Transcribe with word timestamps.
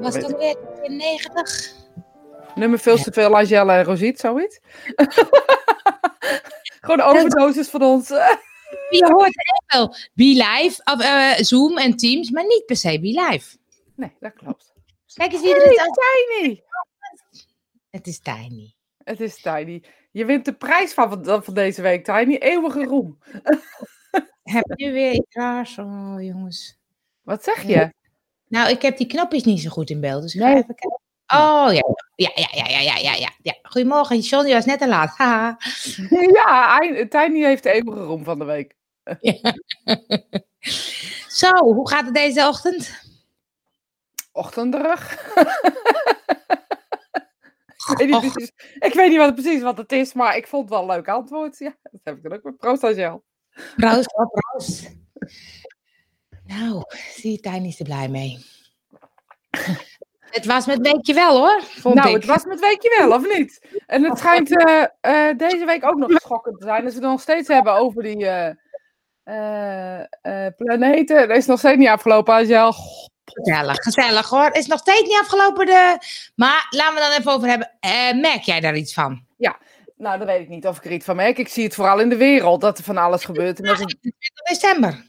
Was 0.00 0.14
het 0.14 0.32
alweer 0.32 0.56
in 0.82 0.96
90? 0.96 1.72
Nummer 2.54 2.78
veel 2.78 2.96
te 2.96 3.12
veel 3.12 3.36
Angela 3.36 3.78
en 3.78 3.84
Rosiet, 3.84 4.18
zoiets. 4.20 4.60
Gewoon 6.80 7.00
overdosis 7.00 7.68
van 7.68 7.82
ons. 7.82 8.08
Je 8.90 9.06
hoort 9.12 9.36
echt 9.36 9.64
wel 9.66 9.94
Be 10.14 10.24
Live, 10.24 10.80
of, 10.84 11.00
eh, 11.00 11.34
Zoom 11.36 11.78
en 11.78 11.96
Teams, 11.96 12.30
maar 12.30 12.46
niet 12.46 12.62
per 12.66 12.76
se 12.76 13.00
Be 13.00 13.06
Live. 13.28 13.56
Nee, 13.94 14.12
dat 14.20 14.32
klopt. 14.32 14.72
Kijk 15.14 15.32
eens 15.32 15.42
wie 15.42 15.54
er 15.54 15.60
Hey, 15.62 15.68
het 15.70 15.78
aan- 15.78 15.94
Tiny! 16.40 16.62
Het 17.90 18.06
is 18.06 18.18
Tiny. 18.18 18.74
Het 19.04 19.20
is 19.20 19.40
Tiny. 19.40 19.82
Je 20.10 20.24
wint 20.24 20.44
de 20.44 20.52
prijs 20.52 20.92
van, 20.92 21.24
van, 21.24 21.44
van 21.44 21.54
deze 21.54 21.82
week, 21.82 22.04
Tiny. 22.04 22.34
Eeuwige 22.36 22.84
roem. 22.84 23.18
Heb 24.42 24.72
je 24.74 24.90
weer 24.90 25.12
iets 25.12 25.34
raars? 25.34 25.78
Oh, 25.78 26.16
jongens. 26.18 26.78
Wat 27.22 27.44
zeg 27.44 27.62
je? 27.62 27.92
Nou, 28.48 28.70
ik 28.70 28.82
heb 28.82 28.96
die 28.96 29.06
knopjes 29.06 29.44
niet 29.44 29.60
zo 29.60 29.70
goed 29.70 29.90
in 29.90 30.00
beeld, 30.00 30.22
dus 30.22 30.34
ik 30.34 30.40
ga 30.40 30.46
Nee. 30.46 30.56
even 30.56 30.74
kijken. 30.74 31.00
Oh, 31.34 31.68
ja. 31.72 31.82
Ja, 32.14 32.30
ja, 32.34 32.48
ja, 32.52 32.68
ja, 32.68 32.80
ja, 32.80 32.96
ja, 32.96 33.14
ja, 33.14 33.30
ja. 33.42 33.54
Goedemorgen, 33.62 34.18
John, 34.18 34.46
je 34.46 34.54
was 34.54 34.64
net 34.64 34.78
te 34.78 34.88
laat. 34.88 35.16
Haha. 35.16 35.58
Ja, 36.32 36.78
Tiny 37.08 37.44
heeft 37.44 37.62
de 37.62 37.72
eeuwige 37.72 38.02
roem 38.02 38.24
van 38.24 38.38
de 38.38 38.44
week. 38.44 38.76
Zo, 41.28 41.50
hoe 41.56 41.88
gaat 41.88 42.04
het 42.04 42.14
deze 42.14 42.46
ochtend? 42.46 43.02
Ochtenderig. 44.32 45.12
ik, 47.90 47.96
weet 47.96 48.08
niet 48.08 48.32
precies, 48.32 48.52
ik 48.78 48.94
weet 48.94 49.08
niet 49.08 49.18
wat 49.18 49.26
het 49.26 49.34
precies 49.34 49.62
wat 49.62 49.76
het 49.76 49.92
is, 49.92 50.12
maar 50.12 50.36
ik 50.36 50.46
vond 50.46 50.62
het 50.62 50.72
wel 50.72 50.80
een 50.82 50.96
leuk 50.96 51.08
antwoord. 51.08 51.58
Ja, 51.58 51.76
dat 51.82 52.00
heb 52.04 52.16
ik 52.16 52.22
dan 52.22 52.32
ook 52.32 52.42
met 52.42 52.56
Proost 52.56 52.84
Angel. 52.84 53.24
Proost, 53.76 54.14
oh, 54.14 54.26
proost. 54.30 54.96
Nou, 56.48 56.82
zie 57.14 57.40
je, 57.42 57.66
is 57.66 57.78
er 57.78 57.84
blij 57.84 58.08
mee. 58.08 58.38
Het 60.18 60.44
was 60.44 60.66
met 60.66 60.80
weekje 60.80 61.14
wel 61.14 61.38
hoor, 61.38 61.62
vond 61.62 61.94
Nou, 61.94 62.08
ik. 62.08 62.14
het 62.14 62.24
was 62.24 62.44
met 62.44 62.60
weekje 62.60 62.96
wel, 62.98 63.12
of 63.12 63.38
niet? 63.38 63.66
En 63.86 64.04
het 64.04 64.18
schijnt 64.18 64.56
eh, 64.56 64.84
eh, 65.00 65.38
deze 65.38 65.64
week 65.64 65.84
ook 65.84 65.96
nog 65.96 66.10
schokkend 66.20 66.58
te 66.58 66.64
zijn. 66.64 66.84
Als 66.84 66.94
we 66.94 67.00
het 67.00 67.10
nog 67.10 67.20
steeds 67.20 67.48
hebben 67.48 67.72
over 67.72 68.02
die 68.02 68.26
eh, 69.28 70.46
planeten. 70.56 71.16
Er 71.16 71.30
is 71.30 71.46
nog 71.46 71.58
steeds 71.58 71.76
niet 71.76 71.88
afgelopen, 71.88 72.34
Angel. 72.34 72.74
Gezellig, 73.24 73.76
gezellig 73.76 74.28
hoor. 74.28 74.50
Is 74.52 74.66
nog 74.66 74.78
steeds 74.78 75.02
niet 75.02 75.20
afgelopen 75.20 75.66
de... 75.66 75.98
Maar 76.34 76.66
laten 76.70 76.94
we 76.94 77.00
dan 77.00 77.18
even 77.18 77.32
over 77.32 77.48
hebben. 77.48 77.70
Eh, 77.80 78.20
merk 78.20 78.42
jij 78.42 78.60
daar 78.60 78.76
iets 78.76 78.94
van? 78.94 79.26
Nou, 79.96 80.18
dan 80.18 80.26
weet 80.26 80.40
ik 80.40 80.48
niet 80.48 80.66
of 80.66 80.76
ik 80.76 80.84
er 80.84 80.92
iets 80.92 81.04
van 81.04 81.16
merk. 81.16 81.38
Ik 81.38 81.48
zie 81.48 81.64
het 81.64 81.74
vooral 81.74 82.00
in 82.00 82.08
de 82.08 82.16
wereld, 82.16 82.60
dat 82.60 82.78
er 82.78 82.84
van 82.84 82.96
alles 82.96 83.24
gebeurt. 83.24 83.58
En 83.58 83.64
dat 83.64 83.78
het, 83.78 83.96
20 84.00 84.42
december. 84.42 85.04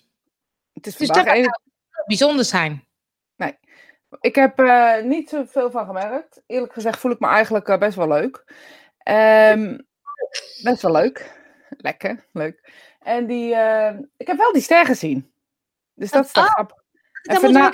Het 0.86 0.88
is 0.88 0.96
Dus 1.08 1.48
Bijzonder 2.06 2.46
zijn. 2.46 2.88
Ik 4.20 4.36
heb 4.36 4.60
eh 4.60 5.02
niet 5.02 5.30
zoveel 5.30 5.72
van 5.72 5.86
gemerkt. 5.86 6.42
Eerlijk 6.48 6.74
gezegd 6.74 7.00
voel 7.00 7.12
ik 7.12 7.20
me 7.20 7.28
eigenlijk 7.28 7.68
eh, 7.68 7.78
best 7.78 7.96
wel 7.96 8.08
leuk. 8.08 8.44
Ehm, 8.98 9.78
best 10.64 10.82
wel 10.82 10.92
leuk. 10.92 11.38
Lekker, 11.70 12.26
leuk. 12.32 12.72
En 13.00 13.26
die, 13.26 13.56
eh, 13.56 13.98
ik 14.18 14.28
heb 14.28 14.38
wel 14.38 14.54
die 14.54 14.62
ster 14.62 14.86
gezien. 14.86 15.34
Dus 15.94 16.12
dat 16.12 16.26
is 16.26 16.32
toch 16.32 16.46
Oh, 16.46 16.52
grappig. 16.52 16.78
Even 17.22 17.52
na- 17.52 17.72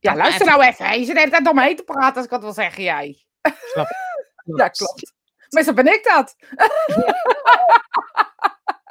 Ja, 0.00 0.16
luister 0.16 0.46
nou 0.46 0.62
even. 0.62 0.98
Je 0.98 1.04
zit 1.04 1.14
de 1.14 1.20
hele 1.20 1.30
tijd 1.30 1.48
om 1.48 1.54
me 1.54 1.62
heen 1.62 1.76
te 1.76 1.84
praten 1.84 2.16
als 2.16 2.24
ik 2.24 2.30
wat 2.30 2.42
wil 2.42 2.52
zeggen, 2.52 2.82
jij. 2.82 3.24
Ja, 4.44 4.68
klopt. 4.68 5.12
Meestal 5.48 5.74
ben 5.74 5.86
ik 5.86 6.04
dat. 6.04 6.34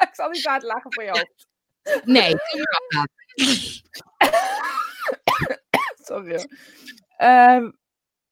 ik 0.07 0.09
zal 0.11 0.29
niet 0.29 0.47
uitlachen 0.47 0.93
voor 0.93 1.03
jou. 1.03 1.25
Nee, 2.03 2.35
maar. 2.87 3.07
Sorry. 6.07 6.49
Ehm, 7.17 7.71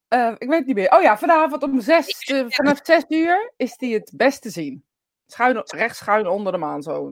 eh, 0.08 0.32
ik 0.38 0.48
weet 0.48 0.58
het 0.58 0.66
niet 0.66 0.76
meer. 0.76 0.92
Oh 0.92 1.02
ja, 1.02 1.18
vanavond 1.18 1.64
om 1.64 1.82
zes, 1.82 2.08
eh, 2.20 2.46
vanaf 2.48 2.80
zes 2.84 3.04
uur 3.08 3.54
is 3.58 3.78
die 3.78 3.94
het 3.94 4.12
best 4.16 4.42
te 4.42 4.50
zien. 4.50 4.84
Schuin, 5.28 5.62
rechts 5.66 5.98
schuin 5.98 6.28
onder 6.28 6.52
de 6.52 6.58
maan 6.58 6.82
zo. 6.82 7.08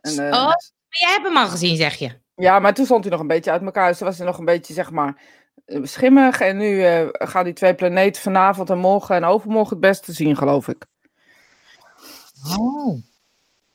En, 0.00 0.18
eh, 0.18 0.32
Oh. 0.32 0.46
Maar 0.88 1.08
jij 1.08 1.10
hebt 1.10 1.26
hem 1.26 1.36
al 1.36 1.48
gezien, 1.48 1.76
zeg 1.76 1.94
je. 1.94 2.20
Ja, 2.34 2.58
maar 2.58 2.74
toen 2.74 2.84
stond 2.84 3.02
hij 3.04 3.12
nog 3.12 3.20
een 3.20 3.26
beetje 3.26 3.50
uit 3.50 3.62
elkaar. 3.62 3.88
Dus 3.88 3.98
toen 3.98 4.06
was 4.06 4.16
hij 4.16 4.26
nog 4.26 4.38
een 4.38 4.44
beetje, 4.44 4.74
zeg 4.74 4.90
maar, 4.90 5.22
eh, 5.64 5.80
schimmig. 5.82 6.40
En 6.40 6.56
nu 6.56 6.82
eh, 6.84 7.08
gaan 7.12 7.44
die 7.44 7.52
twee 7.52 7.74
planeten 7.74 8.22
vanavond 8.22 8.70
en 8.70 8.78
morgen 8.78 9.14
en 9.16 9.24
overmorgen 9.24 9.70
het 9.70 9.80
best 9.80 10.04
te 10.04 10.12
zien, 10.12 10.36
geloof 10.36 10.68
ik. 10.68 10.86
Oh. 12.58 12.98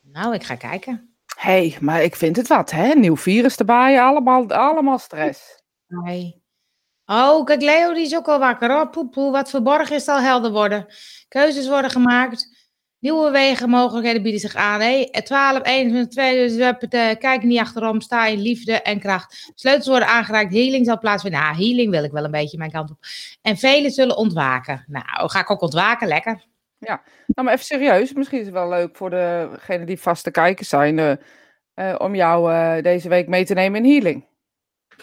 Nou, 0.01 0.34
ik 0.34 0.44
ga 0.44 0.56
kijken. 0.56 1.10
Hé, 1.41 1.52
hey, 1.52 1.78
maar 1.79 2.03
ik 2.03 2.16
vind 2.16 2.35
het 2.35 2.47
wat, 2.47 2.72
hè? 2.72 2.94
Nieuw 2.94 3.18
virus 3.18 3.56
erbij, 3.56 4.02
allemaal, 4.02 4.50
allemaal 4.50 4.97
stress. 4.97 5.63
Nee. 5.88 6.44
Oh, 7.06 7.46
kijk, 7.46 7.62
Leo 7.62 7.94
die 7.94 8.06
is 8.06 8.16
ook 8.16 8.28
al 8.28 8.40
wakker. 8.40 8.69
Oh, 8.69 8.91
poep, 8.91 9.16
wat 9.16 9.50
verborgen 9.50 9.96
is 9.96 10.03
zal 10.03 10.19
helder 10.19 10.52
worden. 10.52 10.85
Keuzes 11.28 11.68
worden 11.68 11.91
gemaakt. 11.91 12.69
Nieuwe 13.00 13.31
wegen, 13.31 13.69
mogelijkheden 13.69 14.22
bieden 14.22 14.41
zich 14.41 14.56
aan. 14.56 14.79
Hey, 14.79 15.09
12, 15.24 15.66
21, 15.66 16.13
2, 16.13 16.47
dus 16.47 16.56
we 16.56 16.63
hebben 16.63 16.90
het, 16.90 16.94
eh, 16.94 17.19
kijk 17.19 17.44
niet 17.44 17.59
achterom, 17.59 18.02
sta 18.02 18.25
in 18.25 18.41
liefde 18.41 18.81
en 18.81 19.00
kracht. 19.00 19.52
Sleutels 19.56 19.88
worden 19.88 20.08
aangereikt, 20.08 20.53
healing 20.53 20.85
zal 20.85 21.00
plaatsvinden. 21.00 21.41
Nou, 21.41 21.56
healing 21.56 21.91
wil 21.91 22.03
ik 22.03 22.12
wel 22.12 22.23
een 22.23 22.31
beetje 22.31 22.58
mijn 22.58 22.72
kant 22.72 22.91
op. 22.91 22.97
En 23.41 23.58
velen 23.58 23.91
zullen 23.91 24.18
ontwaken. 24.18 24.85
Nou, 24.88 25.29
ga 25.29 25.40
ik 25.40 25.52
ook 25.52 25.62
ontwaken, 25.62 26.08
lekker. 26.08 26.50
Nou, 26.86 27.00
maar 27.36 27.53
even 27.53 27.66
serieus. 27.66 28.14
Misschien 28.14 28.40
is 28.40 28.46
het 28.46 28.53
wel 28.53 28.69
leuk 28.69 28.96
voor 28.96 29.09
degenen 29.09 29.86
die 29.86 30.00
vaste 30.00 30.31
kijkers 30.31 30.69
zijn. 30.69 31.00
eh, 31.00 31.12
eh, 31.74 31.96
om 32.00 32.16
jou 32.16 32.53
eh, 32.53 32.84
deze 32.84 33.09
week 33.09 33.28
mee 33.28 33.46
te 33.46 33.53
nemen 33.53 33.86
in 33.86 33.92
healing. 33.92 34.25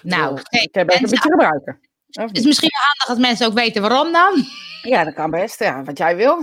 Nou, 0.03 0.39
Ik 0.39 0.47
hey, 0.49 0.69
heb 0.73 0.75
even 0.75 0.81
een 0.81 0.87
mensen- 0.87 1.09
beetje 1.11 1.31
gebruiken. 1.31 1.81
Het 2.11 2.37
is 2.37 2.45
misschien 2.45 2.71
wel 2.73 2.81
handig 2.89 3.09
als 3.09 3.19
mensen 3.29 3.47
ook 3.47 3.53
weten 3.65 3.83
waarom 3.83 4.13
dan. 4.13 4.45
Ja, 4.83 5.05
dat 5.05 5.15
kan 5.15 5.31
best. 5.31 5.59
Ja, 5.59 5.83
wat 5.83 5.99
jij 5.99 6.17
wil. 6.17 6.43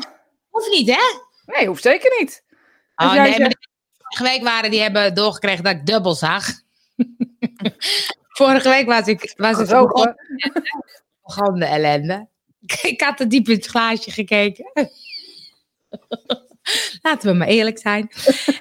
Hoeft 0.50 0.70
niet, 0.72 0.90
hè? 0.90 1.02
Nee, 1.46 1.68
hoeft 1.68 1.84
zeker 1.84 2.20
niet. 2.20 2.44
Oh, 2.96 3.14
nee, 3.14 3.26
zegt- 3.26 3.40
maar 3.40 3.50
de- 3.50 3.68
vorige 3.98 4.24
week 4.38 4.44
waren 4.44 4.72
die 4.72 4.82
hebben 4.82 5.14
doorgekregen 5.14 5.64
dat 5.64 5.74
ik 5.74 5.86
dubbel 5.86 6.14
zag. 6.14 6.46
vorige 8.40 8.70
week 8.70 8.86
was 8.86 9.08
ik, 9.08 9.34
was 9.38 9.60
ik 9.60 9.68
Zo, 9.68 9.86
begon, 9.88 10.16
begon 11.22 11.60
de 11.60 11.66
ellende. 11.66 12.28
Ik 12.82 13.02
had 13.02 13.18
te 13.18 13.28
diep 13.28 13.48
in 13.48 13.56
het 13.56 13.66
glaasje 13.66 14.12
gekeken. 14.12 14.72
Laten 17.02 17.30
we 17.30 17.38
maar 17.38 17.48
eerlijk 17.48 17.80
zijn. 17.80 18.10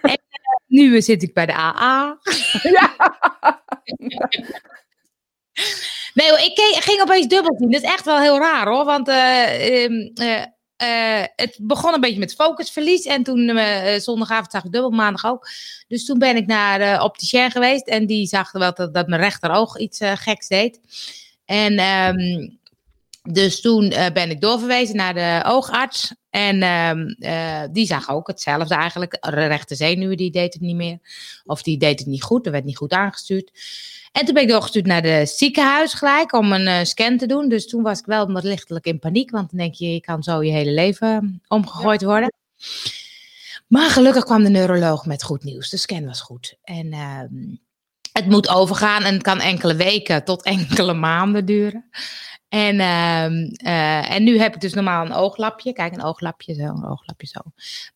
En 0.03 0.11
eh, 0.11 0.57
nu 0.67 1.03
zit 1.03 1.23
ik 1.23 1.35
bij 1.35 1.47
de 1.47 1.55
AA. 1.55 2.19
Ja. 2.63 2.95
Nee 6.15 6.29
ik 6.29 6.83
ging 6.83 7.01
opeens 7.01 7.27
dubbel 7.27 7.57
zien. 7.59 7.71
Dat 7.71 7.83
is 7.83 7.89
echt 7.91 8.05
wel 8.05 8.21
heel 8.21 8.39
raar 8.39 8.67
hoor. 8.69 8.85
Want 8.85 9.09
eh, 9.09 9.85
ehm, 9.85 10.09
eh, 10.77 11.25
het 11.37 11.59
begon 11.63 11.95
een 11.95 12.01
beetje 12.01 12.19
met 12.19 12.35
focusverlies. 12.35 13.05
En 13.05 13.23
toen 13.23 13.59
zondagavond 13.99 14.51
zag 14.51 14.65
ik 14.65 14.73
dubbel, 14.73 14.91
maandag 14.91 15.25
ook. 15.25 15.49
Dus 15.89 16.05
toen 16.05 16.19
ben 16.19 16.37
ik 16.37 16.47
naar 16.47 16.79
de 16.79 17.03
opticien 17.05 17.51
geweest. 17.51 17.87
En 17.87 18.07
die 18.07 18.27
zag 18.27 18.53
wel 18.53 18.75
dat, 18.75 18.95
dat 18.95 19.07
mijn 19.07 19.21
rechteroog 19.21 19.79
iets 19.79 20.01
geks 20.03 20.49
deed. 20.49 20.81
En 21.45 21.79
ehm, 21.79 22.49
dus 23.23 23.61
toen 23.61 23.89
ben 24.13 24.31
ik 24.31 24.41
doorverwezen 24.41 24.97
naar 24.97 25.15
de 25.15 25.43
oogarts. 25.47 26.15
En 26.35 26.63
ehm, 26.63 27.07
eh, 27.19 27.63
die 27.71 27.87
zag 27.87 28.11
ook 28.11 28.27
hetzelfde 28.27 28.75
eigenlijk. 28.75 29.17
De 29.21 29.47
rechte 29.47 29.75
zenuwen, 29.75 30.17
die 30.17 30.31
deed 30.31 30.53
het 30.53 30.63
niet 30.63 30.77
meer. 30.77 30.99
Of 31.45 31.63
die 31.63 31.79
deed 31.79 31.99
het 31.99 32.09
niet 32.09 32.23
goed. 32.23 32.47
Er 32.47 32.53
werd 32.53 32.65
niet 32.65 32.77
goed 32.77 32.93
aangestuurd. 32.93 33.51
En 34.13 34.25
toen 34.25 34.35
ben 34.35 34.43
ik 34.43 34.49
doorgestuurd 34.49 34.87
naar 34.87 35.03
de 35.03 35.27
ziekenhuis 35.27 35.95
gelijk 35.95 36.33
om 36.33 36.53
een 36.53 36.67
eh, 36.67 36.85
scan 36.85 37.17
te 37.17 37.27
doen. 37.27 37.49
Dus 37.49 37.69
toen 37.69 37.83
was 37.83 37.99
ik 37.99 38.07
wel 38.07 38.33
wat 38.33 38.45
lichtelijk 38.45 38.87
in 38.87 38.99
paniek. 38.99 39.31
Want 39.31 39.51
dan 39.51 39.59
denk 39.59 39.75
je, 39.75 39.93
je 39.93 40.01
kan 40.01 40.23
zo 40.23 40.43
je 40.43 40.51
hele 40.51 40.73
leven 40.73 41.43
omgegooid 41.49 42.03
worden. 42.03 42.33
Maar 43.67 43.91
gelukkig 43.91 44.25
kwam 44.25 44.43
de 44.43 44.51
neuroloog 44.51 45.07
met 45.07 45.23
goed 45.23 45.45
nieuws. 45.45 45.71
De 45.71 45.77
scan 45.77 46.07
was 46.07 46.21
goed. 46.21 46.57
En 46.63 46.93
ehm, 46.93 47.57
het 48.13 48.27
moet 48.27 48.49
overgaan 48.49 49.03
en 49.03 49.13
het 49.13 49.23
kan 49.23 49.41
enkele 49.41 49.75
weken 49.75 50.25
tot 50.25 50.43
enkele 50.43 50.95
maanden 50.95 51.45
duren. 51.45 51.91
En, 52.55 52.81
ehm, 52.81 53.49
eh, 53.57 54.11
en 54.11 54.25
nu 54.25 54.39
heb 54.39 54.55
ik 54.55 54.61
dus 54.61 54.75
normaal 54.75 55.05
een 55.05 55.13
ooglapje. 55.13 55.73
Kijk, 55.73 55.95
een 55.95 56.03
ooglapje 56.03 56.55
zo, 56.55 56.63
een 56.63 56.89
ooglapje 56.89 57.27
zo. 57.27 57.41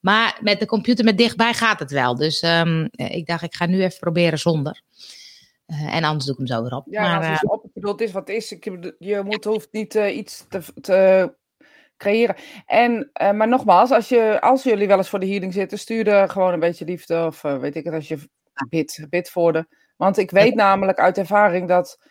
Maar 0.01 0.39
met 0.41 0.61
de 0.61 0.67
computer 0.67 1.05
met 1.05 1.19
dichtbij 1.19 1.55
gaat 1.55 1.79
het 1.79 1.91
wel. 1.91 2.15
Dus 2.15 2.41
ehm, 2.41 2.87
eh, 2.91 3.17
ik 3.17 3.27
dacht, 3.27 3.43
ik 3.43 3.55
ga 3.55 3.67
nu 3.67 3.83
even 3.83 3.99
proberen 3.99 4.39
zonder. 4.39 4.83
Eh, 5.67 5.95
en 5.95 6.05
anders 6.05 6.25
doe 6.25 6.33
ik 6.33 6.39
hem 6.39 6.47
zo 6.47 6.63
weer 6.63 6.75
op. 6.75 6.87
Ja, 6.91 7.19
maar, 7.19 7.31
als 7.31 7.41
het 7.41 7.51
op, 7.51 7.69
het 7.73 8.01
is 8.01 8.13
wat 8.13 8.29
is. 8.29 8.53
Ik, 8.53 8.65
je 8.99 9.23
moet, 9.25 9.45
hoeft 9.45 9.69
niet 9.71 9.95
iets 9.95 10.47
te, 10.49 10.61
te 10.81 11.33
creëren. 11.97 12.37
En, 12.67 13.11
maar 13.13 13.49
nogmaals, 13.49 13.91
als, 13.91 14.09
je, 14.09 14.41
als 14.41 14.63
jullie 14.63 14.87
wel 14.87 14.97
eens 14.97 15.09
voor 15.09 15.21
de 15.21 15.29
healing 15.31 15.53
zitten, 15.53 15.79
stuur 15.79 16.09
er 16.09 16.29
gewoon 16.29 16.53
een 16.53 16.61
beetje 16.61 16.85
liefde. 16.85 17.27
Of 17.27 17.43
weet 17.43 17.77
ik 17.77 17.85
het, 17.85 17.95
als 17.95 18.09
je 18.09 18.19
bid, 18.69 19.07
bid 19.09 19.31
voor 19.31 19.53
de. 19.53 19.67
Want 19.97 20.19
ik 20.19 20.31
weet 20.31 20.55
namelijk 20.55 20.99
uit 20.99 21.19
ervaring 21.19 21.69
dat 21.69 22.08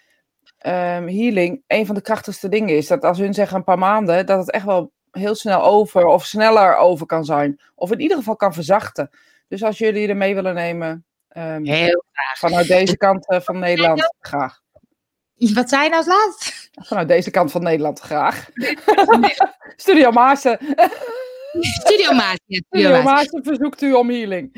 ehm, 0.57 1.07
healing 1.07 1.63
een 1.68 1.86
van 1.86 1.95
de 1.95 2.01
krachtigste 2.01 2.50
dingen 2.50 2.77
is. 2.77 2.88
Dat 2.88 3.04
als 3.04 3.18
hun 3.18 3.33
zeggen 3.33 3.57
een 3.57 3.63
paar 3.63 3.77
maanden, 3.77 4.25
dat 4.25 4.39
het 4.39 4.51
echt 4.51 4.65
wel 4.65 4.92
heel 5.12 5.36
snel 5.36 5.63
over 5.63 6.06
of 6.06 6.25
sneller 6.25 6.75
over 6.75 7.06
kan 7.06 7.25
zijn. 7.25 7.59
Of 7.75 7.92
in 7.92 8.00
ieder 8.00 8.18
geval 8.18 8.36
kan 8.36 8.54
verzachten. 8.54 9.09
Dus 9.48 9.63
als 9.63 9.77
jullie 9.77 10.07
er 10.07 10.18
mee 10.18 10.36
willen 10.36 10.54
nemen, 10.54 11.06
ehm, 11.27 11.65
heel 11.65 12.04
vanuit 12.38 12.68
deze 12.68 12.98
kant 12.98 13.27
eh, 13.27 13.39
van 13.39 13.59
Nederland, 13.59 14.13
graag. 14.19 14.62
Wat 15.36 15.69
zei 15.69 15.83
je 15.83 15.89
nou 15.89 16.06
als 16.06 16.15
laatst? 16.15 16.69
Vanuit 16.71 17.07
deze 17.07 17.31
kant 17.31 17.51
van 17.51 17.63
Nederland 17.63 18.00
graag. 18.00 18.50
Studio 19.75 20.12
Maarsen. 20.12 20.60
Studio 21.62 22.12
ja, 22.13 22.36
Studio 22.44 23.42
verzoekt 23.44 23.81
u 23.81 23.94
om 23.94 24.10
healing. 24.10 24.53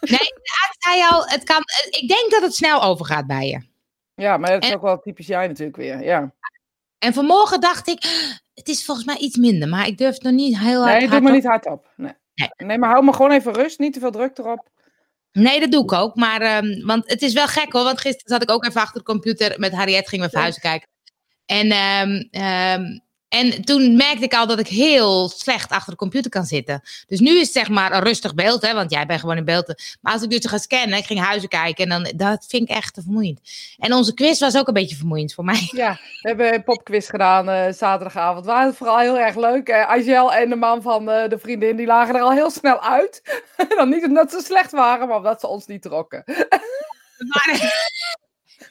Nee, 0.00 0.18
de 0.18 0.74
zei 0.78 1.02
al, 1.10 1.24
het 1.26 1.44
kan, 1.44 1.62
ik 1.90 2.08
denk 2.08 2.30
dat 2.30 2.42
het 2.42 2.54
snel 2.54 2.82
overgaat 2.82 3.26
bij 3.26 3.46
je. 3.46 3.72
Ja, 4.14 4.36
maar 4.36 4.50
dat 4.50 4.62
is 4.62 4.68
En- 4.68 4.74
ook 4.76 4.82
wel 4.82 5.00
typisch 5.00 5.26
jij 5.26 5.46
natuurlijk 5.46 5.76
weer. 5.76 6.02
Ja. 6.04 6.32
En 6.98 7.12
vanmorgen 7.12 7.60
dacht 7.60 7.88
ik, 7.88 8.02
het 8.54 8.68
is 8.68 8.84
volgens 8.84 9.06
mij 9.06 9.16
iets 9.16 9.36
minder, 9.36 9.68
maar 9.68 9.86
ik 9.86 9.98
durf 9.98 10.14
het 10.14 10.22
nog 10.22 10.32
niet 10.32 10.58
heel 10.58 10.80
hard, 10.80 10.90
Nee, 10.92 11.00
doe 11.00 11.08
hard 11.08 11.22
maar 11.22 11.30
op- 11.32 11.36
niet 11.38 11.46
hardop. 11.46 11.88
Nee. 11.96 12.12
Nee. 12.34 12.50
nee, 12.56 12.78
maar 12.78 12.90
hou 12.90 13.04
maar 13.04 13.14
gewoon 13.14 13.30
even 13.30 13.52
rust. 13.52 13.78
Niet 13.78 13.92
te 13.92 14.00
veel 14.00 14.10
druk 14.10 14.38
erop. 14.38 14.68
Nee, 15.32 15.60
dat 15.60 15.70
doe 15.70 15.82
ik 15.82 15.92
ook. 15.92 16.14
Maar, 16.14 16.40
ehm, 16.40 16.86
want 16.86 17.10
het 17.10 17.22
is 17.22 17.32
wel 17.32 17.46
gek 17.46 17.72
hoor. 17.72 17.84
Want 17.84 18.00
gisteren 18.00 18.28
zat 18.30 18.42
ik 18.42 18.50
ook 18.50 18.64
even 18.64 18.80
achter 18.80 18.98
de 18.98 19.04
computer. 19.06 19.58
Met 19.58 19.72
Harriet 19.72 20.08
gingen 20.08 20.24
we 20.24 20.30
verhuizen 20.30 20.62
kijken. 20.62 20.88
En, 21.46 21.70
ehm, 22.30 22.98
en 23.34 23.64
toen 23.64 23.96
merkte 23.96 24.24
ik 24.24 24.34
al 24.34 24.46
dat 24.46 24.58
ik 24.58 24.68
heel 24.68 25.28
slecht 25.28 25.70
achter 25.70 25.90
de 25.90 25.98
computer 25.98 26.30
kan 26.30 26.44
zitten. 26.44 26.82
Dus 27.06 27.20
nu 27.20 27.30
is 27.30 27.40
het 27.40 27.52
zeg 27.52 27.68
maar 27.68 27.92
een 27.92 28.02
rustig 28.02 28.34
beeld. 28.34 28.62
Hè, 28.62 28.74
want 28.74 28.90
jij 28.90 29.06
bent 29.06 29.20
gewoon 29.20 29.36
in 29.36 29.44
beeld. 29.44 29.82
Maar 30.00 30.12
als 30.12 30.22
ik 30.22 30.30
dus 30.30 30.46
ga 30.46 30.58
scannen, 30.58 30.98
ik 30.98 31.04
ging 31.04 31.20
huizen 31.20 31.48
kijken. 31.48 31.84
En 31.84 32.02
dan, 32.02 32.12
dat 32.16 32.44
vind 32.48 32.70
ik 32.70 32.76
echt 32.76 32.94
te 32.94 33.02
vermoeiend. 33.02 33.40
En 33.78 33.92
onze 33.92 34.14
quiz 34.14 34.40
was 34.40 34.56
ook 34.56 34.68
een 34.68 34.74
beetje 34.74 34.96
vermoeiend 34.96 35.34
voor 35.34 35.44
mij. 35.44 35.68
Ja, 35.70 35.92
we 35.92 36.28
hebben 36.28 36.54
een 36.54 36.64
popquiz 36.64 37.10
gedaan 37.10 37.48
eh, 37.48 37.72
zaterdagavond. 37.72 38.46
Het 38.46 38.54
was 38.54 38.76
vooral 38.76 38.98
heel 38.98 39.18
erg 39.18 39.36
leuk. 39.36 39.68
Eh 39.68 39.88
Angel 39.88 40.34
en 40.34 40.48
de 40.48 40.56
man 40.56 40.82
van 40.82 41.10
eh, 41.10 41.28
de 41.28 41.38
vriendin, 41.38 41.76
die 41.76 41.86
lagen 41.86 42.14
er 42.14 42.20
al 42.20 42.32
heel 42.32 42.50
snel 42.50 42.82
uit. 42.82 43.42
dan 43.76 43.88
niet 43.88 44.04
omdat 44.04 44.30
ze 44.30 44.42
slecht 44.44 44.70
waren, 44.70 45.08
maar 45.08 45.16
omdat 45.16 45.40
ze 45.40 45.46
ons 45.46 45.66
niet 45.66 45.82
trokken. 45.82 46.22
Maar, 47.18 47.82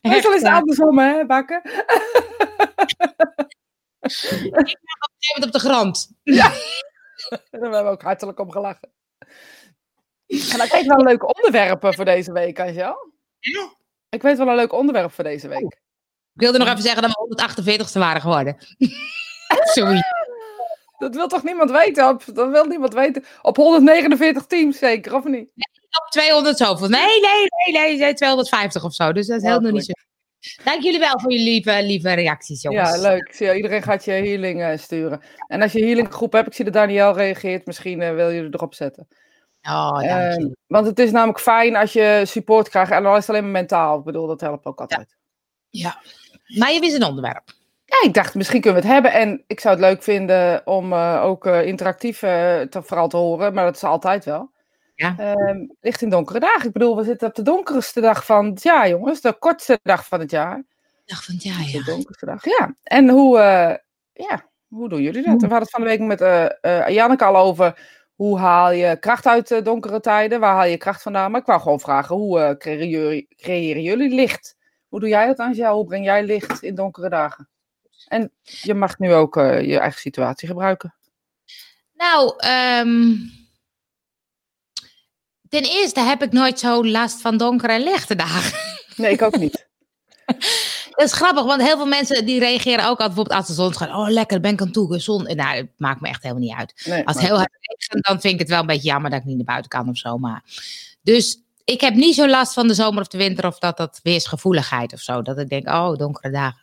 Meestal 0.02 0.34
is 0.34 0.42
het 0.42 0.52
andersom, 0.52 1.00
hè, 1.00 1.26
Bakken? 1.26 1.62
ik 4.04 4.80
lag 5.36 5.46
op 5.46 5.52
de 5.52 5.60
grond. 5.60 6.12
Daar 6.24 7.40
hebben 7.50 7.72
we 7.84 7.90
ook 7.90 8.02
hartelijk 8.02 8.40
om 8.40 8.52
gelachen. 8.52 8.92
En 10.28 10.62
ik 10.62 10.72
weet 10.72 10.86
wel 10.86 10.98
een 10.98 11.06
leuke 11.06 11.34
onderwerpen 11.36 11.94
voor 11.94 12.06
deze 12.06 12.32
week, 12.32 12.60
Angel. 12.60 13.12
Ja. 13.40 13.74
Ik 14.10 14.22
weet 14.22 14.38
wel 14.38 14.48
een 14.48 14.56
leuk 14.56 14.74
onderwerp 14.74 15.12
voor 15.12 15.24
deze 15.24 15.48
week. 15.48 15.82
Ik 16.34 16.42
wilde 16.42 16.58
nog 16.58 16.68
even 16.68 16.82
zeggen 16.82 17.02
dat 17.02 17.12
we 17.12 17.84
148ste 17.92 18.00
waren 18.00 18.22
geworden. 18.22 18.58
Sorry. 19.74 20.02
Dat 20.98 21.16
wil 21.16 21.28
toch 21.28 21.44
niemand 21.44 21.72
weten? 21.72 22.08
Op, 22.08 22.24
dat 22.34 22.50
wil 22.50 22.66
niemand 22.66 22.94
weten. 22.94 23.26
Op 23.42 23.56
149 23.56 24.46
teams 24.46 24.78
zeker, 24.78 25.16
of 25.16 25.24
niet? 25.24 25.50
op 26.06 26.10
200 26.10 26.58
zoveel. 26.58 26.90
Nee, 26.90 27.22
nee, 27.22 27.48
nee, 27.66 27.82
nee, 27.82 27.98
nee, 27.98 28.14
250 28.14 28.84
of 28.84 28.94
zo. 28.94 29.12
Dus 29.12 29.28
dat 29.28 29.38
is 29.38 29.44
heel 29.44 29.60
nog 29.60 29.72
niet 29.72 29.86
zo. 29.86 29.92
Dank 30.64 30.82
jullie 30.84 31.00
wel 31.00 31.20
voor 31.20 31.32
jullie 31.32 31.46
lieve, 31.52 31.84
lieve 31.84 32.14
reacties, 32.14 32.62
jongens. 32.62 32.96
Ja, 32.96 33.02
leuk. 33.02 33.28
Ik 33.28 33.34
zie, 33.34 33.56
iedereen 33.56 33.82
gaat 33.82 34.06
je 34.06 34.12
healing 34.12 34.62
eh, 34.64 34.78
sturen. 34.78 35.22
En 35.48 35.62
als 35.62 35.72
je 35.72 35.86
healing 35.86 36.14
groep 36.14 36.32
hebt, 36.34 36.48
ik 36.48 36.54
zie 36.54 36.66
dat 36.66 36.74
Daniel 36.74 37.14
reageert, 37.14 37.66
misschien 37.66 38.02
eh, 38.02 38.14
wil 38.14 38.30
je 38.30 38.42
er 38.42 38.54
erop 38.54 38.74
zetten. 38.74 39.08
Oh, 39.62 39.92
dank 39.92 40.04
Eh, 40.04 40.36
je. 40.36 40.56
want 40.68 40.86
het 40.86 41.00
is 41.00 41.12
namelijk 41.12 41.40
fijn 41.40 41.76
als 41.76 41.94
je 41.94 42.22
support 42.26 42.70
krijgt. 42.70 42.92
En 42.92 43.04
dan 43.04 43.12
is 43.12 43.20
het 43.20 43.30
alleen 43.30 43.42
maar 43.44 43.52
mentaal. 43.52 43.98
Ik 43.98 44.04
bedoel, 44.04 44.28
dat 44.28 44.42
helpt 44.42 44.66
ook 44.66 44.80
altijd. 44.82 45.16
Ja. 45.70 46.02
Maar 46.58 46.72
je 46.72 46.80
wist 46.80 46.96
een 46.96 47.04
onderwerp. 47.04 47.44
Ja, 47.86 48.08
ik 48.08 48.14
dacht, 48.14 48.36
misschien 48.36 48.62
kunnen 48.62 48.82
we 48.82 48.88
het 48.88 48.96
hebben. 48.96 49.14
En 49.22 49.44
ik 49.48 49.60
zou 49.60 49.76
het 49.76 49.84
leuk 49.84 50.04
vinden 50.04 50.62
om 50.68 50.94
eh, 50.94 51.22
ook 51.24 51.46
eh, 51.46 51.66
interactief 51.66 52.20
te, 52.20 52.68
vooral 52.84 53.08
te 53.08 53.18
horen. 53.18 53.54
Maar 53.54 53.66
dat 53.66 53.76
is 53.76 53.84
altijd 53.84 54.26
wel. 54.26 54.52
Ja. 55.04 55.16
Ehm, 55.18 55.66
licht 55.82 56.02
in 56.02 56.10
donkere 56.10 56.40
dagen. 56.40 56.68
Ik 56.68 56.74
bedoel, 56.74 56.96
we 56.96 57.04
zitten 57.04 57.28
op 57.28 57.36
de 57.36 57.42
donkerste 57.42 58.02
dag 58.02 58.26
van 58.26 58.46
het 58.46 58.64
jaar, 58.64 58.90
jongens. 58.90 59.22
De 59.22 59.34
kortste 59.34 59.80
dag 59.84 60.08
van 60.08 60.20
het 60.20 60.32
jaar. 60.32 60.64
Dag 61.06 61.24
van 61.24 61.34
het 61.34 61.44
jaar, 61.44 61.58
De 61.58 61.72
ja. 61.72 61.84
donkerste 61.84 62.26
dag, 62.26 62.46
ja. 62.46 62.76
En 62.84 63.10
hoe, 63.10 63.40
eh, 63.40 63.76
ja, 64.14 64.50
hoe 64.68 64.90
doen 64.90 65.02
jullie 65.02 65.22
dat? 65.22 65.32
Hoe? 65.32 65.40
We 65.40 65.48
hadden 65.48 65.62
het 65.62 65.70
van 65.70 65.82
de 65.82 65.88
week 65.88 66.00
met 66.00 66.22
eh 66.22 66.46
eh, 66.62 66.88
Janneke 66.88 67.26
al 67.26 67.38
over... 67.38 68.02
Hoe 68.14 68.40
haal 68.40 68.72
je 68.72 68.98
kracht 69.00 69.26
uit 69.28 69.66
donkere 69.66 70.00
tijden? 70.00 70.40
Waar 70.40 70.56
haal 70.56 70.66
je 70.66 70.78
kracht 70.78 71.02
vandaan? 71.02 71.32
Maar 71.32 71.40
ik 71.40 71.46
wou 71.46 71.62
gewoon 71.62 71.80
vragen, 71.80 72.16
hoe 72.16 72.56
creëren, 72.58 72.88
jullie, 72.88 73.28
creëren 73.38 73.82
jullie 73.82 74.16
licht? 74.16 74.56
Hoe 74.88 75.00
doe 75.00 75.10
jij 75.10 75.28
dat, 75.28 75.38
Angel? 75.38 75.76
Hoe 75.76 75.86
breng 75.86 76.06
jij 76.06 76.24
licht 76.24 76.64
in 76.64 76.76
donkere 76.76 77.10
dagen? 77.10 77.50
En 78.08 78.32
je 78.42 78.74
mag 78.74 79.00
nu 79.00 79.14
ook 79.14 79.36
je 79.36 79.80
eigen 79.80 80.00
situatie 80.00 80.48
gebruiken. 80.48 80.96
Nou, 81.94 82.34
ehm, 82.38 83.16
ten 85.54 85.64
eerste 85.64 86.00
heb 86.00 86.24
ik 86.24 86.32
nooit 86.32 86.60
zo 86.60 86.86
last 86.86 87.22
van 87.22 87.38
donkere 87.38 87.74
en 87.74 87.84
lichte 87.84 88.16
dagen. 88.16 88.60
Nee, 88.96 89.12
ik 89.12 89.22
ook 89.22 89.38
niet. 89.38 89.68
Dat 90.96 91.06
is 91.06 91.14
grappig, 91.14 91.44
want 91.44 91.62
heel 91.62 91.78
veel 91.78 91.86
mensen 91.86 92.26
die 92.26 92.40
reageren 92.40 92.84
ook 92.84 93.00
altijd 93.00 93.08
bijvoorbeeld 93.08 93.38
als 93.38 93.48
de 93.48 93.54
zon 93.54 93.76
gaat. 93.76 93.90
Oh, 93.90 94.10
lekker, 94.10 94.40
ben 94.40 94.54
ik 94.54 94.62
aan 94.62 94.72
toe. 94.72 95.00
Zon. 95.00 95.24
Nou, 95.24 95.56
het 95.56 95.70
maakt 95.78 96.02
me 96.02 96.08
echt 96.08 96.22
helemaal 96.24 96.44
niet 96.44 96.56
uit. 96.56 96.82
Nee, 96.86 97.06
Als 97.06 97.16
het 97.16 97.26
heel 97.26 97.38
hard 97.38 97.58
regent, 97.60 98.06
dan 98.06 98.22
vind 98.22 98.34
ik 98.34 98.40
het 98.40 98.50
wel 98.50 98.60
een 98.60 98.66
beetje 98.66 98.88
jammer 98.88 99.10
dat 99.10 99.20
ik 99.20 99.26
niet 99.26 99.36
naar 99.36 99.46
buiten 99.46 99.70
kan 99.70 99.90
of 99.90 99.98
zo. 99.98 100.18
Maar... 100.18 100.44
Dus 101.02 101.40
ik 101.64 101.82
heb 101.82 101.94
niet 101.94 102.16
zo 102.16 102.28
last 102.28 102.54
van 102.54 102.68
de 102.68 102.74
zomer 102.74 103.02
of 103.02 103.08
de 103.08 103.18
winter 103.18 103.46
of 103.46 103.60
dat 103.60 103.78
dat 103.78 104.00
weersgevoeligheid 104.04 104.94
of 104.94 105.00
zo. 105.00 105.22
Dat 105.22 105.38
ik 105.38 105.50
denk, 105.50 105.68
oh, 105.68 105.96
donkere 105.96 106.32
dagen. 106.32 106.62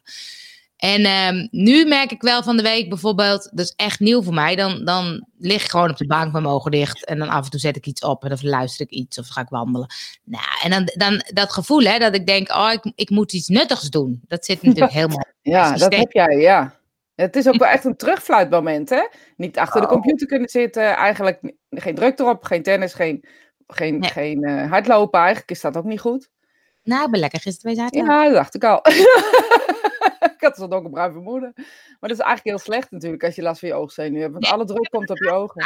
En 0.80 1.04
ehm, 1.04 1.46
nu 1.50 1.84
merk 1.84 2.10
ik 2.10 2.22
wel 2.22 2.42
van 2.42 2.56
de 2.56 2.62
week 2.62 2.88
bijvoorbeeld, 2.88 3.50
dat 3.52 3.64
is 3.64 3.72
echt 3.76 4.00
nieuw 4.00 4.22
voor 4.22 4.34
mij. 4.34 4.56
Dan, 4.56 4.84
dan 4.84 5.26
lig 5.38 5.64
ik 5.64 5.70
gewoon 5.70 5.90
op 5.90 5.96
de 5.96 6.06
bank 6.06 6.32
met 6.32 6.42
mijn 6.42 6.54
ogen 6.54 6.70
dicht. 6.70 7.04
En 7.04 7.18
dan 7.18 7.28
af 7.28 7.44
en 7.44 7.50
toe 7.50 7.60
zet 7.60 7.76
ik 7.76 7.86
iets 7.86 8.02
op 8.02 8.22
en 8.22 8.28
dan 8.28 8.38
luister 8.42 8.86
ik 8.86 8.92
iets 8.92 9.18
of 9.18 9.28
ga 9.28 9.40
ik 9.40 9.48
wandelen. 9.48 9.88
Nou, 10.24 10.44
en 10.62 10.70
dan, 10.70 10.84
dan 10.84 11.22
dat 11.34 11.52
gevoel 11.52 11.82
hè, 11.82 11.98
dat 11.98 12.14
ik 12.14 12.26
denk, 12.26 12.50
oh, 12.50 12.72
ik, 12.72 12.92
ik 12.94 13.10
moet 13.10 13.32
iets 13.32 13.48
nuttigs 13.48 13.90
doen. 13.90 14.20
Dat 14.26 14.44
zit 14.44 14.62
natuurlijk 14.62 14.92
helemaal 15.00 15.24
Ja, 15.42 15.76
dat 15.76 15.94
heb 15.94 16.12
jij, 16.12 16.36
ja. 16.36 16.74
Het 17.14 17.36
is 17.36 17.48
ook 17.48 17.58
wel 17.58 17.68
echt 17.76 17.84
een 17.84 17.96
terugfluitmoment, 17.96 18.90
hè? 18.90 19.08
Niet 19.36 19.58
achter 19.58 19.80
de 19.80 19.86
computer 19.86 20.26
kunnen 20.26 20.48
zitten, 20.48 20.96
eigenlijk 20.96 21.52
geen 21.70 21.94
druk 21.94 22.18
erop, 22.18 22.44
geen 22.44 22.62
tennis, 22.62 22.94
geen, 22.94 23.24
geen, 23.66 23.98
Nee. 23.98 24.10
geen 24.10 24.44
eh, 24.44 24.70
hardlopen. 24.70 25.20
Eigenlijk 25.20 25.50
is 25.50 25.60
dat 25.60 25.76
ook 25.76 25.84
niet 25.84 26.00
goed. 26.00 26.30
Nou, 26.82 27.04
ik 27.04 27.10
ben 27.10 27.20
lekker 27.20 27.40
gisteren 27.40 27.74
bij 27.74 27.84
zaten. 27.84 28.04
Ja, 28.04 28.24
dat 28.24 28.32
dacht 28.32 28.54
ik 28.54 28.64
al. 28.64 28.80
ik 30.40 30.46
had 30.46 30.56
het 30.56 30.72
ook 30.72 30.84
een 30.84 30.90
bruin 30.90 31.12
vermoeden. 31.12 31.52
Maar 31.56 32.08
dat 32.10 32.10
is 32.10 32.18
eigenlijk 32.18 32.44
heel 32.44 32.58
slecht 32.72 32.90
natuurlijk 32.90 33.24
als 33.24 33.34
je 33.34 33.42
last 33.42 33.60
van 33.60 33.68
je 33.68 33.74
oogzenuw 33.74 34.20
hebt. 34.20 34.32
Want 34.32 34.46
Ja. 34.46 34.52
alle 34.52 34.64
druk 34.64 34.90
komt 34.90 35.10
op 35.10 35.18
je 35.18 35.30
ogen. 35.30 35.62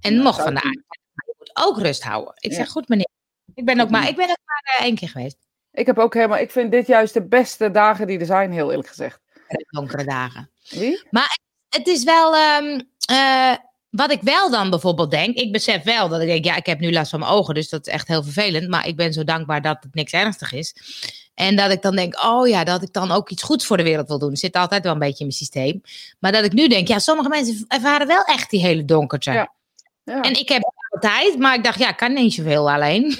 En 0.00 0.14
Ja, 0.14 0.22
mocht 0.22 0.42
vandaag. 0.42 0.64
Maar 0.64 0.72
je 1.26 1.34
moet 1.38 1.50
ook 1.54 1.78
rust 1.78 2.02
houden. 2.02 2.34
Ik 2.36 2.50
Ja. 2.50 2.56
zeg 2.56 2.68
goed, 2.68 2.88
meneer. 2.88 3.08
Ik 3.54 3.64
ben 3.64 3.80
ook 3.80 3.90
maar, 3.90 4.08
ik 4.08 4.16
ben 4.16 4.30
ook 4.30 4.38
maar 4.44 4.76
eh, 4.78 4.84
één 4.84 4.94
keer 4.94 5.08
geweest. 5.08 5.36
Ik 5.72 5.86
heb 5.86 5.98
ook 5.98 6.14
helemaal, 6.14 6.38
ik 6.38 6.50
vind 6.50 6.70
dit 6.70 6.86
juist 6.86 7.14
de 7.14 7.26
beste 7.26 7.70
dagen 7.70 8.06
die 8.06 8.18
er 8.18 8.26
zijn, 8.26 8.52
heel 8.52 8.70
eerlijk 8.70 8.88
gezegd. 8.88 9.20
De 9.48 9.66
donkere 9.70 10.04
dagen. 10.04 10.50
Wie? 10.68 11.02
Het 11.68 11.86
is 11.86 12.04
wel. 12.04 12.34
ehm, 12.36 12.80
eh, 13.06 13.54
wat 13.90 14.10
ik 14.12 14.22
wel 14.22 14.50
dan 14.50 14.70
bijvoorbeeld 14.70 15.10
denk. 15.10 15.36
Ik 15.36 15.52
besef 15.52 15.82
wel 15.82 16.08
dat 16.08 16.20
ik 16.20 16.26
denk. 16.26 16.44
Ja, 16.44 16.56
ik 16.56 16.66
heb 16.66 16.80
nu 16.80 16.92
last 16.92 17.10
van 17.10 17.20
mijn 17.20 17.32
ogen. 17.32 17.54
Dus 17.54 17.68
dat 17.68 17.86
is 17.86 17.92
echt 17.92 18.08
heel 18.08 18.22
vervelend. 18.22 18.68
Maar 18.68 18.86
ik 18.86 18.96
ben 18.96 19.12
zo 19.12 19.24
dankbaar 19.24 19.62
dat 19.62 19.76
het 19.82 19.94
niks 19.94 20.12
ernstig 20.12 20.52
is. 20.52 20.74
En 21.40 21.56
dat 21.56 21.70
ik 21.70 21.82
dan 21.82 21.96
denk. 21.96 22.24
Oh 22.24 22.48
ja, 22.48 22.64
dat 22.64 22.82
ik 22.82 22.92
dan 22.92 23.10
ook 23.10 23.30
iets 23.30 23.42
goeds 23.42 23.66
voor 23.66 23.76
de 23.76 23.82
wereld 23.82 24.08
wil 24.08 24.18
doen. 24.18 24.36
Zit 24.36 24.56
altijd 24.56 24.82
wel 24.82 24.92
een 24.92 24.98
beetje 24.98 25.18
in 25.18 25.26
mijn 25.26 25.36
systeem. 25.36 25.82
Maar 26.18 26.32
dat 26.32 26.44
ik 26.44 26.52
nu 26.52 26.68
denk. 26.68 26.88
Ja, 26.88 26.98
sommige 26.98 27.28
mensen 27.28 27.64
ervaren 27.68 28.06
wel 28.06 28.24
echt 28.24 28.50
die 28.50 28.60
hele 28.60 28.84
donkerte. 28.84 29.32
Ja. 29.32 29.52
Ja. 30.04 30.20
En 30.20 30.32
ik 30.32 30.48
heb 30.48 30.62
altijd. 30.88 31.38
Maar 31.38 31.54
ik 31.54 31.64
dacht. 31.64 31.78
Ja, 31.78 31.88
ik 31.88 31.96
kan 31.96 32.12
niet 32.12 32.34
zoveel 32.34 32.70
alleen. 32.70 33.16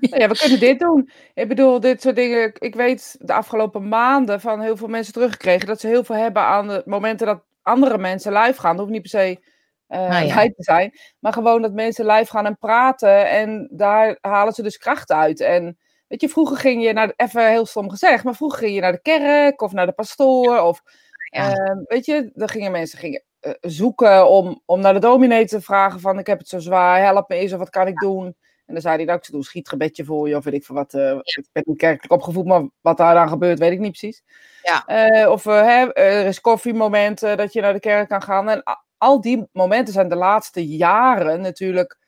Ja, 0.00 0.28
we 0.28 0.38
kunnen 0.38 0.60
dit 0.60 0.78
doen. 0.78 1.10
Ik 1.34 1.48
bedoel, 1.48 1.80
dit 1.80 2.02
soort 2.02 2.16
dingen. 2.16 2.52
Ik 2.58 2.74
weet 2.74 3.16
de 3.18 3.32
afgelopen 3.32 3.88
maanden 3.88 4.40
van 4.40 4.60
heel 4.60 4.76
veel 4.76 4.88
mensen 4.88 5.12
teruggekregen 5.12 5.66
dat 5.66 5.80
ze 5.80 5.86
heel 5.86 6.04
veel 6.04 6.16
hebben 6.16 6.42
aan 6.42 6.68
de 6.68 6.82
momenten 6.84 7.26
dat 7.26 7.42
andere 7.62 7.98
mensen 7.98 8.32
live 8.32 8.60
gaan. 8.60 8.76
Dat 8.76 8.86
hoeft 8.86 8.92
niet 8.92 9.10
per 9.10 9.20
se 9.20 9.40
ja. 9.88 10.20
live 10.20 10.54
te 10.56 10.62
zijn, 10.62 10.98
maar 11.18 11.32
gewoon 11.32 11.62
dat 11.62 11.72
mensen 11.72 12.06
live 12.06 12.30
gaan 12.30 12.46
en 12.46 12.58
praten. 12.58 13.28
En 13.30 13.68
daar 13.72 14.18
halen 14.20 14.52
ze 14.52 14.62
dus 14.62 14.78
kracht 14.78 15.10
uit. 15.10 15.40
En 15.40 15.78
weet 16.08 16.20
je, 16.20 16.28
vroeger 16.28 16.56
ging 16.56 16.82
je 16.82 16.92
naar, 16.92 17.12
even 17.16 17.50
heel 17.50 17.66
stom 17.66 17.90
gezegd, 17.90 18.24
maar 18.24 18.34
vroeger 18.34 18.58
ging 18.58 18.74
je 18.74 18.80
naar 18.80 18.92
de 18.92 19.00
kerk 19.02 19.60
of 19.62 19.72
naar 19.72 19.86
de 19.86 19.92
pastoor. 19.92 20.60
Of 20.60 20.82
Ja. 21.30 21.54
eh, 21.54 21.76
weet 21.84 22.04
je, 22.04 22.30
dan 22.34 22.48
gingen 22.48 22.72
mensen 22.72 22.98
gingen, 22.98 23.22
eh, 23.40 23.52
zoeken 23.60 24.28
om, 24.28 24.62
om 24.64 24.80
naar 24.80 24.92
de 24.94 25.00
dominee 25.00 25.46
te 25.46 25.60
vragen 25.60 26.00
van 26.00 26.18
ik 26.18 26.26
heb 26.26 26.38
het 26.38 26.48
zo 26.48 26.58
zwaar, 26.58 27.00
help 27.02 27.28
me 27.28 27.34
eens 27.36 27.52
of 27.52 27.58
wat 27.58 27.70
kan 27.70 27.86
ik 27.86 27.98
doen. 27.98 28.36
En 28.66 28.72
dan 28.74 28.82
zei 28.82 28.96
hij, 28.96 29.04
nou, 29.04 29.18
ik 29.18 29.26
doe 29.26 29.36
een 29.36 29.42
schietgebedje 29.42 30.04
voor 30.04 30.28
je, 30.28 30.36
of 30.36 30.44
weet 30.44 30.54
ik 30.54 30.64
veel 30.64 30.74
wat. 30.74 30.94
eh, 30.94 31.10
Ik 31.10 31.46
ben 31.52 31.62
niet 31.66 31.78
kerkelijk 31.78 32.12
opgevoed, 32.12 32.44
maar 32.46 32.68
wat 32.80 32.96
daar 32.96 33.14
dan 33.14 33.28
gebeurt, 33.28 33.58
weet 33.58 33.72
ik 33.72 33.78
niet 33.78 33.90
precies. 33.98 34.22
Ja. 34.62 34.84
Eh, 34.86 35.30
of 35.30 35.44
hè, 35.44 35.92
er 35.92 36.26
is 36.26 36.40
koffiemomenten 36.40 37.36
dat 37.36 37.52
je 37.52 37.60
naar 37.60 37.72
de 37.72 37.80
kerk 37.80 38.08
kan 38.08 38.22
gaan. 38.22 38.48
En 38.48 38.62
al 38.98 39.20
die 39.20 39.48
momenten 39.52 39.92
zijn 39.94 40.08
de 40.08 40.16
laatste 40.16 40.66
jaren 40.66 41.40
natuurlijk 41.40 41.98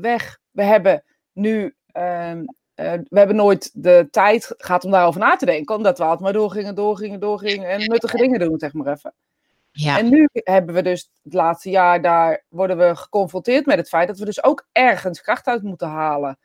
weg. 0.00 0.38
We 0.50 0.62
hebben 0.62 1.04
nu, 1.32 1.74
ehm, 1.92 2.44
eh, 2.80 2.92
we 3.08 3.18
hebben 3.18 3.36
nooit 3.36 3.70
de 3.74 4.08
tijd 4.10 4.54
gehad 4.56 4.84
om 4.84 4.90
daarover 4.90 5.20
na 5.20 5.36
te 5.36 5.46
denken, 5.46 5.74
omdat 5.74 5.98
we 5.98 6.04
altijd 6.04 6.20
maar 6.20 6.32
doorgingen, 6.32 6.74
doorgingen, 6.74 7.20
doorgingen 7.20 7.68
en 7.68 7.78
nuttige 7.78 8.16
dingen 8.16 8.38
doen, 8.40 8.58
zeg 8.58 8.72
maar 8.72 8.92
even. 8.92 9.14
Ja. 9.70 9.98
En 9.98 10.08
nu 10.08 10.28
hebben 10.32 10.74
we 10.74 10.82
dus 10.82 11.10
het 11.22 11.34
laatste 11.34 11.70
jaar, 11.70 12.02
daar 12.02 12.44
worden 12.48 12.78
we 12.78 12.96
geconfronteerd 12.96 13.66
met 13.66 13.78
het 13.78 13.88
feit 13.88 14.08
dat 14.08 14.18
we 14.18 14.24
dus 14.24 14.44
ook 14.44 14.68
ergens 14.72 15.20
kracht 15.22 15.46
uit 15.46 15.62
moeten 15.62 15.88
halen. 15.88 16.38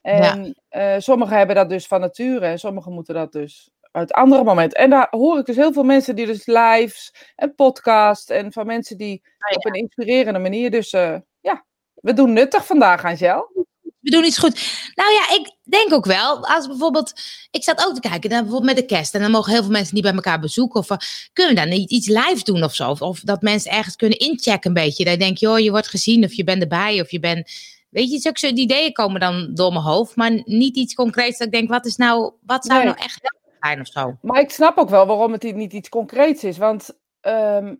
En 0.00 0.54
eh, 0.68 0.94
sommigen 0.98 1.36
hebben 1.36 1.56
dat 1.56 1.68
dus 1.68 1.86
van 1.86 2.00
nature 2.00 2.46
en 2.46 2.58
sommigen 2.58 2.92
moeten 2.92 3.14
dat 3.14 3.32
dus 3.32 3.70
uit 3.92 4.12
andere 4.12 4.44
momenten. 4.44 4.78
En 4.78 4.90
daar 4.90 5.06
hoor 5.10 5.38
ik 5.38 5.46
dus 5.46 5.56
heel 5.56 5.72
veel 5.72 5.84
mensen 5.84 6.16
die 6.16 6.26
dus 6.26 6.46
lives 6.46 7.32
en 7.36 7.54
podcast 7.54 8.30
en 8.30 8.52
van 8.52 8.66
mensen 8.66 8.96
die 8.96 9.22
Ah, 9.38 9.50
ja. 9.50 9.56
op 9.56 9.66
een 9.66 9.80
inspirerende 9.80 10.38
manier. 10.38 10.70
Dus 10.70 10.92
eh, 10.92 11.16
ja, 11.40 11.64
we 11.94 12.12
doen 12.12 12.32
nuttig 12.32 12.66
vandaag, 12.66 13.04
Angel. 13.04 13.66
We 14.08 14.14
doen 14.14 14.24
iets 14.24 14.38
goed. 14.38 14.54
Nou 14.94 15.12
ja, 15.12 15.34
ik 15.34 15.52
denk 15.62 15.92
ook 15.92 16.04
wel, 16.04 16.46
als 16.46 16.66
bijvoorbeeld, 16.66 17.12
ik 17.50 17.62
zat 17.64 17.86
ook 17.86 17.94
te 17.94 18.08
kijken, 18.08 18.30
dan 18.30 18.40
bijvoorbeeld 18.42 18.74
met 18.74 18.88
de 18.88 18.94
kerst, 18.94 19.14
en 19.14 19.20
dan 19.20 19.30
mogen 19.30 19.52
heel 19.52 19.62
veel 19.62 19.70
mensen 19.70 19.94
niet 19.94 20.02
bij 20.02 20.12
elkaar 20.12 20.40
bezoeken, 20.40 20.80
of 20.80 20.90
eh, 20.90 20.96
kunnen 21.32 21.54
we 21.54 21.60
dan 21.60 21.68
niet 21.68 21.90
iets 21.90 22.08
live 22.08 22.42
doen 22.42 22.62
of 22.62 22.74
zo? 22.74 22.90
Of, 22.90 23.02
of 23.02 23.20
dat 23.20 23.42
mensen 23.42 23.70
ergens 23.70 23.96
kunnen 23.96 24.18
inchecken 24.18 24.68
een 24.68 24.82
beetje. 24.82 25.04
Dat 25.04 25.12
je 25.12 25.18
denkt, 25.18 25.40
joh, 25.40 25.58
je 25.58 25.70
wordt 25.70 25.88
gezien, 25.88 26.24
of 26.24 26.32
je 26.32 26.44
bent 26.44 26.62
erbij, 26.62 27.00
of 27.00 27.10
je 27.10 27.20
bent, 27.20 27.50
weet 27.88 28.10
je, 28.10 28.18
zulke 28.18 28.38
soort 28.38 28.58
ideeën 28.58 28.92
komen 28.92 29.20
dan 29.20 29.50
door 29.54 29.72
mijn 29.72 29.84
hoofd, 29.84 30.16
maar 30.16 30.42
niet 30.44 30.76
iets 30.76 30.94
concreets 30.94 31.38
dat 31.38 31.46
ik 31.46 31.52
denk, 31.52 31.68
wat 31.68 31.86
is 31.86 31.96
nou, 31.96 32.32
wat 32.46 32.64
zou 32.64 32.78
Nee. 32.78 32.88
nou 32.88 32.98
echt 32.98 33.20
zijn 33.60 33.80
of 33.80 33.86
zo? 33.86 34.16
Maar 34.22 34.40
ik 34.40 34.50
snap 34.50 34.78
ook 34.78 34.90
wel 34.90 35.06
waarom 35.06 35.32
het 35.32 35.54
niet 35.54 35.72
iets 35.72 35.88
concreets 35.88 36.44
is. 36.44 36.58
Want 36.58 36.98
ehm, 37.20 37.74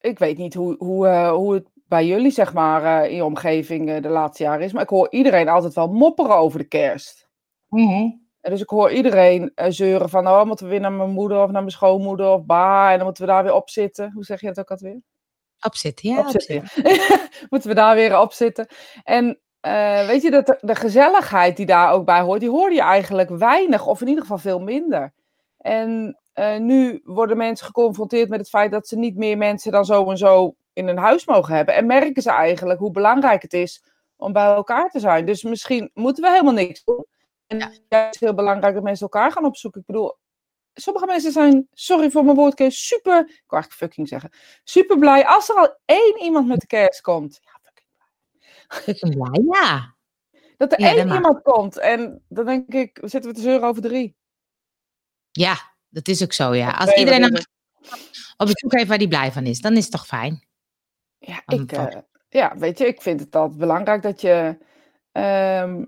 ik 0.00 0.18
weet 0.18 0.38
niet 0.38 0.54
hoe, 0.54 0.74
hoe, 0.78 1.06
eh, 1.06 1.32
hoe 1.32 1.54
het 1.54 1.66
bij 1.90 2.06
jullie, 2.06 2.30
zeg 2.30 2.52
maar, 2.52 3.02
eh, 3.02 3.10
in 3.10 3.16
je 3.16 3.24
omgeving 3.24 3.90
eh, 3.90 4.02
de 4.02 4.08
laatste 4.08 4.42
jaren 4.42 4.64
is. 4.64 4.72
Maar 4.72 4.82
ik 4.82 4.88
hoor 4.88 5.10
iedereen 5.10 5.48
altijd 5.48 5.74
wel 5.74 5.88
mopperen 5.88 6.36
over 6.36 6.58
de 6.58 6.64
kerst. 6.64 7.28
En 8.40 8.50
dus 8.50 8.60
ik 8.60 8.68
hoor 8.68 8.90
iedereen 8.90 9.52
eh, 9.54 9.66
zeuren 9.70 10.08
van, 10.08 10.28
oh, 10.28 10.44
moeten 10.44 10.64
we 10.64 10.70
weer 10.70 10.80
naar 10.80 10.92
mijn 10.92 11.10
moeder 11.10 11.38
of 11.38 11.50
naar 11.50 11.60
mijn 11.60 11.70
schoonmoeder 11.70 12.30
of 12.30 12.44
ba, 12.44 12.90
en 12.90 12.96
dan 12.96 13.06
moeten 13.06 13.24
we 13.24 13.30
daar 13.30 13.42
weer 13.42 13.54
op 13.54 13.70
zitten. 13.70 14.12
Hoe 14.12 14.24
zeg 14.24 14.40
je 14.40 14.46
het 14.46 14.58
ook 14.58 14.70
alweer? 14.70 15.00
Opzitten, 15.60 16.10
ja. 16.10 16.18
opzitten. 16.18 16.56
opzitten. 16.56 16.94
ja. 16.94 17.28
moeten 17.50 17.68
we 17.68 17.74
daar 17.74 17.94
weer 17.94 18.20
op 18.20 18.32
zitten. 18.32 18.66
En 19.04 19.40
weet 20.06 20.22
je, 20.22 20.30
dat 20.30 20.46
de, 20.46 20.58
de 20.60 20.74
gezelligheid 20.74 21.56
die 21.56 21.66
daar 21.66 21.92
ook 21.92 22.04
bij 22.04 22.20
hoort, 22.20 22.40
die 22.40 22.50
hoor 22.50 22.72
je 22.72 22.80
eigenlijk 22.82 23.28
weinig, 23.28 23.86
of 23.86 24.00
in 24.00 24.08
ieder 24.08 24.22
geval 24.22 24.38
veel 24.38 24.60
minder. 24.60 25.12
En 25.58 26.18
nu 26.58 27.00
worden 27.04 27.36
mensen 27.36 27.66
geconfronteerd 27.66 28.28
met 28.28 28.38
het 28.38 28.48
feit 28.48 28.70
dat 28.70 28.88
ze 28.88 28.96
niet 28.96 29.16
meer 29.16 29.36
mensen 29.36 29.72
dan 29.72 29.84
zo 29.84 30.10
en 30.10 30.16
zo 30.16 30.54
in 30.80 30.86
hun 30.86 30.98
huis 30.98 31.26
mogen 31.26 31.54
hebben. 31.54 31.74
En 31.74 31.86
merken 31.86 32.22
ze 32.22 32.30
eigenlijk 32.30 32.80
hoe 32.80 32.90
belangrijk 32.90 33.42
het 33.42 33.52
is 33.52 33.82
om 34.16 34.32
bij 34.32 34.44
elkaar 34.44 34.90
te 34.90 35.00
zijn. 35.00 35.26
Dus 35.26 35.42
misschien 35.42 35.90
moeten 35.94 36.22
we 36.22 36.30
helemaal 36.30 36.52
niks 36.52 36.84
doen. 36.84 37.06
En 37.46 37.58
Ja. 37.58 37.70
het 37.88 38.14
is 38.14 38.20
heel 38.20 38.34
belangrijk 38.34 38.74
dat 38.74 38.82
mensen 38.82 39.02
elkaar 39.02 39.32
gaan 39.32 39.44
opzoeken. 39.44 39.80
Ik 39.80 39.86
bedoel, 39.86 40.18
sommige 40.74 41.06
mensen 41.06 41.32
zijn, 41.32 41.68
sorry 41.72 42.10
voor 42.10 42.24
mijn 42.24 42.36
woordkeus, 42.36 42.86
super, 42.86 43.18
ik 43.18 43.26
wil 43.26 43.58
eigenlijk 43.58 43.72
fucking 43.72 44.08
zeggen, 44.08 44.30
super 44.64 44.98
blij 44.98 45.26
als 45.26 45.48
er 45.48 45.54
al 45.54 45.78
één 45.84 46.18
iemand 46.22 46.46
met 46.46 46.60
de 46.60 46.66
kerst 46.66 47.00
komt. 47.00 47.40
Ja, 47.42 47.60
fucking 48.68 49.14
blij. 49.14 49.30
Blij, 49.30 49.60
ja. 49.60 49.94
Dat 50.56 50.72
er 50.72 50.80
Ja, 50.80 50.94
één 50.94 51.12
iemand 51.12 51.42
komt 51.42 51.78
en 51.78 52.24
dan 52.28 52.44
denk 52.44 52.72
ik, 52.72 52.98
zitten 53.02 53.30
we 53.30 53.36
te 53.36 53.42
zeuren 53.42 53.68
over 53.68 53.82
drie. 53.82 54.16
Ja, 55.30 55.74
dat 55.88 56.08
is 56.08 56.22
ook 56.22 56.32
zo, 56.32 56.54
ja. 56.54 56.70
Als 56.70 56.94
iedereen 56.94 57.24
op 58.36 58.46
bezoek 58.46 58.72
heeft 58.72 58.88
waar 58.88 58.98
hij 58.98 59.08
blij 59.08 59.32
van 59.32 59.46
is, 59.46 59.60
dan 59.60 59.76
is 59.76 59.82
het 59.82 59.92
toch 59.92 60.06
fijn? 60.06 60.48
Ja, 61.30 61.42
ik, 61.46 61.72
eh, 61.72 61.86
ja, 62.28 62.56
weet 62.56 62.78
je, 62.78 62.86
ik 62.86 63.02
vind 63.02 63.20
het 63.20 63.36
altijd 63.36 63.58
belangrijk 63.58 64.02
dat 64.02 64.20
je 64.20 64.58
ehm, 65.12 65.84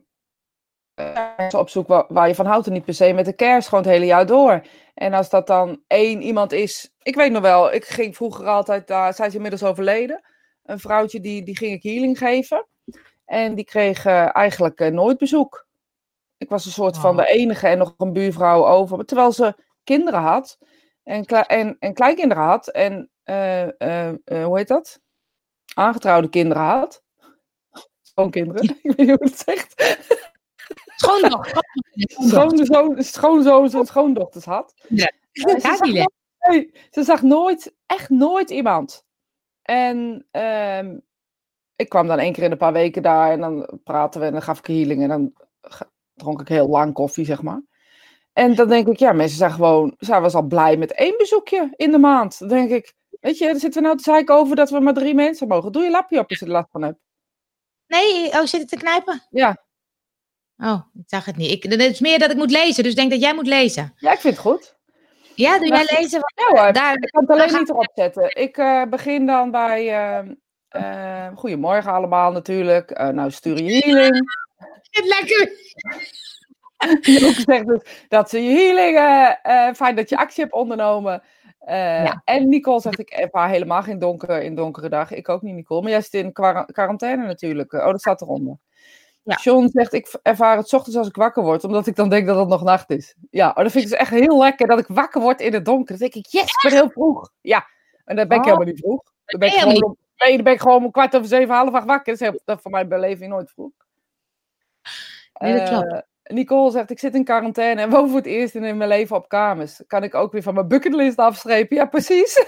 eh, 0.94 1.26
mensen 1.36 1.58
opzoekt 1.58 1.88
waar, 1.88 2.04
waar 2.08 2.28
je 2.28 2.34
van 2.34 2.46
houdt 2.46 2.66
en 2.66 2.72
niet 2.72 2.84
per 2.84 2.94
se 2.94 3.12
met 3.12 3.24
de 3.24 3.32
kerst, 3.34 3.68
gewoon 3.68 3.84
het 3.84 3.92
hele 3.92 4.04
jaar 4.06 4.26
door. 4.26 4.62
En 4.94 5.12
als 5.12 5.30
dat 5.30 5.46
dan 5.46 5.82
één 5.86 6.22
iemand 6.22 6.52
is, 6.52 6.94
ik 7.02 7.14
weet 7.14 7.32
nog 7.32 7.42
wel, 7.42 7.72
ik 7.72 7.84
ging 7.84 8.16
vroeger 8.16 8.46
altijd, 8.46 8.86
daar 8.86 9.14
zij 9.14 9.26
is 9.26 9.34
inmiddels 9.34 9.62
overleden, 9.64 10.22
een 10.62 10.78
vrouwtje 10.78 11.20
die, 11.20 11.42
die 11.42 11.56
ging 11.56 11.72
ik 11.72 11.82
healing 11.82 12.18
geven. 12.18 12.66
En 13.24 13.54
die 13.54 13.64
kreeg 13.64 14.04
eh, 14.06 14.36
eigenlijk 14.36 14.80
eh, 14.80 14.90
nooit 14.92 15.18
bezoek. 15.18 15.66
Ik 16.36 16.48
was 16.48 16.64
een 16.66 16.72
soort 16.72 16.98
van 16.98 17.10
Oh. 17.10 17.16
de 17.16 17.26
enige 17.26 17.66
en 17.68 17.78
nog 17.78 17.94
een 17.96 18.12
buurvrouw 18.12 18.66
over, 18.66 19.04
terwijl 19.04 19.32
ze 19.32 19.54
kinderen 19.84 20.20
had 20.20 20.58
en, 21.02 21.24
kle- 21.24 21.38
en, 21.46 21.76
en 21.78 21.94
kleinkinderen 21.94 22.44
had 22.44 22.68
en 22.68 23.10
eh, 23.22 23.62
eh, 23.62 24.08
eh, 24.08 24.44
hoe 24.44 24.56
heet 24.58 24.68
dat? 24.68 25.00
Aangetrouwde 25.74 26.28
kinderen 26.28 26.62
had. 26.62 27.02
Schoonkinderen, 28.00 28.62
ik 28.68 28.80
weet 28.82 28.96
niet 28.96 29.08
hoe 29.08 29.28
het 29.28 29.38
zegt. 29.38 29.98
Schoondochter. 30.96 31.64
Schoonzoon, 32.06 33.02
schoonzoons 33.02 33.74
en 33.74 33.86
schoondochters 33.86 34.44
had. 34.44 34.74
Ja. 34.88 35.12
Eh, 35.32 35.48
ze, 35.48 35.60
zag 35.60 35.80
nooit, 35.80 36.12
nee, 36.48 36.72
ze 36.90 37.02
zag 37.02 37.22
nooit, 37.22 37.74
echt 37.86 38.08
nooit 38.08 38.50
iemand. 38.50 39.04
En 39.62 40.26
ehm, 40.30 40.98
ik 41.76 41.88
kwam 41.88 42.06
dan 42.06 42.18
één 42.18 42.32
keer 42.32 42.42
in 42.42 42.50
een 42.50 42.56
paar 42.56 42.72
weken 42.72 43.02
daar 43.02 43.30
en 43.30 43.40
dan 43.40 43.80
praten 43.84 44.20
we 44.20 44.26
en 44.26 44.32
dan 44.32 44.42
gaf 44.42 44.58
ik 44.58 44.66
healing 44.66 45.02
en 45.02 45.08
dan 45.08 45.32
dronk 46.14 46.40
ik 46.40 46.48
heel 46.48 46.68
lang 46.68 46.92
koffie, 46.92 47.24
zeg 47.24 47.42
maar. 47.42 47.62
En 48.32 48.54
dan 48.54 48.68
denk 48.68 48.88
ik, 48.88 48.96
ja, 48.96 49.12
mensen 49.12 49.38
zijn 49.38 49.50
gewoon, 49.50 49.94
zij 49.98 50.20
was 50.20 50.34
al 50.34 50.42
blij 50.42 50.76
met 50.76 50.92
één 50.92 51.16
bezoekje 51.18 51.72
in 51.76 51.90
de 51.90 51.98
maand. 51.98 52.38
Dan 52.38 52.48
denk 52.48 52.70
ik, 52.70 52.94
weet 53.22 53.38
je, 53.38 53.46
dan 53.46 53.58
zitten 53.58 53.80
we 53.80 53.86
nou 53.86 53.96
te 53.98 54.02
zeiken 54.10 54.34
over 54.34 54.56
dat 54.56 54.70
we 54.70 54.80
maar 54.80 54.94
drie 54.94 55.14
mensen 55.14 55.48
mogen. 55.48 55.72
Doe 55.72 55.82
je 55.82 55.90
lapje 55.90 56.18
op 56.18 56.28
als 56.28 56.38
je 56.38 56.44
er 56.44 56.52
last 56.52 56.70
van 56.70 56.82
hebt. 56.82 56.98
Nee, 57.86 58.28
oh, 58.28 58.44
zit 58.44 58.60
het 58.60 58.68
te 58.68 58.76
knijpen? 58.76 59.22
Ja, 59.30 59.62
Oh, 60.64 60.80
ik 60.94 61.02
zag 61.06 61.24
het 61.24 61.36
niet. 61.36 61.50
Ik, 61.50 61.62
het 61.62 61.80
is 61.80 62.00
meer 62.00 62.18
dat 62.18 62.30
ik 62.30 62.36
moet 62.36 62.50
lezen, 62.50 62.82
dus 62.82 62.92
ik 62.92 62.98
denk 62.98 63.10
dat 63.10 63.20
jij 63.20 63.34
moet 63.34 63.46
lezen. 63.46 63.92
ja 63.96 64.12
ik 64.12 64.18
vind 64.20 64.34
het 64.36 64.42
goed. 64.42 64.76
Ja, 65.34 65.58
doe 65.58 65.68
jij 65.68 65.86
lezen? 65.98 66.20
Ja 66.34 66.62
hoor, 66.62 66.72
Daar, 66.72 66.94
ik 66.94 67.10
kan 67.10 67.20
het 67.20 67.30
alleen 67.30 67.58
niet 67.58 67.68
erop 67.68 67.90
zetten. 67.94 68.36
Ik 68.36 68.56
eh, 68.56 68.82
begin 68.84 69.26
dan 69.26 69.50
bij, 69.50 69.88
ehm, 69.88 70.34
ehm, 70.68 71.34
goedemorgen 71.34 71.92
allemaal 71.92 72.32
natuurlijk. 72.32 72.90
Eh, 72.90 73.08
nou, 73.08 73.30
stuur 73.30 73.62
je 73.62 73.78
healing. 73.78 74.30
het 74.90 75.06
lekker. 75.06 75.50
Zegt 77.46 77.66
dus 77.66 77.80
dat 78.08 78.30
ze 78.30 78.42
je 78.42 78.50
healing, 78.50 78.96
eh, 79.42 79.74
fijn 79.74 79.96
dat 79.96 80.08
je 80.08 80.16
actie 80.16 80.42
hebt 80.42 80.54
ondernomen. 80.54 81.22
Eh, 81.64 82.04
Ja. 82.04 82.22
En 82.24 82.48
Nicole 82.48 82.80
zegt, 82.80 82.98
ik 82.98 83.10
ervaar 83.10 83.48
helemaal 83.48 83.82
geen 83.82 83.98
donker 83.98 84.42
in 84.42 84.54
donkere 84.54 84.88
dagen. 84.88 85.16
Ik 85.16 85.28
ook 85.28 85.42
niet, 85.42 85.54
Nicole. 85.54 85.82
Maar 85.82 85.90
jij 85.90 86.00
zit 86.00 86.12
in 86.14 86.32
quarantaine 86.72 87.26
natuurlijk. 87.26 87.72
Oh, 87.72 87.84
dat 87.90 88.00
staat 88.00 88.20
eronder. 88.22 88.56
Ja. 89.24 89.36
John 89.42 89.68
zegt, 89.72 89.92
ik 89.92 90.18
ervaar 90.22 90.56
het 90.56 90.68
's 90.68 90.72
ochtends 90.72 90.98
als 90.98 91.08
ik 91.08 91.16
wakker 91.16 91.42
word, 91.42 91.64
omdat 91.64 91.86
ik 91.86 91.96
dan 91.96 92.08
denk 92.08 92.26
dat 92.26 92.38
het 92.38 92.48
nog 92.48 92.62
nacht 92.62 92.90
is. 92.90 93.14
Ja, 93.30 93.48
oh, 93.48 93.56
dat 93.56 93.70
vind 93.72 93.84
ik 93.84 93.90
dus 93.90 93.98
echt 93.98 94.10
heel 94.10 94.38
lekker, 94.38 94.66
dat 94.66 94.78
ik 94.78 94.86
wakker 94.88 95.20
word 95.20 95.40
in 95.40 95.52
het 95.52 95.64
donker. 95.64 95.98
Dan 95.98 96.10
denk 96.10 96.14
ik, 96.14 96.26
yes, 96.32 96.42
ik 96.42 96.58
ben 96.62 96.72
heel 96.72 96.90
vroeg. 96.90 97.30
Ja, 97.40 97.66
en 98.04 98.16
dan 98.16 98.28
ben 98.28 98.36
ik 98.36 98.42
Oh. 98.44 98.48
helemaal 98.50 98.72
niet 98.72 98.80
vroeg. 98.80 99.02
Dan 99.24 99.40
ben 99.40 99.48
ik, 99.48 99.54
gewoon 99.54 99.84
om, 99.84 99.96
nee, 100.16 100.34
dan 100.34 100.44
ben 100.44 100.52
ik 100.52 100.60
gewoon 100.60 100.84
om 100.84 100.90
kwart 100.90 101.16
over 101.16 101.28
zeven, 101.28 101.54
half 101.54 101.74
acht 101.74 101.86
wakker. 101.86 102.12
Dat 102.12 102.22
is 102.22 102.28
heel- 102.28 102.40
dat 102.44 102.56
is 102.56 102.62
voor 102.62 102.70
mijn 102.70 102.88
beleving 102.88 103.30
nooit 103.30 103.50
vroeg. 103.50 103.70
Nee, 105.40 105.58
dat 105.58 105.68
klopt. 105.68 105.92
Eh, 105.92 105.98
Nicole 106.32 106.70
zegt, 106.70 106.90
ik 106.90 106.98
zit 106.98 107.14
in 107.14 107.24
quarantaine 107.24 107.80
en 107.80 107.90
woon 107.90 108.08
voor 108.08 108.16
het 108.16 108.26
eerst 108.26 108.54
in 108.54 108.76
mijn 108.76 108.88
leven 108.88 109.16
op 109.16 109.28
kamers. 109.28 109.80
Kan 109.86 110.02
ik 110.02 110.14
ook 110.14 110.32
weer 110.32 110.42
van 110.42 110.54
mijn 110.54 110.68
bucketlist 110.68 111.18
afstrepen? 111.18 111.76
Ja, 111.76 111.86
precies. 111.86 112.44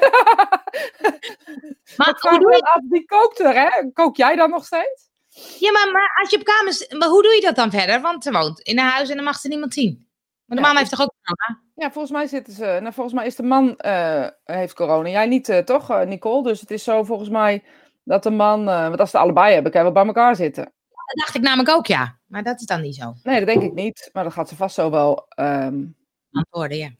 Maar 1.96 2.16
hoe 2.20 2.38
doe 2.38 2.52
je, 2.56 2.62
af, 2.62 2.80
wie 2.88 3.04
kookt 3.04 3.40
er, 3.40 3.54
hè? 3.54 3.90
Kook 3.92 4.16
jij 4.16 4.36
dan 4.36 4.50
nog 4.50 4.64
steeds? 4.64 5.12
ja, 5.58 5.72
maar, 5.72 5.92
maar 5.92 6.18
als 6.20 6.30
je 6.30 6.36
op 6.36 6.44
kamers, 6.44 6.88
maar 6.98 7.08
hoe 7.08 7.22
doe 7.22 7.34
je 7.34 7.40
dat 7.40 7.56
dan 7.56 7.70
verder? 7.70 8.00
Want 8.00 8.22
ze 8.22 8.30
woont 8.32 8.60
in 8.60 8.78
een 8.78 8.84
huis 8.84 9.08
en 9.08 9.14
dan 9.16 9.24
mag 9.24 9.36
ze 9.38 9.48
niemand 9.48 9.74
zien. 9.74 10.06
Maar 10.44 10.56
de 10.56 10.62
Ja, 10.62 10.68
man 10.68 10.76
heeft 10.78 10.90
toch 10.90 11.00
ook 11.00 11.14
corona? 11.22 11.62
Ja, 11.74 11.90
volgens 11.92 12.12
mij 12.12 12.26
zitten 12.26 12.52
ze. 12.52 12.64
Nou, 12.80 12.92
volgens 12.92 13.14
mij 13.14 13.26
is 13.26 13.36
de 13.36 13.42
man 13.42 13.76
eh, 13.76 14.26
heeft 14.44 14.74
corona. 14.74 15.08
Jij 15.08 15.26
niet, 15.26 15.48
eh, 15.48 15.58
toch, 15.58 15.90
eh, 15.90 16.00
Nicole? 16.06 16.42
Dus 16.42 16.60
het 16.60 16.70
is 16.70 16.84
zo 16.84 17.02
volgens 17.04 17.28
mij 17.28 17.62
dat 18.04 18.22
de 18.22 18.30
man. 18.30 18.68
eh, 18.68 18.82
want 18.88 19.00
als 19.00 19.10
ze 19.10 19.18
allebei 19.18 19.54
hebben, 19.54 19.72
kan 19.72 19.84
je 19.84 19.92
wel 19.92 20.04
bij 20.04 20.14
elkaar 20.14 20.36
zitten. 20.36 20.72
Dat 21.06 21.16
dacht 21.16 21.34
ik 21.34 21.42
namelijk 21.42 21.68
ook, 21.68 21.87
ja. 21.87 22.18
Maar 22.26 22.42
dat 22.42 22.61
is 22.61 22.66
dan 22.66 22.80
niet 22.80 22.94
zo. 22.94 23.14
Nee, 23.23 23.38
dat 23.38 23.46
denk 23.49 23.62
ik 23.62 23.73
niet. 23.73 24.11
Maar 24.12 24.25
dat 24.25 24.32
gaat 24.32 24.49
ze 24.49 24.56
vast 24.56 24.75
zo 24.75 24.90
wel. 24.90 25.26
ehm, 25.28 25.84
Antwoorden, 26.32 26.76
ja. 26.78 26.90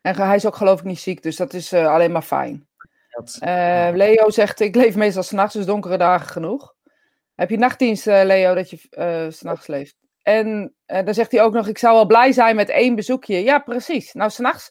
en 0.00 0.16
hij 0.16 0.36
is 0.36 0.46
ook 0.46 0.56
geloof 0.56 0.78
ik 0.78 0.84
niet 0.84 0.98
ziek, 1.00 1.22
dus 1.22 1.36
dat 1.36 1.52
is 1.54 1.72
eh, 1.72 1.86
alleen 1.92 2.12
maar 2.12 2.22
fijn. 2.22 2.68
Dat- 3.10 3.36
Eh, 3.40 3.88
Leo 3.92 4.30
zegt: 4.30 4.60
Ik 4.60 4.74
leef 4.74 4.96
meestal 4.96 5.22
s'nachts, 5.22 5.54
dus 5.54 5.66
donkere 5.66 5.96
dagen 5.96 6.26
genoeg. 6.28 6.74
Heb 7.34 7.50
je 7.50 7.56
nachtdienst, 7.58 8.06
eh, 8.06 8.24
Leo, 8.24 8.54
dat 8.54 8.70
je 8.70 8.76
s 9.30 9.36
s'nachts 9.38 9.66
leeft? 9.66 9.96
En 10.22 10.74
dan 10.86 11.14
zegt 11.14 11.30
hij 11.32 11.42
ook 11.42 11.52
nog: 11.52 11.66
Ik 11.68 11.78
zou 11.78 11.94
wel 11.94 12.06
blij 12.06 12.32
zijn 12.32 12.56
met 12.56 12.68
één 12.68 12.94
bezoekje. 12.94 13.42
Ja, 13.42 13.58
precies. 13.58 14.12
Nou, 14.12 14.30
s'nachts 14.30 14.70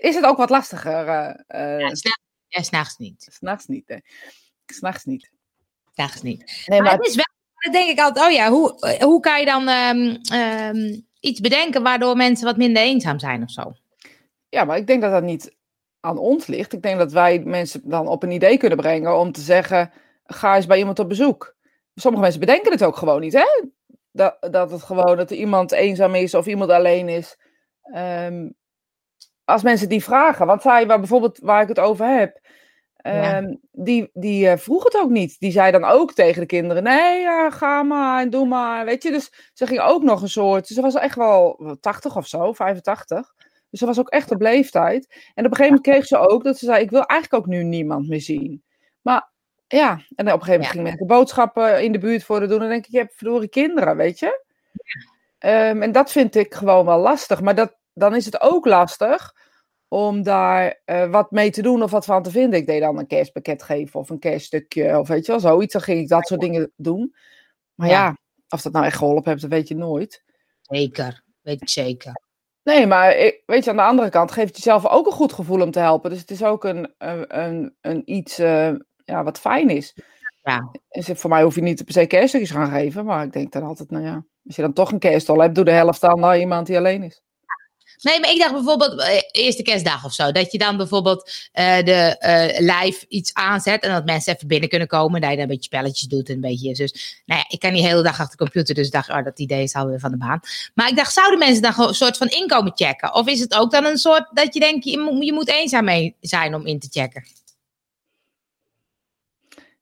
is 0.00 0.14
het 0.14 0.24
ook 0.24 0.36
wat 0.36 0.50
lastiger. 0.50 1.06
Ja, 1.06 1.94
s'nachts- 1.94 2.70
ja, 2.70 2.84
niet. 2.98 3.26
S'nachts 3.30 3.66
niet, 3.66 3.88
hè. 3.88 3.96
S'nachts 4.66 5.04
niet. 5.04 5.30
S'nachts 5.92 6.22
niet. 6.22 6.62
Nee, 6.66 6.80
Maar 6.80 6.88
maar 6.88 6.98
het 6.98 7.06
is 7.08 7.14
wel, 7.14 7.33
denk 7.72 7.90
ik 7.90 7.98
altijd, 7.98 8.26
oh 8.26 8.32
ja, 8.32 8.50
hoe, 8.50 8.96
hoe 9.00 9.20
kan 9.20 9.40
je 9.40 9.46
dan 9.46 9.68
ehm, 9.68 10.16
ehm, 10.32 11.00
iets 11.20 11.40
bedenken 11.40 11.82
waardoor 11.82 12.16
mensen 12.16 12.46
wat 12.46 12.56
minder 12.56 12.82
eenzaam 12.82 13.18
zijn 13.18 13.42
of 13.42 13.50
zo? 13.50 13.72
ja, 14.54 14.64
maar 14.64 14.76
ik 14.76 14.86
denk 14.86 15.02
dat 15.02 15.10
dat 15.10 15.22
niet 15.22 15.56
aan 16.00 16.18
ons 16.18 16.46
ligt. 16.46 16.72
Ik 16.72 16.82
denk 16.82 16.98
dat 16.98 17.12
wij 17.12 17.38
mensen 17.38 17.80
dan 17.84 18.08
op 18.08 18.22
een 18.22 18.30
idee 18.30 18.58
kunnen 18.58 18.78
brengen 18.78 19.18
om 19.18 19.32
te 19.32 19.40
zeggen: 19.40 19.92
ga 20.24 20.56
eens 20.56 20.66
bij 20.66 20.78
iemand 20.78 20.98
op 20.98 21.08
bezoek. 21.08 21.56
Sommige 21.94 22.22
mensen 22.22 22.40
bedenken 22.40 22.72
het 22.72 22.84
ook 22.84 22.96
gewoon 22.96 23.20
niet, 23.20 23.32
hè? 23.32 23.62
Dat, 24.12 24.36
dat 24.40 24.70
het 24.70 24.82
gewoon 24.82 25.16
dat 25.16 25.30
er 25.30 25.36
iemand 25.36 25.72
eenzaam 25.72 26.14
is 26.14 26.34
of 26.34 26.46
iemand 26.46 26.70
alleen 26.70 27.08
is. 27.08 27.38
Ehm, 27.82 28.50
als 29.44 29.62
mensen 29.62 29.88
die 29.88 30.04
vragen, 30.04 30.46
want 30.46 30.62
zij, 30.62 30.86
waar 30.86 30.98
bijvoorbeeld 30.98 31.38
waar 31.38 31.62
ik 31.62 31.68
het 31.68 31.78
over 31.78 32.06
heb, 32.06 32.40
Ja. 33.04 33.36
Ehm, 33.36 33.54
die, 33.72 34.10
die 34.12 34.48
eh, 34.48 34.56
vroeg 34.58 34.84
het 34.84 34.96
ook 34.96 35.10
niet. 35.10 35.38
Die 35.38 35.50
zei 35.50 35.72
dan 35.72 35.84
ook 35.84 36.12
tegen 36.12 36.40
de 36.40 36.46
kinderen: 36.46 36.82
nee, 36.82 37.20
ja, 37.20 37.50
ga 37.50 37.82
maar 37.82 38.20
en 38.20 38.30
doe 38.30 38.46
maar. 38.46 38.84
Weet 38.84 39.02
je, 39.02 39.10
dus 39.10 39.50
ze 39.52 39.66
ging 39.66 39.80
ook 39.80 40.02
nog 40.02 40.22
een 40.22 40.28
soort. 40.28 40.66
Ze 40.66 40.80
was 40.80 40.94
echt 40.94 41.16
wel 41.16 41.56
wel 41.58 41.78
80 41.80 42.16
of 42.16 42.26
zo, 42.26 42.52
85. 42.52 43.34
Dus 43.70 43.80
ze 43.80 43.86
was 43.86 43.98
ook 43.98 44.08
echt 44.08 44.30
op 44.30 44.40
leeftijd. 44.40 45.06
En 45.34 45.44
op 45.44 45.50
een 45.50 45.56
gegeven 45.56 45.64
moment 45.64 45.82
kreeg 45.82 46.06
ze 46.06 46.16
ook 46.16 46.44
dat 46.44 46.58
ze 46.58 46.64
zei: 46.64 46.82
Ik 46.82 46.90
wil 46.90 47.04
eigenlijk 47.04 47.42
ook 47.44 47.50
nu 47.50 47.62
niemand 47.62 48.08
meer 48.08 48.20
zien. 48.20 48.62
Maar 49.02 49.30
ja, 49.66 49.90
en 49.90 49.98
op 49.98 50.06
een 50.18 50.24
gegeven 50.26 50.50
moment 50.50 50.64
Ja. 50.64 50.70
ging 50.70 50.82
mensen 50.82 51.06
boodschappen 51.06 51.82
in 51.82 51.92
de 51.92 51.98
buurt 51.98 52.24
voor 52.24 52.40
de 52.40 52.46
doen. 52.46 52.54
En 52.56 52.60
dan 52.62 52.70
denk 52.70 52.86
ik: 52.86 52.92
Je 52.92 52.98
hebt 52.98 53.14
verdorie 53.14 53.48
kinderen, 53.48 53.96
weet 53.96 54.18
je. 54.18 54.44
Ehm, 55.38 55.82
en 55.82 55.92
dat 55.92 56.12
vind 56.12 56.34
ik 56.34 56.54
gewoon 56.54 56.86
wel 56.86 56.98
lastig. 56.98 57.40
Maar 57.40 57.54
dat, 57.54 57.76
dan 57.92 58.14
is 58.14 58.24
het 58.24 58.40
ook 58.40 58.66
lastig 58.66 59.34
om 59.94 60.22
daar 60.22 60.80
eh, 60.84 61.10
wat 61.10 61.30
mee 61.30 61.50
te 61.50 61.62
doen 61.62 61.82
of 61.82 61.90
wat 61.90 62.04
van 62.04 62.22
te 62.22 62.30
vinden. 62.30 62.58
Ik 62.58 62.66
deed 62.66 62.80
dan 62.80 62.98
een 62.98 63.06
kerstpakket 63.06 63.62
geven 63.62 64.00
of 64.00 64.10
een 64.10 64.18
kerststukje 64.18 64.98
of 64.98 65.08
weet 65.08 65.26
je 65.26 65.32
wel, 65.32 65.40
zoiets. 65.40 65.72
Dan 65.72 65.82
ging 65.82 66.00
ik 66.00 66.08
dat 66.08 66.26
soort 66.26 66.40
dingen 66.40 66.72
doen. 66.76 67.14
Maar 67.74 67.88
ja, 67.88 68.04
Ja. 68.04 68.16
of 68.48 68.62
dat 68.62 68.72
nou 68.72 68.84
echt 68.84 68.96
geholpen 68.96 69.30
heeft, 69.30 69.42
dat 69.42 69.50
weet 69.50 69.68
je 69.68 69.74
nooit. 69.74 70.22
Zeker, 70.62 71.22
weet 71.40 71.62
ik 71.62 71.68
zeker. 71.68 72.22
Nee, 72.62 72.86
maar 72.86 73.08
weet 73.46 73.64
je, 73.64 73.70
aan 73.70 73.76
de 73.76 73.82
andere 73.82 74.08
kant 74.08 74.32
geeft 74.32 74.56
jezelf 74.56 74.86
ook 74.86 75.06
een 75.06 75.12
goed 75.12 75.32
gevoel 75.32 75.60
om 75.62 75.70
te 75.70 75.78
helpen. 75.80 76.10
Dus 76.10 76.20
het 76.20 76.30
is 76.30 76.44
ook 76.44 76.64
een, 76.64 76.94
een, 76.98 77.38
een, 77.38 77.76
een 77.80 78.02
iets 78.04 78.38
eh, 78.38 78.72
ja, 79.04 79.24
wat 79.24 79.40
fijn 79.40 79.68
is. 79.70 79.96
Ja. 80.42 80.70
Dus 80.88 81.10
voor 81.14 81.30
mij 81.30 81.42
hoef 81.42 81.54
je 81.54 81.62
niet 81.62 81.84
per 81.84 81.92
se 81.92 82.06
kerststukjes 82.06 82.50
gaan 82.50 82.70
geven. 82.70 83.04
Maar 83.04 83.24
ik 83.24 83.32
denk 83.32 83.52
dan 83.52 83.62
altijd, 83.62 83.90
nou 83.90 84.04
ja, 84.04 84.24
als 84.46 84.56
je 84.56 84.62
dan 84.62 84.72
toch 84.72 84.92
een 84.92 84.98
kerststol 84.98 85.40
hebt, 85.40 85.54
doe 85.54 85.64
de 85.64 85.70
helft 85.70 86.00
dan 86.00 86.20
naar 86.20 86.38
iemand 86.38 86.66
die 86.66 86.76
alleen 86.76 87.02
is. 87.02 87.22
Nee, 88.04 88.20
maar 88.20 88.30
ik 88.30 88.38
dacht 88.38 88.52
bijvoorbeeld, 88.52 89.00
eh, 89.00 89.22
eerste 89.30 89.62
kerstdag 89.62 90.04
of 90.04 90.12
zo, 90.12 90.32
dat 90.32 90.52
je 90.52 90.58
dan 90.58 90.76
bijvoorbeeld 90.76 91.30
eh, 91.52 91.84
de 91.84 92.16
eh, 92.18 92.58
live 92.58 93.04
iets 93.08 93.34
aanzet 93.34 93.82
en 93.82 93.92
dat 93.92 94.04
mensen 94.04 94.34
even 94.34 94.48
binnen 94.48 94.68
kunnen 94.68 94.88
komen, 94.88 95.20
dat 95.20 95.30
je 95.30 95.36
dan 95.36 95.44
een 95.44 95.50
beetje 95.50 95.64
spelletjes 95.64 96.08
doet 96.08 96.28
en 96.28 96.34
een 96.34 96.40
beetje. 96.40 96.74
Dus, 96.74 97.22
nou 97.26 97.40
ja, 97.40 97.46
ik 97.48 97.60
kan 97.60 97.72
niet 97.72 97.82
de 97.82 97.88
hele 97.88 98.02
dag 98.02 98.20
achter 98.20 98.36
de 98.36 98.44
computer, 98.44 98.74
dus 98.74 98.86
ik 98.86 98.92
dacht, 98.92 99.08
oh, 99.08 99.24
dat 99.24 99.38
idee 99.38 99.62
is 99.62 99.74
alweer 99.74 100.00
van 100.00 100.10
de 100.10 100.16
baan. 100.16 100.40
Maar 100.74 100.88
ik 100.88 100.96
dacht, 100.96 101.12
zouden 101.12 101.38
mensen 101.38 101.62
dan 101.62 101.72
gewoon 101.72 101.88
een 101.88 101.94
soort 101.94 102.16
van 102.16 102.28
inkomen 102.28 102.72
checken? 102.74 103.14
Of 103.14 103.26
is 103.26 103.40
het 103.40 103.54
ook 103.54 103.70
dan 103.70 103.84
een 103.84 103.98
soort 103.98 104.26
dat 104.32 104.54
je 104.54 104.60
denkt, 104.60 104.84
je 104.84 104.98
moet, 104.98 105.24
je 105.24 105.32
moet 105.32 105.48
eenzaam 105.48 105.84
mee 105.84 106.16
zijn 106.20 106.54
om 106.54 106.66
in 106.66 106.78
te 106.78 106.88
checken? 106.90 107.24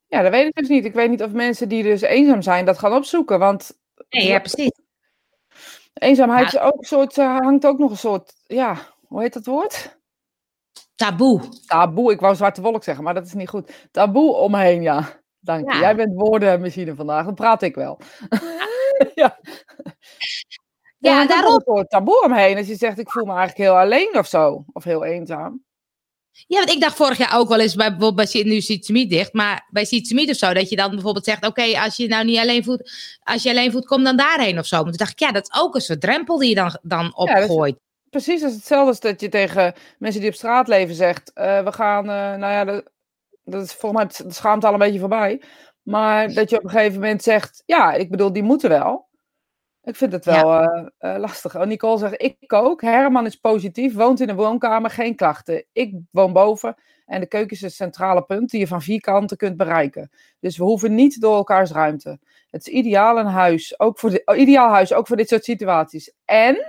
Ja, 0.09 0.23
dat 0.23 0.31
weet 0.31 0.47
ik 0.47 0.55
dus 0.55 0.69
niet. 0.69 0.85
Ik 0.85 0.95
weet 0.95 1.11
niet 1.11 1.23
of 1.23 1.31
mensen 1.31 1.69
die 1.69 1.83
dus 1.83 2.01
eenzaam 2.01 2.43
zijn 2.43 2.65
dat 2.65 2.79
gaan 2.79 2.95
opzoeken. 2.95 3.39
Want 3.39 3.81
Nee, 4.13 4.27
ja, 4.27 4.39
precies. 4.39 4.82
Eenzaamheid 5.95 6.51
Ja. 6.53 6.61
is 6.61 6.67
ook 6.67 6.79
een 6.79 6.85
soort, 6.85 7.19
eh, 7.19 7.37
hangt 7.37 7.67
ook 7.67 7.79
nog 7.79 7.91
een 7.91 7.97
soort, 7.97 8.33
ja, 8.47 8.77
hoe 9.07 9.21
heet 9.21 9.33
dat 9.33 9.47
woord? 9.47 10.01
Taboe. 10.95 11.41
Taboe. 11.67 12.13
Ik 12.13 12.21
wou 12.21 12.35
zwarte 12.35 12.61
wolk 12.63 12.85
zeggen, 12.85 13.05
maar 13.05 13.15
dat 13.15 13.27
is 13.27 13.33
niet 13.35 13.49
goed. 13.49 13.89
Taboe 13.91 14.35
omheen, 14.35 14.83
ja. 14.83 15.21
Dank 15.41 15.69
je. 15.71 15.75
Ja. 15.75 15.81
Jij 15.81 15.97
bent 15.97 16.15
woordenmachine 16.15 16.95
vandaag. 16.95 17.25
Dan 17.25 17.35
praat 17.35 17.63
ik 17.63 17.75
wel. 17.75 17.99
ja. 19.15 19.39
Ja, 20.99 21.23
ook 21.23 21.29
daarom. 21.29 21.55
een 21.55 21.61
soort 21.65 21.91
taboe 21.91 22.23
omheen. 22.25 22.57
Als 22.57 22.67
je 22.67 22.75
zegt, 22.75 22.99
ik 22.99 23.11
voel 23.11 23.25
me 23.25 23.33
eigenlijk 23.33 23.59
heel 23.71 23.79
alleen 23.79 24.19
of 24.19 24.27
zo. 24.27 24.65
Of 24.73 24.85
heel 24.85 25.05
eenzaam. 25.05 25.65
Ja, 26.47 26.59
want 26.59 26.71
ik 26.71 26.81
dacht 26.81 26.97
vorig 26.97 27.19
jaar 27.19 27.39
ook 27.39 27.49
wel 27.49 27.61
eens 27.61 27.75
bij 27.75 27.89
bijvoorbeeld 27.91 28.33
bij 28.33 28.43
nu 28.45 28.61
dicht, 29.11 29.33
maar 29.33 29.67
bij 29.71 29.85
ze 29.85 29.97
of 30.31 30.37
zo, 30.37 30.53
dat 30.53 30.69
je 30.69 30.77
dan 30.77 30.91
bijvoorbeeld 30.91 31.25
zegt, 31.25 31.47
oké, 31.47 31.63
als 31.81 31.97
je 31.97 32.09
nou 32.09 32.25
niet 32.25 32.39
alleen 32.39 32.65
voelt, 32.65 32.91
als 33.23 33.43
je 33.43 33.51
alleen 33.51 33.73
voelt, 33.73 33.87
kom 33.87 34.05
dan 34.05 34.17
daarheen 34.17 34.59
of 34.59 34.67
zo. 34.67 34.77
Maar 34.77 34.85
toen 34.89 34.97
dacht 34.97 35.13
ik, 35.13 35.19
ja, 35.19 35.33
dat 35.33 35.49
is 35.53 35.61
ook 35.61 35.75
een 35.75 35.81
soort 35.81 36.01
drempel 36.01 36.39
die 36.39 36.49
je 36.49 36.55
dan, 36.55 36.79
dan 36.83 37.05
is- 37.05 37.13
opgooit. 37.15 37.77
Precies, 38.11 38.41
dat 38.41 38.51
is 38.51 38.57
hetzelfde 38.57 38.89
als 38.89 39.01
dat 39.01 39.21
je 39.21 39.29
tegen 39.29 39.75
mensen 39.99 40.21
die 40.21 40.31
op 40.31 40.37
straat 40.37 40.69
leven 40.69 40.95
zegt: 40.95 41.33
eh, 41.33 41.65
We 41.65 41.73
gaan, 41.73 42.05
eh, 42.05 42.15
nou 42.15 42.53
ja, 42.53 42.65
dat, 42.65 42.85
dat 43.45 43.63
is 43.65 43.73
volgens 43.73 44.17
mij 44.19 44.27
de 44.27 44.35
schaamte 44.35 44.67
al 44.67 44.73
een 44.73 44.79
beetje 44.79 44.99
voorbij. 44.99 45.41
Maar 45.83 46.33
dat 46.33 46.51
je 46.51 46.57
op 46.57 46.65
een 46.65 46.71
gegeven 46.71 47.01
moment 47.01 47.23
zegt: 47.23 47.63
Ja, 47.67 47.93
ik 47.93 48.11
bedoel, 48.11 48.33
die 48.33 48.43
moeten 48.43 48.69
wel. 48.69 49.09
Ik 49.83 49.97
vind 49.97 50.13
het 50.13 50.25
wel 50.25 50.53
eh, 50.53 50.87
eh, 50.99 51.21
lastig. 51.21 51.57
Oh, 51.57 51.67
Nicole 51.67 51.99
zegt: 51.99 52.23
Ik 52.23 52.53
ook. 52.53 52.81
Herman 52.81 53.27
is 53.27 53.37
positief, 53.37 53.95
woont 53.95 54.21
in 54.21 54.29
een 54.29 54.37
woonkamer, 54.37 54.91
geen 54.91 55.17
klachten. 55.17 55.65
Ik 55.73 55.95
woon 56.11 56.33
boven 56.33 56.77
en 57.07 57.21
de 57.21 57.27
keuken 57.27 57.51
is 57.51 57.61
het 57.61 57.73
centrale 57.73 58.23
punt 58.23 58.51
die 58.51 58.61
je 58.61 58.67
van 58.67 58.83
vier 58.83 59.01
kanten 59.01 59.37
kunt 59.37 59.57
bereiken. 59.57 60.11
Dus 60.41 60.57
we 60.57 60.65
hoeven 60.65 60.95
niet 60.95 61.21
door 61.21 61.37
elkaars 61.37 61.71
ruimte. 61.71 62.19
Het 62.51 62.67
is 62.67 62.73
ideaal 62.73 63.19
een 63.19 63.27
huis, 63.27 63.81
ook 63.81 63.99
voor 63.99 64.11
de, 64.11 64.23
oh, 64.25 64.37
ideaal 64.37 64.71
huis, 64.71 64.93
ook 64.93 65.07
voor 65.07 65.17
dit 65.17 65.29
soort 65.29 65.45
situaties. 65.45 66.15
En 66.25 66.67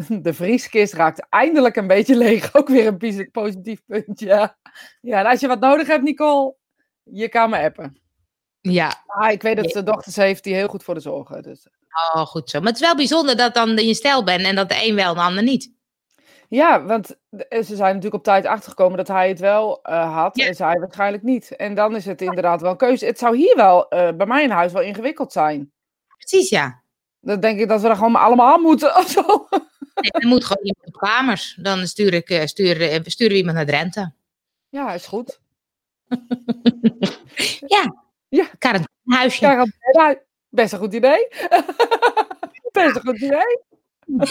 de 0.22 0.34
vrieskist 0.34 0.92
raakt 0.92 1.26
eindelijk 1.28 1.76
een 1.76 1.86
beetje 1.86 2.16
leeg. 2.16 2.54
Ook 2.56 2.68
weer 2.68 2.86
een 2.86 2.96
pos- 2.96 3.28
positief 3.32 3.82
punt, 3.86 4.20
ja. 4.20 4.58
Ja, 5.00 5.18
en 5.18 5.26
als 5.26 5.40
je 5.40 5.48
wat 5.48 5.60
nodig 5.60 5.86
hebt, 5.86 6.02
Nicole, 6.02 6.54
je 7.02 7.28
kan 7.28 7.50
me 7.50 7.58
appen. 7.58 8.00
Ja, 8.60 9.02
Ah, 9.06 9.30
ik 9.30 9.42
weet 9.42 9.56
dat 9.56 9.70
ze 9.70 9.82
dochters 9.82 10.16
heeft 10.16 10.44
die 10.44 10.54
heel 10.54 10.68
goed 10.68 10.82
voor 10.82 10.94
de 10.94 11.00
zorgen. 11.00 11.42
Dus. 11.42 11.66
oh, 12.14 12.26
goed 12.26 12.50
zo. 12.50 12.58
Maar 12.58 12.68
het 12.68 12.76
is 12.80 12.86
wel 12.86 12.96
bijzonder 12.96 13.36
dat 13.36 13.54
dan 13.54 13.68
je 13.76 13.94
stijl 13.94 14.24
bent 14.24 14.42
en 14.44 14.54
dat 14.54 14.68
de 14.68 14.86
een 14.86 14.94
wel 14.94 15.08
en 15.08 15.14
de 15.14 15.20
ander 15.20 15.42
niet. 15.42 15.72
Ja, 16.48 16.84
want 16.84 17.16
de- 17.28 17.46
ze 17.66 17.76
zijn 17.76 17.88
natuurlijk 17.94 18.14
op 18.14 18.22
tijd 18.24 18.46
achtergekomen 18.46 18.96
dat 18.96 19.08
hij 19.08 19.28
het 19.28 19.38
wel 19.40 19.82
eh, 19.82 20.14
had 20.14 20.36
Ja. 20.36 20.46
en 20.46 20.54
zij 20.54 20.78
waarschijnlijk 20.78 21.22
niet. 21.22 21.56
En 21.56 21.74
dan 21.74 21.96
is 21.96 22.04
het 22.04 22.22
inderdaad 22.22 22.60
wel 22.60 22.70
een 22.70 22.76
keuze. 22.76 23.04
Het 23.06 23.18
zou 23.18 23.36
hier 23.36 23.56
wel, 23.56 23.88
eh, 23.88 24.12
bij 24.16 24.26
mij 24.26 24.42
in 24.42 24.50
huis, 24.50 24.72
wel 24.72 24.82
ingewikkeld 24.82 25.32
zijn. 25.32 25.72
Precies, 26.16 26.48
ja. 26.48 26.82
Dan 27.20 27.40
denk 27.40 27.60
ik 27.60 27.68
dat 27.68 27.80
we 27.80 27.88
er 27.88 27.96
gewoon 27.96 28.14
allemaal 28.16 28.58
moeten 28.58 28.96
of 28.96 29.08
zo. 29.10 29.22
Nee, 30.00 30.10
dan 30.10 30.28
moet 30.30 30.44
gewoon 30.44 30.64
iemand 30.64 30.86
op 30.86 31.00
kamers. 31.00 31.58
Dan 31.62 31.86
stuur 31.86 32.14
ik, 32.14 32.28
eh, 32.30 32.46
stuur, 32.46 32.80
eh, 32.90 33.00
sturen 33.04 33.32
we 33.32 33.38
iemand 33.38 33.56
naar 33.56 33.66
Drenthe. 33.66 34.12
Ja, 34.68 34.92
is 34.92 35.06
goed. 35.06 35.40
Ja. 37.66 38.04
Ja. 38.30 38.46
Quarantainehuisje. 38.58 39.38
Quarantaine, 39.38 40.22
best 40.48 40.72
een 40.72 40.78
goed 40.78 40.94
idee. 40.94 41.28
best 42.72 42.96
een 42.96 43.02
goed 43.02 43.20
idee. 43.20 43.58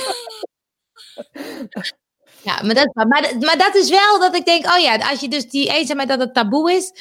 Ja, 2.41 2.61
maar 2.63 2.75
dat, 2.75 2.93
maar, 2.93 3.33
maar 3.39 3.57
dat 3.57 3.75
is 3.75 3.89
wel 3.89 4.19
dat 4.19 4.35
ik 4.35 4.45
denk, 4.45 4.65
oh 4.65 4.77
ja, 4.77 4.95
als 5.09 5.19
je 5.19 5.27
dus 5.27 5.49
die 5.49 5.73
eenzaamheid 5.73 6.09
dat 6.09 6.19
het 6.19 6.33
taboe 6.33 6.71
is, 6.71 6.93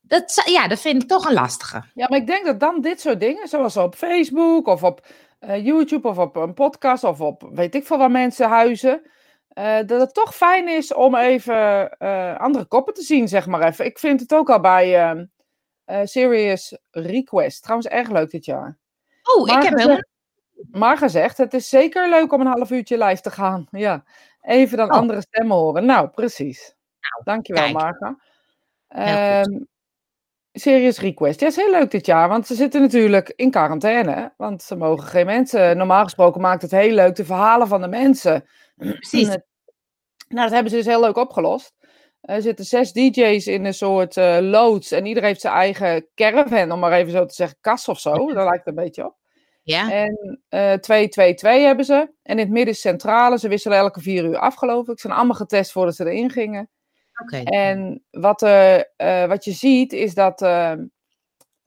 dat, 0.00 0.42
ja, 0.44 0.68
dat 0.68 0.80
vind 0.80 1.02
ik 1.02 1.08
toch 1.08 1.26
een 1.26 1.32
lastige. 1.34 1.82
Ja, 1.94 2.06
maar 2.08 2.18
ik 2.18 2.26
denk 2.26 2.44
dat 2.44 2.60
dan 2.60 2.80
dit 2.80 3.00
soort 3.00 3.20
dingen, 3.20 3.48
zoals 3.48 3.76
op 3.76 3.94
Facebook 3.94 4.66
of 4.66 4.82
op 4.82 5.06
eh, 5.38 5.64
YouTube 5.64 6.08
of 6.08 6.18
op 6.18 6.36
een 6.36 6.54
podcast 6.54 7.04
of 7.04 7.20
op 7.20 7.48
weet 7.52 7.74
ik 7.74 7.86
veel 7.86 7.98
waar 7.98 8.10
mensen 8.10 8.48
huizen, 8.48 9.02
eh, 9.48 9.76
dat 9.86 10.00
het 10.00 10.14
toch 10.14 10.34
fijn 10.34 10.68
is 10.68 10.94
om 10.94 11.14
even 11.14 11.90
eh, 11.98 12.36
andere 12.36 12.64
koppen 12.64 12.94
te 12.94 13.02
zien, 13.02 13.28
zeg 13.28 13.46
maar 13.46 13.62
even. 13.62 13.84
Ik 13.84 13.98
vind 13.98 14.20
het 14.20 14.34
ook 14.34 14.50
al 14.50 14.60
bij 14.60 14.96
ehm, 14.96 15.18
eh, 15.18 15.24
Serious 16.04 16.78
Request. 16.90 17.62
Trouwens, 17.62 17.88
erg 17.88 18.10
leuk 18.10 18.30
dit 18.30 18.44
jaar. 18.44 18.78
Oh, 19.22 19.48
ik 19.48 19.62
heb 19.62 19.76
helemaal... 19.78 20.04
Maar 20.70 20.98
gezegd, 20.98 21.38
het 21.38 21.54
is 21.54 21.68
zeker 21.68 22.08
leuk 22.08 22.32
om 22.32 22.40
een 22.40 22.46
half 22.46 22.70
uurtje 22.70 23.04
live 23.04 23.22
te 23.22 23.30
gaan. 23.30 23.66
Ja, 23.86 24.04
even 24.40 24.76
dan 24.76 24.90
Oh. 24.90 24.96
andere 24.96 25.20
stemmen 25.20 25.56
horen. 25.56 25.84
Nou, 25.84 26.08
precies. 26.08 26.74
Dankjewel, 27.24 27.62
kijk. 27.62 27.74
Marga. 27.74 28.18
Ehm 28.88 29.64
Serious 30.58 30.98
Request. 30.98 31.40
Ja, 31.40 31.46
is 31.46 31.56
heel 31.56 31.70
leuk 31.70 31.90
dit 31.90 32.06
jaar, 32.06 32.28
want 32.28 32.46
ze 32.46 32.54
zitten 32.54 32.80
natuurlijk 32.80 33.32
in 33.36 33.50
quarantaine. 33.50 34.32
Want 34.36 34.62
ze 34.62 34.76
mogen 34.76 35.06
geen 35.08 35.26
mensen. 35.26 35.76
Normaal 35.76 36.02
gesproken 36.02 36.40
maakt 36.40 36.62
het 36.62 36.70
heel 36.70 36.94
leuk 36.94 37.16
de 37.16 37.24
verhalen 37.24 37.68
van 37.68 37.80
de 37.80 37.88
mensen. 37.88 38.44
Precies. 38.76 39.26
Nou, 39.26 40.42
dat 40.42 40.50
hebben 40.50 40.70
ze 40.70 40.76
dus 40.76 40.86
heel 40.86 41.00
leuk 41.00 41.16
opgelost. 41.16 41.74
Er 42.26 42.42
zitten 42.42 42.64
zes 42.64 42.92
DJ's 42.92 43.46
in 43.46 43.64
een 43.64 43.74
soort 43.74 44.16
eh 44.16 44.38
loods 44.40 44.90
en 44.92 45.06
ieder 45.06 45.22
heeft 45.22 45.40
zijn 45.40 45.54
eigen 45.54 46.06
caravan, 46.14 46.72
om 46.72 46.78
maar 46.78 46.92
even 46.92 47.12
zo 47.12 47.24
te 47.26 47.34
zeggen, 47.34 47.58
kas 47.60 47.88
of 47.88 48.00
zo. 48.00 48.12
Daar 48.32 48.44
lijkt 48.44 48.64
het 48.64 48.76
een 48.76 48.84
beetje 48.84 49.04
op. 49.06 49.14
Ja, 49.62 49.90
En 49.90 50.40
eh 50.48 50.72
2-2-2 50.72 51.36
hebben 51.40 51.84
ze. 51.84 51.94
En 51.94 52.10
in 52.22 52.38
het 52.38 52.50
midden 52.50 52.74
is 52.74 52.80
centrale. 52.80 53.38
Ze 53.38 53.48
wisselen 53.48 53.78
elke 53.78 54.00
vier 54.00 54.24
uur 54.24 54.38
af, 54.38 54.54
geloof 54.54 54.88
ik. 54.88 55.00
Ze 55.00 55.06
zijn 55.06 55.18
allemaal 55.18 55.36
getest 55.36 55.72
voordat 55.72 55.94
ze 55.94 56.04
erin 56.10 56.30
gingen. 56.30 56.68
oké. 57.22 57.36
En 57.36 58.04
wat, 58.10 58.42
eh, 58.42 59.24
wat 59.26 59.44
je 59.44 59.52
ziet 59.52 59.92
is 59.92 60.14
dat 60.14 60.42
ehm, 60.42 60.84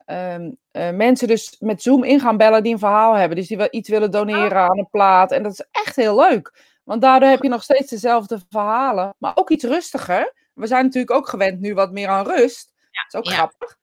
ehm, 0.04 0.50
eh, 0.70 0.90
mensen 0.90 1.28
dus 1.28 1.56
met 1.58 1.82
Zoom 1.82 2.04
in 2.04 2.20
gaan 2.20 2.36
bellen 2.36 2.62
die 2.62 2.72
een 2.72 2.78
verhaal 2.78 3.14
hebben. 3.14 3.36
Dus 3.36 3.48
die 3.48 3.56
wel 3.56 3.68
iets 3.70 3.88
willen 3.88 4.10
doneren 4.10 4.58
aan 4.58 4.78
een 4.78 4.88
plaat. 4.90 5.32
En 5.32 5.42
dat 5.42 5.52
is 5.52 5.66
echt 5.70 5.96
heel 5.96 6.16
leuk. 6.16 6.52
Want 6.84 7.02
daardoor 7.02 7.28
heb 7.28 7.42
je 7.42 7.48
nog 7.48 7.62
steeds 7.62 7.90
dezelfde 7.90 8.40
verhalen. 8.48 9.14
Maar 9.18 9.32
ook 9.34 9.50
iets 9.50 9.64
rustiger. 9.64 10.32
We 10.60 10.66
zijn 10.66 10.84
natuurlijk 10.84 11.12
ook 11.12 11.28
gewend 11.28 11.60
nu 11.60 11.74
wat 11.74 11.92
meer 11.92 12.08
aan 12.08 12.26
rust. 12.26 12.72
dat 12.90 13.04
is 13.08 13.14
ook 13.14 13.24
ja. 13.24 13.32
grappig. 13.32 13.78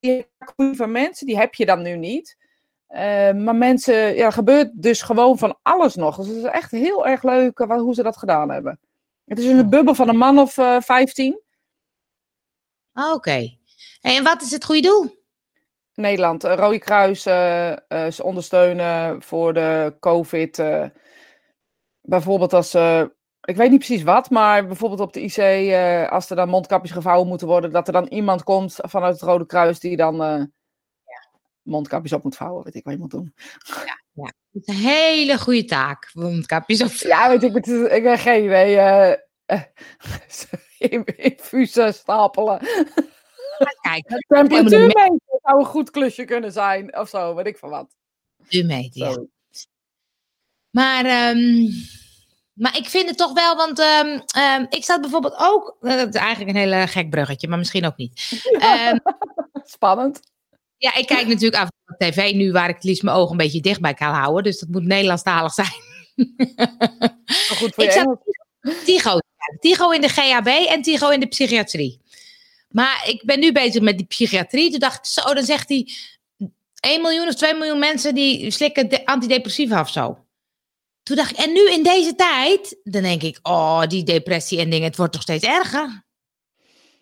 Die 0.00 0.26
groei 0.38 0.76
van 0.76 0.90
mensen, 0.92 1.26
die 1.26 1.36
heb 1.38 1.54
je 1.54 1.66
dan 1.66 1.82
nu 1.82 1.96
niet. 1.96 2.36
Eh, 2.86 3.32
maar 3.32 3.56
mensen, 3.56 3.94
ja, 4.14 4.24
er 4.24 4.32
gebeurt 4.32 4.70
dus 4.82 5.02
gewoon 5.02 5.38
van 5.38 5.58
alles 5.62 5.94
nog. 5.94 6.16
Dus 6.16 6.26
het 6.26 6.36
is 6.36 6.42
echt 6.42 6.70
heel 6.70 7.06
erg 7.06 7.22
leuk 7.22 7.58
eh, 7.58 7.66
wat- 7.66 7.80
hoe 7.80 7.94
ze 7.94 8.02
dat 8.02 8.16
gedaan 8.16 8.50
hebben. 8.50 8.80
Het 9.24 9.38
is 9.38 9.44
een 9.46 9.68
bubbel 9.70 9.94
van 9.94 10.08
een 10.08 10.16
man 10.16 10.38
of 10.38 10.58
eh 10.58 10.80
15. 10.80 11.40
Ah, 12.92 13.12
Oké. 13.14 13.56
Hey, 14.00 14.16
en 14.16 14.22
wat 14.24 14.42
is 14.42 14.50
het 14.50 14.64
goede 14.64 14.80
doel? 14.80 15.22
Nederland, 15.94 16.42
Rode 16.44 16.78
Kruis, 16.78 17.22
ze 17.22 18.20
ondersteunen 18.22 19.22
voor 19.22 19.54
de 19.54 19.96
COVID. 20.00 20.62
bijvoorbeeld 22.00 22.52
als 22.52 22.70
ze 22.70 23.12
ik 23.44 23.56
weet 23.56 23.70
niet 23.70 23.78
precies 23.78 24.02
wat, 24.02 24.30
maar 24.30 24.66
bijvoorbeeld 24.66 25.00
op 25.00 25.12
de 25.12 25.22
IC, 25.22 25.36
eh, 25.36 26.10
als 26.10 26.30
er 26.30 26.36
dan 26.36 26.48
mondkapjes 26.48 26.90
gevouwen 26.90 27.28
moeten 27.28 27.46
worden, 27.46 27.72
dat 27.72 27.86
er 27.86 27.92
dan 27.92 28.06
iemand 28.06 28.42
komt 28.42 28.76
vanuit 28.80 29.12
het 29.12 29.22
Rode 29.22 29.46
Kruis 29.46 29.80
die 29.80 29.96
dan 29.96 30.22
eh, 30.22 30.42
mondkapjes 31.62 32.12
op 32.12 32.22
moet 32.22 32.36
vouwen. 32.36 32.64
Weet 32.64 32.74
ik 32.74 32.84
wat 32.84 32.92
je 32.92 32.98
moet 32.98 33.10
doen. 33.10 33.34
Ja, 34.12 34.24
het 34.52 34.66
is 34.66 34.74
een 34.74 34.82
hele 34.82 35.38
goede 35.38 35.64
taak. 35.64 36.10
Mondkapjes 36.12 36.82
op. 36.82 36.90
Ja, 36.90 37.28
weet 37.28 37.42
ik, 37.42 37.54
het 37.54 37.66
ik 37.66 38.04
heb 38.04 38.18
geen 38.18 38.44
idee. 38.44 38.76
eh 38.76 39.62
infusen 41.16 41.94
stapelen. 41.94 42.58
Kijk, 43.80 44.08
dat 44.08 44.24
Temperatuurmeten 44.26 45.20
zou 45.42 45.58
een 45.58 45.64
goed 45.64 45.90
klusje 45.90 46.24
kunnen 46.24 46.52
zijn, 46.52 46.98
of 46.98 47.08
zo, 47.08 47.34
weet 47.34 47.46
ik 47.46 47.58
van 47.58 47.70
wat. 47.70 47.96
Ja. 48.48 49.12
Zo. 49.12 49.26
Maar, 50.70 51.04
ehm, 51.04 51.66
maar 52.54 52.76
ik 52.76 52.88
vind 52.88 53.08
het 53.08 53.16
toch 53.16 53.32
wel, 53.32 53.56
want 53.56 53.78
ehm, 53.78 54.20
ehm, 54.26 54.64
ik 54.68 54.84
zat 54.84 55.00
bijvoorbeeld 55.00 55.34
ook, 55.38 55.76
eh, 55.80 55.96
dat 55.96 56.14
is 56.14 56.20
eigenlijk 56.20 56.50
een 56.50 56.62
hele 56.62 56.86
gek 56.86 57.10
bruggetje, 57.10 57.48
maar 57.48 57.58
misschien 57.58 57.86
ook 57.86 57.96
niet. 57.96 58.42
Ehm, 58.58 58.98
Spannend. 59.64 60.20
ja, 60.76 60.94
ik 60.94 61.06
kijk 61.06 61.26
natuurlijk 61.26 61.62
af 61.62 61.68
op 61.86 61.98
tv 61.98 62.32
nu 62.34 62.52
waar 62.52 62.68
ik 62.68 62.74
het 62.74 62.84
liefst 62.84 63.02
mijn 63.02 63.16
ogen 63.16 63.30
een 63.30 63.36
beetje 63.36 63.60
dicht 63.60 63.80
bij 63.80 63.94
kan 63.94 64.14
houden, 64.14 64.42
dus 64.42 64.58
dat 64.58 64.68
moet 64.68 64.84
Nederlandstalig 64.84 65.52
zijn. 65.52 65.72
Maar 67.26 67.56
goed 67.56 67.74
voor 67.74 67.84
Ik 67.84 67.90
zat. 67.90 68.18
Tigo, 68.84 69.18
Tigo 69.60 69.90
in 69.90 70.00
de 70.00 70.08
GHB 70.08 70.46
en 70.46 70.82
Tigo 70.82 71.08
in 71.08 71.20
de 71.20 71.26
psychiatrie. 71.26 72.00
Maar 72.68 73.04
ik 73.08 73.22
ben 73.24 73.40
nu 73.40 73.52
bezig 73.52 73.82
met 73.82 73.96
die 73.98 74.06
psychiatrie. 74.06 74.70
Toen 74.70 74.78
dacht 74.78 74.98
ik, 74.98 75.04
zo, 75.04 75.34
dan 75.34 75.44
zegt 75.44 75.68
hij 75.68 75.88
1 76.80 77.02
miljoen 77.02 77.28
of 77.28 77.34
2 77.34 77.54
miljoen 77.54 77.78
mensen 77.78 78.14
die 78.14 78.50
slikken 78.50 78.88
de- 78.88 79.06
antidepressiva 79.06 79.80
of 79.80 79.88
zo. 79.90 80.23
Toen 81.04 81.16
dacht 81.16 81.30
ik, 81.30 81.36
en 81.36 81.52
nu 81.52 81.70
in 81.70 81.82
deze 81.82 82.14
tijd, 82.14 82.80
dan 82.82 83.02
denk 83.02 83.22
ik, 83.22 83.38
oh, 83.42 83.82
die 83.86 84.04
depressie 84.04 84.60
en 84.60 84.70
dingen, 84.70 84.86
het 84.86 84.96
wordt 84.96 85.12
toch 85.12 85.22
steeds 85.22 85.44
erger. 85.44 86.04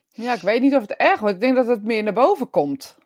Ja, 0.08 0.32
ik 0.34 0.40
weet 0.40 0.60
niet 0.60 0.74
of 0.74 0.80
het 0.80 0.96
erg 0.96 1.20
wordt. 1.20 1.34
Ik 1.34 1.40
denk 1.40 1.56
dat 1.56 1.66
het 1.66 1.82
meer 1.82 2.02
naar 2.02 2.12
boven 2.12 2.50
komt. 2.50 2.96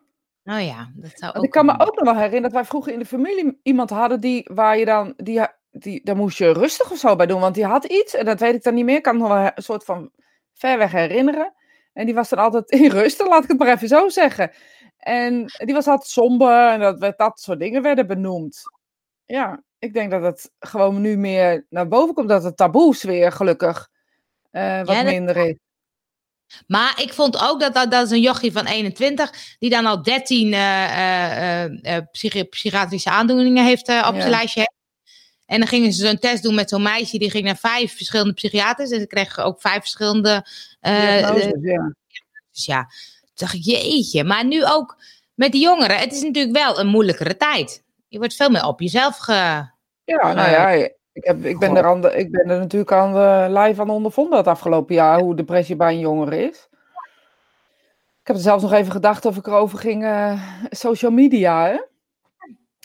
Oh 0.43 0.65
ja, 0.65 0.91
dat 0.95 1.11
zou 1.13 1.35
ook. 1.35 1.43
Ik 1.43 1.51
kan 1.51 1.65
me 1.65 1.71
ook 1.71 1.95
nog 1.95 2.03
wel 2.03 2.13
herinneren 2.13 2.41
dat 2.41 2.51
wij 2.51 2.65
vroeger 2.65 2.93
in 2.93 2.99
de 2.99 3.05
familie 3.05 3.59
iemand 3.63 3.89
hadden 3.89 4.19
die, 4.19 4.49
waar 4.53 4.77
je 4.77 4.85
dan, 4.85 5.13
die, 5.17 5.41
die, 5.71 6.01
daar 6.03 6.15
moest 6.15 6.37
je 6.37 6.51
rustig 6.53 6.91
of 6.91 6.97
zo 6.97 7.15
bij 7.15 7.25
doen, 7.25 7.39
want 7.39 7.55
die 7.55 7.65
had 7.65 7.85
iets 7.85 8.13
en 8.13 8.25
dat 8.25 8.39
weet 8.39 8.55
ik 8.55 8.63
dan 8.63 8.73
niet 8.73 8.85
meer. 8.85 8.95
Ik 8.95 9.03
kan 9.03 9.15
me 9.15 9.19
nog 9.19 9.31
wel 9.31 9.51
een 9.55 9.63
soort 9.63 9.83
van 9.83 10.11
ver 10.53 10.77
weg 10.77 10.91
herinneren. 10.91 11.53
En 11.93 12.05
die 12.05 12.15
was 12.15 12.29
dan 12.29 12.39
altijd 12.39 12.69
in 12.71 12.89
rustig, 12.89 13.27
laat 13.27 13.43
ik 13.43 13.49
het 13.49 13.59
maar 13.59 13.73
even 13.73 13.87
zo 13.87 14.09
zeggen. 14.09 14.51
En 14.97 15.45
die 15.57 15.73
was 15.73 15.87
altijd 15.87 16.09
somber 16.09 16.69
en 16.69 16.99
dat, 16.99 17.17
dat 17.17 17.39
soort 17.39 17.59
dingen 17.59 17.81
werden 17.81 18.07
benoemd. 18.07 18.61
Ja, 19.25 19.63
ik 19.79 19.93
denk 19.93 20.11
dat 20.11 20.21
het 20.21 20.51
gewoon 20.59 21.01
nu 21.01 21.17
meer 21.17 21.65
naar 21.69 21.87
boven 21.87 22.13
komt, 22.13 22.29
dat 22.29 22.43
het 22.43 22.57
taboes 22.57 23.03
weer 23.03 23.31
gelukkig 23.31 23.89
eh, 24.51 24.77
wat 24.77 24.95
Ja, 24.95 25.03
dat- 25.03 25.11
minder 25.13 25.37
is. 25.37 25.55
Maar 26.67 27.01
ik 27.01 27.13
vond 27.13 27.41
ook 27.41 27.59
dat, 27.59 27.73
dat 27.73 27.91
dat 27.91 28.05
is 28.05 28.11
een 28.11 28.21
jochie 28.21 28.51
van 28.51 28.65
21, 28.65 29.31
die 29.59 29.69
dan 29.69 29.85
al 29.85 30.01
13 30.03 30.53
eh, 30.53 30.83
eh, 30.83 31.63
eh, 31.63 31.95
eh, 31.95 32.03
psychi- 32.11 32.43
psychiatrische 32.43 33.09
aandoeningen 33.09 33.65
heeft 33.65 33.87
eh, 33.87 34.05
op 34.07 34.13
Ja. 34.13 34.19
zijn 34.19 34.29
lijstje. 34.31 34.59
heeft. 34.59 34.75
En 35.45 35.59
dan 35.59 35.67
gingen 35.67 35.93
ze 35.93 36.05
zo'n 36.07 36.19
test 36.19 36.43
doen 36.43 36.55
met 36.55 36.69
zo'n 36.69 36.81
meisje, 36.81 37.17
die 37.17 37.29
ging 37.31 37.43
naar 37.45 37.57
vijf 37.57 37.95
verschillende 37.95 38.33
psychiaters. 38.33 38.89
En 38.91 38.99
ze 38.99 39.07
kreeg 39.07 39.39
ook 39.39 39.61
vijf 39.61 39.79
verschillende. 39.79 40.45
eh, 40.79 40.93
Diagnoses, 41.17 41.51
ja. 41.61 41.93
dus 42.51 42.65
ja, 42.65 42.89
dacht 43.33 43.53
ik, 43.53 43.63
jeetje. 43.63 44.23
Maar 44.23 44.45
nu 44.45 44.65
ook 44.65 44.97
met 45.33 45.51
die 45.51 45.61
jongeren, 45.61 45.97
het 45.97 46.13
is 46.13 46.21
natuurlijk 46.21 46.55
wel 46.55 46.79
een 46.79 46.87
moeilijkere 46.87 47.37
tijd. 47.37 47.83
Je 48.07 48.17
wordt 48.17 48.35
veel 48.35 48.49
meer 48.49 48.65
op 48.65 48.79
jezelf 48.79 49.17
ge... 49.17 49.31
Ja, 50.03 50.33
nou 50.33 50.49
ja, 50.49 50.69
ik, 50.69 51.23
heb, 51.23 51.45
ik, 51.45 51.59
ben 51.59 51.75
er 51.75 51.85
aan 51.85 52.01
de, 52.01 52.15
ik 52.15 52.31
ben 52.31 52.49
er 52.49 52.59
natuurlijk 52.59 52.91
aan 52.91 53.13
de 53.13 53.45
lijf 53.49 53.79
aan 53.79 53.89
ondervonden 53.89 54.37
het 54.37 54.47
afgelopen 54.47 54.95
jaar, 54.95 55.19
hoe 55.19 55.35
depressie 55.35 55.75
bij 55.75 55.93
een 55.93 55.99
jongere 55.99 56.49
is. 56.49 56.67
Ik 58.21 58.33
heb 58.33 58.35
er 58.35 58.41
zelfs 58.41 58.63
nog 58.63 58.73
even 58.73 58.91
gedacht 58.91 59.25
of 59.25 59.37
ik 59.37 59.47
erover 59.47 59.79
ging, 59.79 60.03
eh, 60.03 60.41
social 60.69 61.11
media, 61.11 61.65
hè. 61.65 61.77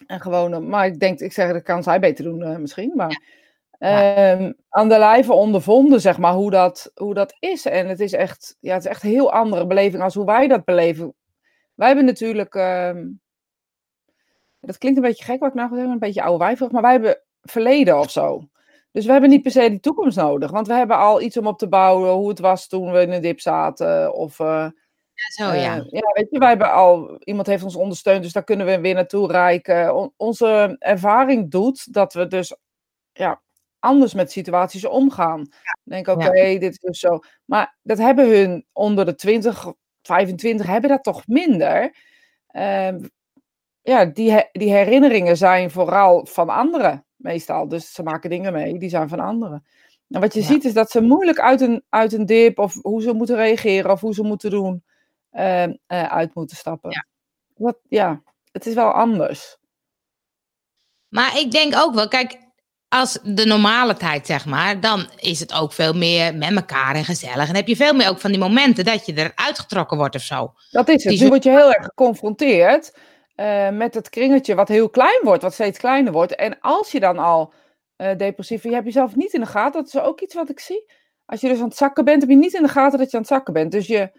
En 0.06 0.20
gewoon, 0.20 0.52
eh, 0.52 0.58
maar 0.58 0.87
ik 0.87 1.00
denk, 1.00 1.20
ik 1.20 1.32
zeg, 1.32 1.52
dat 1.52 1.62
kan 1.62 1.82
zij 1.82 2.00
beter 2.00 2.24
doen 2.24 2.42
eh, 2.42 2.56
misschien, 2.56 2.92
maar 2.96 3.22
ehm, 3.78 4.52
aan 4.68 4.88
de 4.88 4.98
lijve 4.98 5.32
ondervonden, 5.32 6.00
zeg 6.00 6.18
maar, 6.18 6.32
hoe 6.32 6.50
dat, 6.50 6.90
hoe 6.94 7.14
dat 7.14 7.37
is. 7.38 7.66
En 7.66 7.88
het 7.88 8.00
is 8.00 8.12
echt, 8.12 8.56
ja, 8.61 8.74
het 8.74 8.85
is 8.85 8.90
echt 8.90 9.02
een 9.02 9.11
heel 9.11 9.32
andere 9.32 9.66
beleving 9.66 10.02
als 10.02 10.14
hoe 10.14 10.26
wij 10.26 10.48
dat 10.48 10.64
beleven. 10.64 11.14
Wij 11.74 11.87
hebben 11.87 12.04
natuurlijk, 12.04 12.54
ehm, 12.54 13.06
dat 14.66 14.79
klinkt 14.79 14.98
een 14.98 15.05
beetje 15.05 15.25
gek 15.25 15.40
wat 15.40 15.48
ik 15.48 15.55
nou 15.55 15.68
zeggen, 15.75 15.90
een 15.90 15.98
beetje 15.98 16.22
oude 16.22 16.44
wijverig, 16.44 16.72
maar 16.72 16.83
wij 16.83 16.92
hebben 16.92 17.20
verleden 17.42 17.98
of 17.98 18.11
zo. 18.11 18.48
Dus 18.92 19.07
we 19.07 19.12
hebben 19.12 19.31
niet 19.31 19.42
per 19.42 19.51
se 19.51 19.70
die 19.70 19.81
toekomst 19.81 20.16
nodig, 20.16 20.51
want 20.51 20.66
we 20.66 20.75
hebben 20.75 20.96
al 20.96 21.20
iets 21.22 21.37
om 21.37 21.46
op 21.46 21.59
te 21.59 21.68
bouwen, 21.68 22.11
hoe 22.11 22.29
het 22.29 22.38
was 22.38 22.66
toen 22.68 22.92
we 22.92 23.01
in 23.01 23.11
een 23.12 23.20
dip 23.22 23.40
zaten. 23.40 24.14
Of, 24.14 24.40
eh, 24.40 24.66
Zo 25.14 25.48
Oh 25.48 25.55
ja. 25.55 25.77
eh, 25.77 25.85
ja, 25.90 26.11
weet 26.14 26.27
je, 26.31 26.38
wij 26.38 26.48
hebben 26.48 26.72
al, 26.72 27.18
iemand 27.25 27.46
heeft 27.46 27.64
ons 27.64 27.77
ondersteund, 27.77 28.22
dus 28.22 28.33
daar 28.33 28.44
kunnen 28.44 28.66
we 28.66 28.81
weer 28.81 28.94
naartoe 28.94 29.31
reiken. 29.33 29.96
On- 29.96 30.12
onze 30.16 30.77
ervaring 30.79 31.51
doet 31.51 31.92
dat 31.92 32.12
we 32.12 32.27
dus 32.27 32.57
ja, 33.12 33.42
anders 33.79 34.14
met 34.14 34.33
situaties 34.33 34.85
omgaan. 34.85 35.48
Denk, 35.83 36.09
oké, 36.09 36.31
dit 36.59 36.62
is 36.72 36.79
dus 36.79 36.98
zo. 36.98 37.18
Maar 37.44 37.77
dat 37.83 37.98
hebben 37.98 38.29
hun 38.29 38.66
onder 38.72 39.05
de 39.05 39.14
20, 39.14 39.72
25, 40.03 40.66
hebben 40.66 40.90
dat 40.90 41.03
toch 41.03 41.27
minder. 41.27 41.96
Ehm, 42.46 43.05
ja, 43.83 44.05
die, 44.05 44.45
die 44.53 44.73
herinneringen 44.73 45.37
zijn 45.37 45.71
vooral 45.71 46.27
van 46.27 46.49
anderen, 46.49 47.05
meestal. 47.16 47.68
Dus 47.68 47.92
ze 47.92 48.03
maken 48.03 48.31
dingen 48.31 48.53
mee, 48.53 48.79
die 48.79 48.88
zijn 48.88 49.09
van 49.09 49.21
anderen. 49.21 49.66
En 50.09 50.21
wat 50.21 50.35
je 50.35 50.40
Ja. 50.40 50.47
ziet 50.47 50.64
is 50.64 50.73
dat 50.73 50.90
ze 50.90 51.01
moeilijk 51.01 51.40
uit 51.40 51.61
een, 51.61 51.83
uit 51.88 52.12
een 52.12 52.27
dip, 52.27 52.59
of 52.59 52.75
hoe 52.83 53.03
ze 53.03 53.12
moeten 53.12 53.37
reageren, 53.37 53.90
of 53.90 54.01
hoe 54.01 54.14
ze 54.14 54.23
moeten 54.23 54.51
doen, 54.51 54.85
eh, 55.31 55.68
uit 55.87 56.35
moeten 56.35 56.57
stappen. 56.57 56.90
Ja. 56.90 57.07
Wat, 57.57 57.79
ja, 57.88 58.23
het 58.53 58.66
is 58.66 58.75
wel 58.75 58.90
anders. 58.92 59.57
Maar 61.09 61.38
ik 61.38 61.51
denk 61.51 61.77
ook 61.77 61.95
wel, 61.95 62.09
kijk, 62.09 62.38
als 62.88 63.18
de 63.23 63.45
normale 63.47 63.95
tijd, 63.95 64.27
zeg 64.27 64.47
maar, 64.47 64.81
dan 64.81 65.07
is 65.16 65.40
het 65.40 65.53
ook 65.53 65.73
veel 65.73 65.92
meer 65.92 66.35
met 66.35 66.57
elkaar 66.57 66.95
en 66.95 67.05
gezellig. 67.05 67.49
En 67.49 67.55
heb 67.55 67.66
je 67.66 67.77
veel 67.77 67.95
meer 67.95 68.09
ook 68.09 68.18
van 68.21 68.31
die 68.31 68.40
momenten 68.40 68.85
dat 68.85 69.07
je 69.07 69.12
eruit 69.12 69.59
getrokken 69.59 69.97
wordt 69.97 70.14
of 70.14 70.23
zo. 70.23 70.53
Dat 70.71 70.88
is 70.88 71.05
het. 71.05 71.12
Die 71.12 71.23
Nu 71.23 71.29
word 71.29 71.42
je 71.42 71.51
heel 71.51 71.73
erg 71.73 71.85
geconfronteerd 71.85 72.97
eh, 73.35 73.71
met 73.71 73.95
het 73.95 74.09
kringetje 74.09 74.55
wat 74.55 74.68
heel 74.68 74.90
klein 74.90 75.21
wordt, 75.23 75.42
wat 75.42 75.53
steeds 75.53 75.79
kleiner 75.79 76.12
wordt. 76.12 76.35
En 76.35 76.61
als 76.61 76.92
je 76.92 77.01
dan 77.01 77.18
al 77.18 77.53
eh, 77.97 78.16
depressief, 78.16 78.62
je 78.62 78.73
hebt 78.73 78.85
jezelf 78.85 79.16
niet 79.16 79.33
in 79.33 79.40
de 79.40 79.47
gaten, 79.47 79.83
dat 79.83 79.95
is 79.95 80.01
ook 80.01 80.21
iets 80.21 80.35
wat 80.35 80.51
ik 80.51 80.61
zie. 80.61 80.90
Als 81.25 81.40
je 81.40 81.49
dus 81.49 81.59
aan 81.59 81.68
het 81.68 81.77
zakken 81.77 82.05
bent, 82.05 82.21
heb 82.21 82.31
je 82.31 82.37
niet 82.37 82.55
in 82.55 82.62
de 82.62 82.68
gaten 82.68 82.99
dat 82.99 83.11
je 83.11 83.16
aan 83.16 83.23
het 83.23 83.33
zakken 83.33 83.53
bent. 83.53 83.73
Dus 83.73 83.87
je 83.87 84.11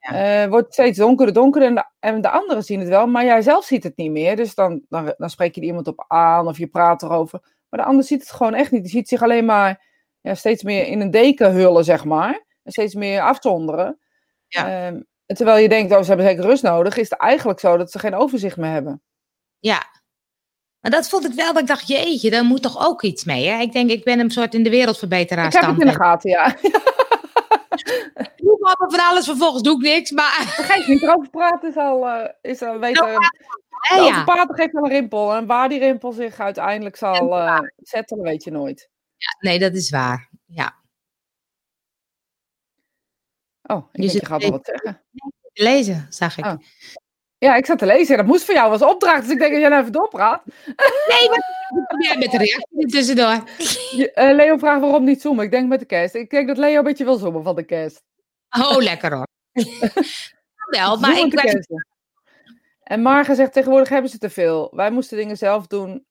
eh, 0.00 0.46
wordt 0.46 0.72
steeds 0.72 0.98
donkerder, 0.98 1.34
donkerder 1.34 1.68
en 1.68 1.74
de, 1.74 1.84
en 2.00 2.20
de 2.20 2.30
anderen 2.30 2.64
zien 2.64 2.80
het 2.80 2.88
wel, 2.88 3.06
maar 3.06 3.24
jij 3.24 3.42
zelf 3.42 3.64
ziet 3.64 3.82
het 3.82 3.96
niet 3.96 4.10
meer. 4.10 4.36
Dus 4.36 4.54
dan, 4.54 4.82
dan, 4.88 5.14
dan 5.16 5.30
spreek 5.30 5.54
je 5.54 5.60
er 5.60 5.66
iemand 5.66 5.86
op 5.86 6.04
aan 6.08 6.46
of 6.46 6.58
je 6.58 6.66
praat 6.66 7.02
erover. 7.02 7.40
Maar 7.68 7.80
de 7.80 7.86
ander 7.86 8.04
ziet 8.04 8.20
het 8.20 8.30
gewoon 8.30 8.54
echt 8.54 8.70
niet. 8.70 8.82
Die 8.82 8.90
ziet 8.90 9.08
zich 9.08 9.22
alleen 9.22 9.44
maar 9.44 9.86
ja, 10.20 10.34
steeds 10.34 10.62
meer 10.62 10.86
in 10.86 11.00
een 11.00 11.10
deken 11.10 11.52
hullen, 11.52 11.84
zeg 11.84 12.04
maar. 12.04 12.44
En 12.62 12.72
steeds 12.72 12.94
meer 12.94 13.20
afzonderen. 13.20 13.98
Ja. 14.46 14.86
Ehm, 14.86 15.00
en 15.30 15.36
terwijl 15.36 15.58
je 15.58 15.68
denkt, 15.68 15.92
oh, 15.92 16.00
ze 16.00 16.06
hebben 16.06 16.26
zeker 16.26 16.44
rust 16.44 16.62
nodig, 16.62 16.96
is 16.96 17.10
het 17.10 17.18
eigenlijk 17.18 17.60
zo 17.60 17.76
dat 17.76 17.90
ze 17.90 17.98
geen 17.98 18.14
overzicht 18.14 18.56
meer 18.56 18.70
hebben. 18.70 19.02
Ja. 19.58 19.84
Maar 20.80 20.90
dat 20.90 21.08
vond 21.08 21.24
ik 21.24 21.32
wel, 21.32 21.52
dat 21.52 21.62
ik 21.62 21.68
dacht, 21.68 21.88
jeetje, 21.88 22.30
daar 22.30 22.44
moet 22.44 22.62
toch 22.62 22.86
ook 22.86 23.02
iets 23.02 23.24
mee, 23.24 23.46
hè? 23.48 23.60
Ik 23.60 23.72
denk, 23.72 23.90
ik 23.90 24.04
ben 24.04 24.18
een 24.18 24.30
soort 24.30 24.54
in 24.54 24.62
de 24.62 24.70
wereldverbeteraar 24.70 25.46
Ik 25.46 25.52
heb 25.52 25.66
het 25.66 25.80
in 25.80 25.86
de 25.86 25.92
gaten, 25.92 26.30
ja. 26.30 26.56
Ik 28.14 28.32
doe 28.36 28.74
van 28.88 29.00
alles, 29.00 29.24
vervolgens 29.24 29.62
doe 29.62 29.74
ik 29.74 29.82
niks, 29.82 30.10
maar... 30.10 30.32
Vergeet 30.32 30.86
niet, 30.86 31.02
erover 31.02 31.30
praten 31.30 31.68
is 31.68 31.76
al, 31.76 32.08
eh, 32.08 32.28
is 32.42 32.62
al 32.62 32.78
Nou, 32.78 32.98
over 32.98 34.04
ja. 34.04 34.24
praten 34.24 34.54
geeft 34.54 34.72
wel 34.72 34.84
een 34.84 34.90
rimpel. 34.90 35.34
En 35.34 35.46
waar 35.46 35.68
die 35.68 35.78
rimpel 35.78 36.12
zich 36.12 36.40
uiteindelijk 36.40 36.96
zal 36.96 37.38
eh 37.38 37.58
zetten, 37.76 38.20
weet 38.20 38.44
je 38.44 38.50
nooit. 38.50 38.90
Nee, 39.40 39.58
dat 39.58 39.74
is 39.74 39.90
waar. 39.90 40.28
Ja. 40.46 40.78
Oh, 43.70 43.78
ik 43.78 43.84
Je 43.92 44.00
denk, 44.00 44.10
zit 44.10 44.20
je 44.20 44.26
gaat 44.26 44.40
nog 44.40 44.50
wat 44.50 44.66
zeggen. 44.66 45.02
Lezen, 45.62 46.06
zag 46.08 46.38
ik. 46.38 46.44
Oh. 46.44 46.54
Ja, 47.38 47.54
ik 47.56 47.66
zat 47.66 47.78
te 47.78 47.86
lezen. 47.86 48.16
Dat 48.16 48.26
moest 48.26 48.44
voor 48.44 48.54
jou 48.54 48.72
als 48.72 48.82
opdracht. 48.82 49.22
Dus 49.22 49.30
ik 49.32 49.38
denk 49.38 49.50
dat 49.52 49.60
jij 49.60 49.68
nou 49.68 49.80
even 49.80 49.92
doorpraat. 49.92 50.42
Nee, 51.08 51.28
maar 51.28 51.42
jij 52.08 52.16
met 52.18 52.30
de 52.30 52.36
reactie 52.38 52.86
tussendoor. 52.86 53.42
Eh, 54.14 54.34
Leo 54.34 54.56
vraagt 54.56 54.80
waarom 54.80 55.04
niet 55.04 55.20
zoomen. 55.20 55.44
Ik 55.44 55.50
denk 55.50 55.68
met 55.68 55.78
de 55.80 55.86
kerst. 55.86 56.14
Ik 56.14 56.30
denk 56.30 56.48
dat 56.48 56.56
Leo 56.58 56.78
een 56.78 56.84
beetje 56.84 57.04
wil 57.04 57.16
zoomen 57.16 57.42
van 57.42 57.54
de 57.54 57.62
kerst. 57.64 58.02
Oh, 58.58 58.76
lekker 58.76 59.14
hoor. 59.14 59.26
Wel, 60.70 60.98
maar 60.98 61.18
ik 61.18 61.30
kersten. 61.30 61.86
En 62.82 63.02
Marga 63.02 63.34
zegt 63.34 63.52
tegenwoordig 63.52 63.88
hebben 63.88 64.10
ze 64.10 64.18
te 64.18 64.30
veel. 64.30 64.70
Wij 64.74 64.90
moesten 64.90 65.16
dingen 65.16 65.36
zelf 65.36 65.66
doen 65.66 66.06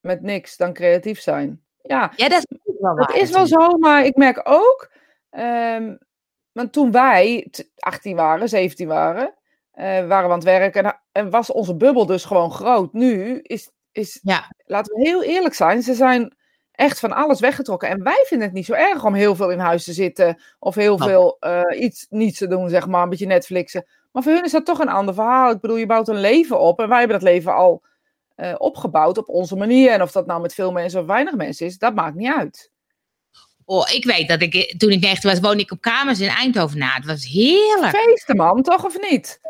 met 0.00 0.22
niks 0.22 0.56
dan 0.56 0.72
creatief 0.72 1.20
zijn. 1.20 1.62
Ja, 1.82 2.12
Ja, 2.16 2.28
dat 2.28 2.38
is 2.38 2.58
wel 2.80 2.96
Dat 2.96 3.06
waar. 3.06 3.16
is 3.16 3.30
wel 3.30 3.46
zo, 3.46 3.78
maar 3.78 4.04
ik 4.04 4.16
merk 4.16 4.40
ook, 4.44 4.90
ehm, 5.30 5.96
want 6.54 6.72
toen 6.72 6.90
wij 6.90 7.46
t- 7.50 7.68
18 7.78 8.16
waren, 8.16 8.48
17 8.48 8.88
waren, 8.88 9.34
eh, 9.72 9.84
waren 9.84 10.08
we 10.08 10.14
aan 10.14 10.30
het 10.30 10.44
werken 10.44 10.84
en, 10.84 11.00
en 11.12 11.30
was 11.30 11.52
onze 11.52 11.76
bubbel 11.76 12.06
dus 12.06 12.24
gewoon 12.24 12.50
groot. 12.52 12.92
Nu 12.92 13.40
is, 13.42 13.70
is 13.92 14.18
Ja. 14.22 14.52
laten 14.66 14.94
we 14.96 15.02
heel 15.08 15.22
eerlijk 15.22 15.54
zijn, 15.54 15.82
ze 15.82 15.94
zijn 15.94 16.36
echt 16.72 17.00
van 17.00 17.12
alles 17.12 17.40
weggetrokken. 17.40 17.88
En 17.88 18.02
wij 18.02 18.24
vinden 18.26 18.46
het 18.46 18.56
niet 18.56 18.66
zo 18.66 18.72
erg 18.72 19.04
om 19.04 19.14
heel 19.14 19.34
veel 19.36 19.50
in 19.50 19.58
huis 19.58 19.84
te 19.84 19.92
zitten. 19.92 20.42
Of 20.58 20.74
heel 20.74 20.96
Nou. 20.98 21.10
veel 21.10 21.36
eh, 21.40 21.80
iets 21.82 22.06
niets 22.10 22.38
te 22.38 22.46
doen, 22.48 22.68
zeg 22.68 22.86
maar. 22.86 23.02
Een 23.02 23.08
beetje 23.08 23.26
Netflixen. 23.26 23.86
Maar 24.12 24.22
voor 24.22 24.32
hun 24.32 24.44
is 24.44 24.52
dat 24.52 24.64
toch 24.66 24.78
een 24.78 24.88
ander 24.88 25.14
verhaal. 25.14 25.50
Ik 25.50 25.60
bedoel, 25.60 25.76
je 25.76 25.86
bouwt 25.86 26.08
een 26.08 26.20
leven 26.20 26.60
op. 26.60 26.80
En 26.80 26.88
wij 26.88 26.98
hebben 26.98 27.18
dat 27.20 27.28
leven 27.28 27.54
al 27.54 27.82
eh, 28.34 28.54
opgebouwd 28.58 29.18
op 29.18 29.28
onze 29.28 29.56
manier. 29.56 29.90
En 29.90 30.02
of 30.02 30.12
dat 30.12 30.26
nou 30.26 30.40
met 30.40 30.54
veel 30.54 30.72
mensen 30.72 31.00
of 31.00 31.06
weinig 31.06 31.34
mensen 31.34 31.66
is, 31.66 31.78
dat 31.78 31.94
maakt 31.94 32.14
niet 32.14 32.32
uit. 32.36 32.70
Oh, 33.66 33.90
ik 33.92 34.04
weet 34.04 34.28
dat 34.28 34.42
ik, 34.42 34.74
toen 34.78 34.90
ik 34.90 35.00
19 35.00 35.30
was, 35.30 35.40
woonde 35.40 35.62
ik 35.62 35.70
op 35.70 35.80
kamers 35.80 36.20
in 36.20 36.28
Eindhoven. 36.28 36.78
Nou, 36.78 36.92
het 36.92 37.04
was 37.04 37.24
heerlijk. 37.26 37.96
Feesten, 37.96 38.36
man, 38.36 38.62
toch 38.62 38.84
of 38.84 38.96
niet? 39.10 39.40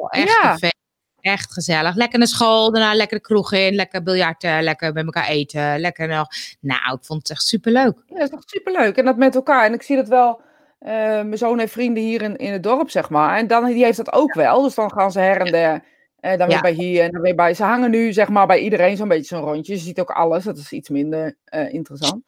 Oh, 0.00 0.06
echt, 0.10 0.28
Ja. 0.42 0.52
een 0.52 0.58
feest. 0.58 0.74
echt 1.20 1.52
gezellig. 1.52 1.94
Lekker 1.94 2.18
naar 2.18 2.28
school, 2.28 2.72
daarna 2.72 2.94
lekker 2.94 3.16
de 3.16 3.22
kroeg 3.22 3.52
in, 3.52 3.74
lekker 3.74 4.02
biljarten, 4.02 4.62
lekker 4.62 4.92
met 4.92 5.04
elkaar 5.04 5.26
eten. 5.28 5.80
Lekker 5.80 6.08
nog. 6.08 6.26
Nou, 6.60 6.96
ik 6.96 7.04
vond 7.04 7.22
het 7.22 7.30
echt 7.30 7.42
superleuk. 7.46 8.02
Ja, 8.06 8.14
dat 8.14 8.22
is 8.22 8.30
toch 8.30 8.42
superleuk. 8.46 8.96
En 8.96 9.04
dat 9.04 9.16
met 9.16 9.34
elkaar. 9.34 9.64
En 9.66 9.72
ik 9.72 9.82
zie 9.82 9.96
dat 9.96 10.08
wel. 10.08 10.40
eh, 10.78 10.92
mijn 10.96 11.38
zoon 11.38 11.58
heeft 11.58 11.72
vrienden 11.72 12.02
hier 12.02 12.22
in, 12.22 12.36
in 12.36 12.52
het 12.52 12.62
dorp, 12.62 12.90
zeg 12.90 13.10
maar. 13.10 13.38
En 13.38 13.46
dan, 13.46 13.64
die 13.64 13.84
heeft 13.84 13.96
dat 13.96 14.12
ook 14.12 14.34
wel. 14.34 14.62
Dus 14.62 14.74
dan 14.74 14.92
gaan 14.92 15.12
ze 15.12 15.18
her 15.20 15.40
en 15.40 15.52
der. 15.52 15.84
Eh, 16.24 16.38
dan 16.38 16.46
weer 16.46 16.56
Ja. 16.56 16.60
bij 16.62 16.72
hier 16.72 17.02
en 17.02 17.10
dan 17.10 17.20
weer 17.20 17.34
bij. 17.34 17.54
Ze 17.54 17.62
hangen 17.64 17.90
nu, 17.90 18.12
zeg 18.12 18.28
maar, 18.28 18.46
bij 18.46 18.58
iedereen 18.60 18.96
zo'n 18.96 19.08
beetje 19.08 19.36
zo'n 19.36 19.44
rondje. 19.44 19.72
Je 19.72 19.78
ziet 19.78 20.00
ook 20.00 20.10
alles. 20.10 20.44
Dat 20.44 20.58
is 20.58 20.72
iets 20.72 20.88
minder 20.88 21.36
eh, 21.44 21.72
interessant. 21.72 22.22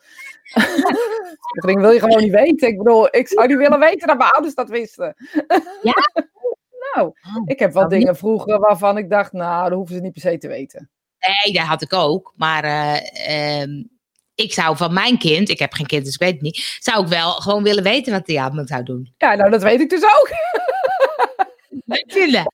Dingen 1.66 1.80
wil 1.80 1.90
je 1.90 2.00
gewoon 2.00 2.22
niet 2.22 2.32
weten. 2.32 2.68
Ik 2.68 2.76
bedoel, 2.78 3.16
ik 3.16 3.28
zou 3.28 3.46
niet 3.48 3.56
willen 3.56 3.78
weten 3.78 4.06
dat 4.08 4.18
mijn 4.18 4.30
ouders 4.30 4.54
dat 4.54 4.68
wisten. 4.68 5.14
Ja? 5.82 5.94
nou, 6.94 7.06
Oh, 7.08 7.42
ik 7.46 7.58
heb 7.58 7.72
wel 7.72 7.82
niet- 7.82 7.90
dingen 8.00 8.16
vroeger 8.16 8.58
waarvan 8.58 8.98
ik 8.98 9.10
dacht, 9.10 9.32
nou, 9.32 9.68
dat 9.68 9.78
hoeven 9.78 9.94
ze 9.94 10.00
niet 10.00 10.12
per 10.12 10.20
se 10.20 10.38
te 10.38 10.48
weten. 10.48 10.90
Nee, 11.18 11.54
dat 11.54 11.64
had 11.64 11.82
ik 11.82 11.92
ook. 11.92 12.32
Maar 12.36 12.64
eh, 12.64 13.60
ehm, 13.60 13.82
ik 14.34 14.52
zou 14.52 14.76
van 14.76 14.92
mijn 14.92 15.18
kind, 15.18 15.48
ik 15.48 15.58
heb 15.58 15.72
geen 15.72 15.86
kind, 15.86 16.04
dus 16.04 16.14
ik 16.14 16.20
weet 16.20 16.32
het 16.32 16.40
niet, 16.42 16.76
zou 16.80 17.02
ik 17.02 17.08
wel 17.08 17.30
gewoon 17.30 17.62
willen 17.62 17.82
weten 17.82 18.12
wat 18.12 18.26
hij 18.26 18.40
allemaal 18.40 18.66
zou 18.66 18.82
doen. 18.82 19.14
Ja, 19.18 19.34
nou, 19.34 19.50
dat 19.50 19.62
weet 19.62 19.80
ik 19.80 19.90
dus 19.90 20.02
ook. 20.04 20.28
Natuurlijk. 21.84 22.50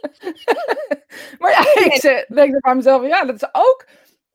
Maar 1.38 1.50
ja, 1.50 1.84
ik 1.84 2.26
denk 2.34 2.60
bij 2.60 2.74
mezelf, 2.74 3.06
ja, 3.06 3.24
dat 3.24 3.34
is 3.34 3.48
ook. 3.52 3.86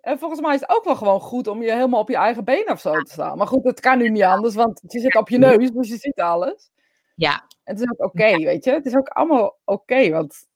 En 0.01 0.19
volgens 0.19 0.41
mij 0.41 0.53
is 0.53 0.59
het 0.59 0.69
ook 0.69 0.83
wel 0.83 0.95
gewoon 0.95 1.19
goed 1.19 1.47
om 1.47 1.61
je 1.61 1.71
helemaal 1.71 1.99
op 1.99 2.09
je 2.09 2.15
eigen 2.15 2.43
been 2.43 2.69
of 2.71 2.79
zo 2.79 2.91
te 3.01 3.11
staan. 3.11 3.37
Maar 3.37 3.47
goed, 3.47 3.63
dat 3.63 3.79
kan 3.79 3.97
nu 3.97 4.09
niet 4.09 4.23
anders, 4.23 4.55
want 4.55 4.81
je 4.87 4.99
zit 4.99 5.15
op 5.15 5.29
je 5.29 5.37
neus, 5.37 5.71
dus 5.71 5.87
je 5.87 5.97
ziet 5.97 6.19
alles. 6.19 6.69
Ja, 7.15 7.47
En 7.63 7.75
het 7.75 7.79
is 7.79 7.89
ook 7.89 8.05
oké, 8.05 8.37
weet 8.37 8.63
je. 8.63 8.71
Het 8.71 8.85
is 8.85 8.95
ook 8.95 9.07
allemaal 9.07 9.59
oké, 9.65 10.09
want 10.09 10.47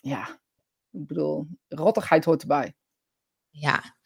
ja, 0.00 0.28
ik 0.90 1.06
bedoel, 1.06 1.46
rottigheid 1.68 2.24
hoort 2.24 2.40
erbij. 2.42 2.74
ja. 3.50 3.98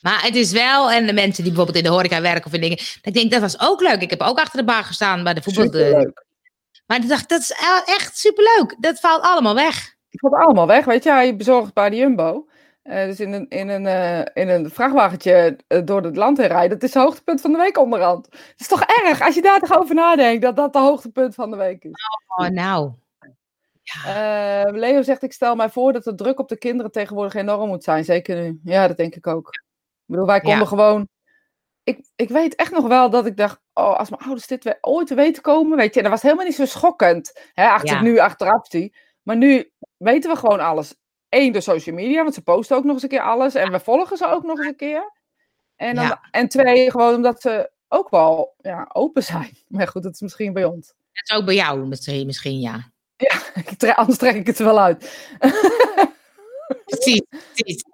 Maar 0.00 0.22
het 0.22 0.34
is 0.34 0.52
wel, 0.52 0.90
en 0.90 1.06
de 1.06 1.12
mensen 1.12 1.44
die 1.44 1.52
bijvoorbeeld 1.52 1.84
in 1.84 1.90
de 1.90 1.96
horeca 1.96 2.20
werken 2.20 2.44
of 2.46 2.52
in 2.52 2.60
dingen, 2.60 2.78
ik 3.02 3.12
denk, 3.12 3.30
dat 3.30 3.40
was 3.40 3.60
ook 3.60 3.80
leuk. 3.80 4.00
Ik 4.00 4.10
heb 4.10 4.20
ook 4.20 4.38
achter 4.38 4.58
de 4.58 4.64
bar 4.64 4.84
gestaan 4.84 5.24
bij 5.24 5.34
de 5.34 5.42
voetbal. 5.42 5.64
Superleuk. 5.64 6.26
Maar 6.88 6.96
ik 7.02 7.08
dacht, 7.08 7.28
dat 7.28 7.40
is 7.40 7.50
e- 7.50 7.92
echt 7.92 8.18
superleuk. 8.18 8.76
Dat 8.78 9.00
valt 9.00 9.22
allemaal 9.22 9.54
weg. 9.54 9.96
Ik 10.10 10.20
het 10.20 10.34
allemaal 10.34 10.66
weg, 10.66 10.84
weet 10.84 11.04
je. 11.04 11.10
Hij 11.10 11.36
bezorgt 11.36 11.74
bij 11.74 11.90
de 11.90 11.96
Jumbo. 11.96 12.48
Eh, 12.82 13.04
dus 13.04 13.20
in 13.20 13.32
een, 13.32 13.48
in, 13.48 13.68
een, 13.68 13.86
eh, 13.86 14.42
in 14.42 14.48
een 14.48 14.70
vrachtwagentje 14.70 15.58
eh, 15.66 15.80
door 15.84 16.02
het 16.02 16.16
land 16.16 16.38
heen 16.38 16.46
rijden. 16.46 16.78
Dat 16.78 16.88
is 16.88 16.94
het 16.94 17.02
hoogtepunt 17.02 17.40
van 17.40 17.52
de 17.52 17.58
week 17.58 17.78
onderhand. 17.78 18.26
Het 18.30 18.54
is 18.56 18.68
toch 18.68 18.82
erg, 18.82 19.20
als 19.20 19.34
je 19.34 19.42
daar 19.42 19.60
toch 19.60 19.78
over 19.78 19.94
nadenkt, 19.94 20.42
dat 20.42 20.56
dat 20.56 20.72
de 20.72 20.78
hoogtepunt 20.78 21.34
van 21.34 21.50
de 21.50 21.56
week 21.56 21.84
is. 21.84 21.92
Oh, 22.26 22.46
nou. 22.48 22.92
Leo 24.78 25.02
zegt, 25.02 25.22
ik 25.22 25.32
stel 25.32 25.56
mij 25.56 25.70
voor 25.70 25.92
dat 25.92 26.04
de 26.04 26.14
druk 26.14 26.38
op 26.38 26.48
de 26.48 26.58
kinderen 26.58 26.92
tegenwoordig 26.92 27.34
enorm 27.34 27.68
moet 27.68 27.84
zijn. 27.84 28.04
Zeker 28.04 28.36
nu. 28.36 28.60
Ja, 28.64 28.88
dat 28.88 28.96
denk 28.96 29.14
ik 29.14 29.26
ook. 29.26 29.48
Ik 29.48 29.62
bedoel, 30.06 30.26
wij 30.26 30.40
konden 30.40 30.58
Ja. 30.58 30.66
gewoon... 30.66 31.08
Ik, 31.88 32.06
ik 32.16 32.28
weet 32.28 32.54
echt 32.54 32.72
nog 32.72 32.86
wel 32.86 33.10
dat 33.10 33.26
ik 33.26 33.36
dacht, 33.36 33.60
oh, 33.74 33.98
als 33.98 34.10
mijn 34.10 34.22
ouders 34.22 34.46
dit 34.46 34.64
we- 34.64 34.78
ooit 34.80 35.06
te 35.06 35.14
weten 35.14 35.42
komen, 35.42 35.76
weet 35.76 35.94
je, 35.94 36.02
dat 36.02 36.10
was 36.10 36.22
helemaal 36.22 36.44
niet 36.44 36.54
zo 36.54 36.64
schokkend. 36.64 37.40
Hè, 37.52 37.68
achter 37.68 37.94
Ja. 37.94 38.02
nu 38.02 38.18
achteraf 38.18 38.66
zie. 38.66 38.96
Maar 39.22 39.36
nu 39.36 39.70
weten 39.96 40.30
we 40.30 40.36
gewoon 40.36 40.60
alles. 40.60 40.94
Eén, 41.28 41.52
door 41.52 41.62
social 41.62 41.94
media, 41.94 42.22
want 42.22 42.34
ze 42.34 42.42
posten 42.42 42.76
ook 42.76 42.84
nog 42.84 42.92
eens 42.92 43.02
een 43.02 43.08
keer 43.08 43.20
alles. 43.22 43.54
En 43.54 43.72
we 43.72 43.80
volgen 43.80 44.16
ze 44.16 44.26
ook 44.26 44.42
nog 44.42 44.58
eens 44.58 44.66
een 44.66 44.76
keer. 44.76 45.12
En, 45.76 45.94
dan, 45.94 46.04
Ja. 46.04 46.20
en 46.30 46.48
twee, 46.48 46.90
gewoon 46.90 47.14
omdat 47.14 47.40
ze 47.40 47.70
ook 47.88 48.10
wel 48.10 48.54
ja, 48.60 48.90
open 48.92 49.22
zijn. 49.22 49.56
Maar 49.68 49.88
goed, 49.88 50.02
dat 50.02 50.12
is 50.14 50.20
misschien 50.20 50.52
bij 50.52 50.64
ons. 50.64 50.86
Dat 50.86 51.28
is 51.30 51.36
ook 51.36 51.44
bij 51.44 51.54
jou 51.54 51.86
misschien, 51.86 52.26
misschien 52.26 52.60
ja. 52.60 52.90
Tre- 53.76 53.92
anders 53.94 54.18
trek 54.18 54.34
ik 54.34 54.46
het 54.46 54.58
wel 54.58 54.80
uit. 54.80 55.28
Precies, 56.84 57.22
precies. 57.28 57.84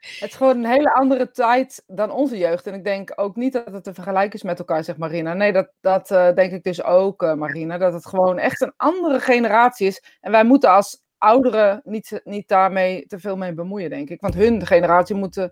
Het 0.00 0.30
is 0.30 0.34
gewoon 0.34 0.56
een 0.56 0.70
hele 0.70 0.94
andere 0.94 1.30
tijd 1.30 1.82
dan 1.86 2.10
onze 2.10 2.38
jeugd. 2.38 2.66
En 2.66 2.74
ik 2.74 2.84
denk 2.84 3.12
ook 3.14 3.36
niet 3.36 3.52
dat 3.52 3.72
het 3.72 3.84
te 3.84 3.94
vergelijken 3.94 4.32
is 4.32 4.42
met 4.42 4.58
elkaar, 4.58 4.84
zegt 4.84 4.98
Marina. 4.98 5.34
Nee, 5.34 5.52
dat, 5.52 5.70
dat 5.80 6.10
eh, 6.10 6.34
denk 6.34 6.52
ik 6.52 6.62
dus 6.62 6.82
ook, 6.82 7.22
eh, 7.22 7.34
Marina. 7.34 7.78
Dat 7.78 7.92
het 7.92 8.06
gewoon 8.06 8.38
echt 8.38 8.60
een 8.60 8.72
andere 8.76 9.20
generatie 9.20 9.86
is. 9.86 10.02
En 10.20 10.30
wij 10.30 10.44
moeten 10.44 10.70
als 10.70 11.02
ouderen 11.18 11.80
niet, 11.84 12.20
niet 12.24 12.48
daarmee 12.48 13.06
te 13.06 13.18
veel 13.18 13.36
mee 13.36 13.52
bemoeien, 13.52 13.90
denk 13.90 14.10
ik. 14.10 14.20
Want 14.20 14.34
hun 14.34 14.66
generatie 14.66 15.16
moet, 15.16 15.48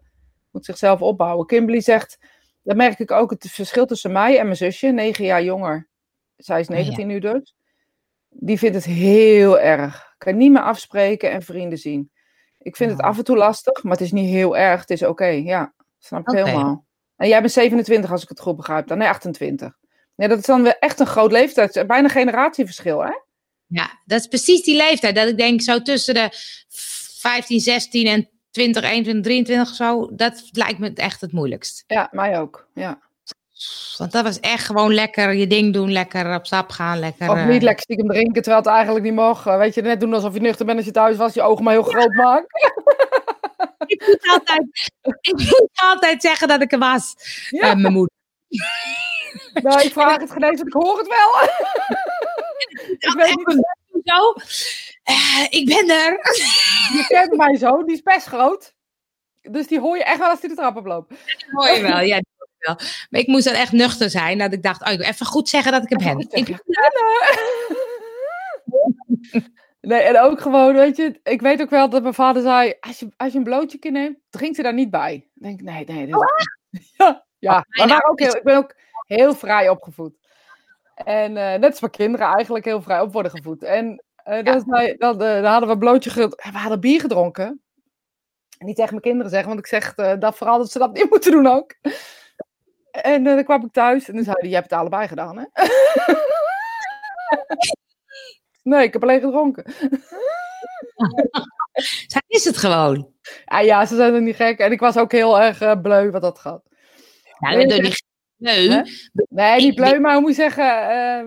moet 0.51 0.65
zichzelf 0.65 1.03
opbouwen. 1.03 1.47
Kimberly 1.47 1.81
zegt, 1.81 2.19
dat 2.63 2.77
merk 2.77 2.99
ik 2.99 3.11
ook, 3.11 3.31
het 3.31 3.51
verschil 3.51 3.87
tussen 3.87 4.13
mij 4.13 4.39
en 4.39 4.45
mijn 4.45 4.57
zusje, 4.57 4.87
negen 4.87 5.25
jaar 5.25 5.43
jonger. 5.43 5.89
Zij 6.37 6.61
is 6.61 6.67
ja. 6.67 6.75
19 6.75 7.07
nu 7.07 7.19
dus. 7.19 7.55
Die 8.29 8.59
vindt 8.59 8.77
het 8.77 8.85
heel 8.85 9.59
erg. 9.61 10.15
Kan 10.19 10.37
niet 10.37 10.53
meer 10.53 10.63
afspreken 10.63 11.31
en 11.31 11.43
vrienden 11.43 11.79
zien. 11.79 12.11
Ik 12.59 12.77
vind 12.77 12.91
het 12.91 13.01
af 13.01 13.19
en 13.19 13.25
toe 13.25 13.37
lastig, 13.37 13.83
maar 13.83 13.93
het 13.93 14.01
is 14.01 14.13
niet 14.13 14.31
heel 14.31 14.57
erg. 14.57 14.81
Het 14.81 14.91
is 14.91 15.03
oké, 15.03 15.27
ja. 15.27 15.73
Snap 15.99 16.29
ik 16.29 16.35
helemaal. 16.35 16.85
En 17.17 17.29
jij 17.29 17.41
bent 17.41 17.53
27 17.53 18.11
als 18.11 18.23
ik 18.23 18.29
het 18.29 18.41
goed 18.41 18.57
begrijp 18.57 18.87
dan. 18.87 18.99
Nee, 18.99 19.09
28. 19.09 19.73
Ja, 20.15 20.29
dat 20.29 20.39
is 20.39 20.45
dan 20.45 20.63
weer 20.63 20.79
echt 20.79 21.01
een 21.01 21.07
groot 21.07 21.33
leeftijd. 21.33 21.87
Bijna 21.87 22.09
generatieverschil, 22.09 23.05
hè? 23.05 23.13
Ja, 23.67 24.01
dat 24.05 24.21
is 24.21 24.27
precies 24.27 24.63
die 24.63 24.77
leeftijd. 24.77 25.15
Dat 25.15 25.29
ik 25.29 25.37
denk 25.37 25.63
zo 25.63 25.83
tussen 25.83 26.15
de 26.15 26.29
15, 27.19 27.61
16 27.61 28.07
en 28.07 28.29
20, 28.51 28.83
21, 28.83 29.25
23 29.25 29.75
zo. 29.75 30.15
Dat 30.15 30.49
lijkt 30.53 30.79
me 30.79 30.93
echt 30.95 31.21
het 31.21 31.33
moeilijkst. 31.33 31.85
Ja, 31.87 32.09
mij 32.13 32.39
ook. 32.39 32.69
Ja. 32.75 33.08
Want 33.97 34.13
dat 34.13 34.25
was 34.25 34.41
echt 34.41 34.67
gewoon 34.67 34.95
lekker 34.95 35.35
je 35.35 35.47
ding 35.47 35.73
doen. 35.73 35.93
Lekker 35.93 36.35
op 36.35 36.47
stap 36.47 36.71
gaan. 36.71 36.99
Lekker, 36.99 37.31
Of 37.31 37.37
eh, 37.37 37.47
niet 37.47 37.63
lekker 37.63 37.83
stiekem 37.83 38.09
drinken 38.09 38.43
terwijl 38.43 38.57
het 38.63 38.67
eigenlijk 38.67 39.05
niet 39.05 39.15
mag. 39.15 39.47
Eh, 39.47 39.57
Weet 39.57 39.75
je, 39.75 39.83
net 39.83 40.01
doen 40.01 40.15
alsof 40.15 40.35
je 40.35 40.41
nuchter 40.41 40.67
bent 40.67 40.77
als 40.77 40.87
je 40.87 40.93
thuis 40.93 41.17
was. 41.17 41.35
Je 41.35 41.43
ogen 41.43 41.65
maar 41.65 41.73
heel 41.73 41.83
groot 41.83 42.13
maken. 42.13 42.47
ik, 43.87 44.07
moet 44.07 44.29
altijd, 44.31 44.91
ik 45.21 45.33
moet 45.33 45.71
altijd 45.75 46.23
zeggen 46.23 46.49
dat 46.49 46.63
ik 46.63 46.73
er 46.73 46.79
was. 46.79 47.15
Ja. 47.51 47.71
Eh, 47.71 47.77
mijn 47.77 47.93
moeder. 47.93 48.15
Nou, 49.63 49.81
ik 49.81 49.93
vraag 49.93 50.21
het 50.21 50.31
genees, 50.31 50.57
want 50.57 50.67
ik 50.67 50.73
hoor 50.73 50.99
het 50.99 51.07
wel. 51.07 51.43
ik 53.09 53.15
weet 53.17 53.47
niet, 53.47 53.67
Zo. 54.05 54.33
Eh, 55.03 55.47
ik 55.51 55.67
ben 55.67 55.91
er. 55.91 56.13
je 56.93 57.05
kent 57.09 57.37
mij 57.37 57.57
zo. 57.57 57.85
Die 57.85 57.95
is 57.95 58.03
best 58.03 58.27
groot. 58.27 58.75
Dus 59.43 59.67
die 59.67 59.81
hoor 59.81 59.97
je 59.97 60.05
echt 60.05 60.19
wel 60.19 60.29
als 60.29 60.41
hij 60.41 60.49
de 60.49 60.55
trap 60.55 60.77
oploopt. 60.77 61.09
Dat 61.11 61.45
hoor 61.51 61.77
je 61.77 61.83
wel. 61.83 62.01
Ja, 62.01 62.21
wel. 62.77 62.87
Maar 63.11 63.21
ik 63.21 63.27
moest 63.27 63.45
dan 63.45 63.55
echt 63.55 63.73
nuchter 63.73 64.11
zijn. 64.11 64.39
Dat 64.39 64.53
ik 64.53 64.63
dacht, 64.63 64.85
oh, 64.87 64.93
ik 64.93 64.99
wil 64.99 65.07
even 65.09 65.27
goed 65.27 65.49
zeggen 65.49 65.73
dat 65.73 65.83
ik 65.83 65.99
ben. 65.99 66.15
Goed 66.15 66.35
Ik, 66.35 66.47
zeggen. 66.47 66.65
Nee, 69.81 70.01
en 70.01 70.21
ook 70.21 70.41
gewoon, 70.41 70.75
weet 70.75 70.97
je, 70.97 71.21
ik 71.23 71.41
weet 71.41 71.61
ook 71.61 71.71
wel 71.71 71.89
dat 71.89 72.03
mijn 72.03 72.15
vader 72.15 72.43
zei, 72.43 72.75
als 72.81 72.99
je, 72.99 73.09
als 73.17 73.33
je 73.33 73.39
een 73.39 73.45
blootje 73.45 73.79
kind 73.79 73.95
neemt, 73.95 74.19
drink 74.31 74.57
er 74.57 74.63
daar 74.63 74.75
niet 74.75 74.91
bij. 74.91 75.15
Ik 75.15 75.43
denk, 75.43 75.61
nee, 75.61 75.85
nee. 75.85 76.07
dit- 76.07 76.17
Ja, 76.97 77.25
ja. 77.39 77.53
maar 77.53 77.67
we 77.87 77.93
waren 77.93 78.11
ook 78.11 78.21
heel, 78.21 78.37
ik 78.37 78.43
ben 78.43 78.57
ook 78.57 78.75
heel 79.07 79.35
vrij 79.35 79.69
opgevoed. 79.69 80.15
En 80.95 81.37
eh, 81.37 81.59
net 81.59 81.71
als 81.71 81.81
mijn 81.81 81.93
kinderen 81.93 82.27
eigenlijk 82.27 82.65
heel 82.65 82.83
vrij 82.83 83.01
op 83.01 83.13
worden 83.13 83.31
gevoed. 83.33 83.63
En 83.63 84.03
dat, 84.43 84.65
zei- 84.69 84.97
dat, 84.97 85.23
eh, 85.23 85.35
dan 85.35 85.45
hadden 85.45 85.69
we 85.69 85.75
een 85.75 85.81
blootje 85.81 86.11
gedronken. 86.11 86.53
We 86.53 86.59
hadden 86.59 86.81
bier 86.81 87.01
gedronken. 87.01 87.63
En 88.59 88.67
niet 88.67 88.77
tegen 88.77 88.91
mijn 88.91 89.03
kinderen 89.03 89.31
zeggen, 89.31 89.49
want 89.49 89.61
ik 89.61 89.67
zeg 89.67 89.95
dat 90.19 90.37
vooral 90.37 90.59
dat 90.59 90.71
ze 90.71 90.79
dat 90.79 90.93
niet 90.93 91.11
moeten 91.11 91.31
doen 91.31 91.47
ook. 91.47 91.75
En 93.03 93.27
eh, 93.27 93.35
dan 93.35 93.45
kwam 93.45 93.65
ik 93.65 93.73
thuis 93.73 94.09
en 94.09 94.15
dan 94.15 94.25
zei 94.25 94.37
hij, 94.39 94.49
je 94.49 94.55
hebt 94.55 94.71
het 94.71 94.79
allebei 94.81 95.09
gedaan, 95.09 95.39
hè? 95.39 95.45
nee, 98.63 98.83
ik 98.87 98.93
heb 98.93 99.03
alleen 99.03 99.21
gedronken. 99.21 99.65
Zij 102.07 102.23
is 102.27 102.45
het 102.45 102.57
gewoon. 102.57 103.13
Ja, 103.45 103.61
ja, 103.61 103.87
ze 103.87 103.97
zijn 103.97 104.15
er 104.15 104.23
niet 104.23 104.37
gek. 104.37 104.59
En 104.59 104.73
ik 104.73 104.81
was 104.81 104.97
ook 104.97 105.13
heel 105.13 105.41
erg 105.41 105.61
eh, 105.61 105.81
bleu 105.81 106.11
wat 106.11 106.23
dat 106.23 106.39
gaat. 106.39 106.63
Nou, 107.39 107.57
Nee, 107.57 107.67
dat 107.67 107.81
niet 107.81 108.05
Hè? 108.39 108.83
Nee, 109.29 109.57
niet 109.61 109.71
Ik- 109.71 109.75
bleu, 109.75 109.99
maar 109.99 110.13
hoe 110.13 110.21
moet 110.21 110.31
je 110.31 110.37
zeggen? 110.37 110.89
eh, 110.91 111.25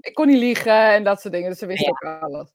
ik 0.00 0.14
kon 0.14 0.26
niet 0.26 0.38
liegen 0.38 0.92
en 0.92 1.04
dat 1.04 1.20
soort 1.20 1.34
dingen. 1.34 1.50
Dus 1.50 1.58
ze 1.58 1.66
wisten 1.66 1.88
ook 1.90 2.20
alles. 2.22 2.52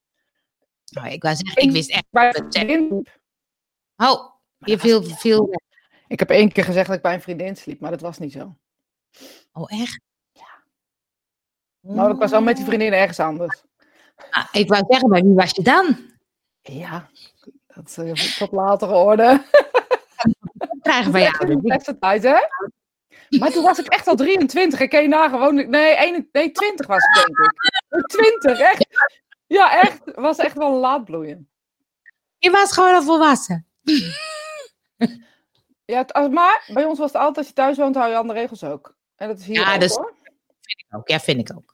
Nou, 0.93 1.07
ik 1.07 1.23
zeggen, 1.23 1.55
ik 1.61 1.71
wist 1.71 1.89
echt. 1.91 2.05
Vriendin- 2.49 3.07
Oh, 3.95 4.33
je 4.57 4.79
viel, 4.79 5.03
viel. 5.03 5.49
Ik 6.09 6.19
heb 6.19 6.29
één 6.29 6.51
keer 6.51 6.63
gezegd 6.63 6.87
dat 6.87 6.95
ik 6.95 7.01
bij 7.01 7.13
een 7.13 7.21
vriendin 7.21 7.55
sliep, 7.55 7.79
maar 7.79 7.91
dat 7.91 8.01
was 8.01 8.17
niet 8.17 8.31
zo. 8.31 8.55
Oh, 9.53 9.81
echt? 9.81 9.99
Maar 11.79 12.09
ik 12.09 12.17
was 12.17 12.31
wel 12.31 12.41
met 12.41 12.55
die 12.55 12.65
vriendin 12.65 12.93
ergens 12.93 13.19
anders. 13.19 13.63
Ah, 14.29 14.47
ik 14.51 14.67
wou 14.67 14.83
zeggen, 14.87 15.09
maar 15.09 15.21
wie 15.21 15.33
was 15.33 15.51
je 15.51 15.61
dan? 15.61 15.97
Ja, 16.61 17.09
dat 17.67 17.87
is 17.87 17.97
eh, 17.97 18.37
tot 18.37 18.51
latere 18.51 18.93
orde. 18.93 19.43
Krijgen 20.81 21.11
van 21.11 21.21
jou. 21.21 21.61
Beste 21.61 21.99
tijd, 21.99 22.23
hè? 22.23 22.37
Maar 23.39 23.51
toen 23.51 23.63
was 23.63 23.79
ik 23.79 23.87
echt 23.87 24.07
al 24.07 24.15
23. 24.15 24.79
Ik 24.79 24.89
ken 24.89 25.01
je 25.01 25.07
na 25.07 25.29
gewoon. 25.29 25.55
Nee, 25.55 25.95
21, 25.95 26.31
nee, 26.31 26.51
20 26.51 26.87
was 26.87 27.03
ik 27.03 27.13
denk 27.13 27.37
ik. 27.37 28.07
20, 28.41 28.59
echt. 28.59 28.87
Ja, 29.47 29.81
echt. 29.81 30.05
Het 30.05 30.15
was 30.15 30.37
echt 30.37 30.57
wel 30.57 30.79
laat 30.79 31.05
bloeien. 31.05 31.49
Je 32.37 32.51
was 32.51 32.71
gewoon 32.71 32.93
al 32.93 33.03
volwassen. 33.03 33.67
Ja, 35.89 36.05
het- 36.07 36.31
maar 36.31 36.63
bij 36.73 36.85
ons 36.85 36.99
was 36.99 37.11
het 37.11 37.21
altijd, 37.21 37.37
als 37.37 37.47
je 37.47 37.53
thuis 37.53 37.77
woont, 37.77 37.95
hou 37.95 38.09
je 38.09 38.17
aan 38.17 38.27
de 38.27 38.33
regels 38.33 38.63
ook. 38.63 38.95
En 39.15 39.27
dat 39.27 39.39
is 39.39 39.45
hier 39.45 39.59
Ja, 39.59 39.73
ook, 39.73 39.79
dus- 39.79 39.95
hoor. 39.95 40.13
Vind 40.61 40.79
ik 40.87 40.95
ook. 40.97 41.07
Ja, 41.09 41.19
vind 41.19 41.49
ik 41.49 41.57
ook. 41.57 41.73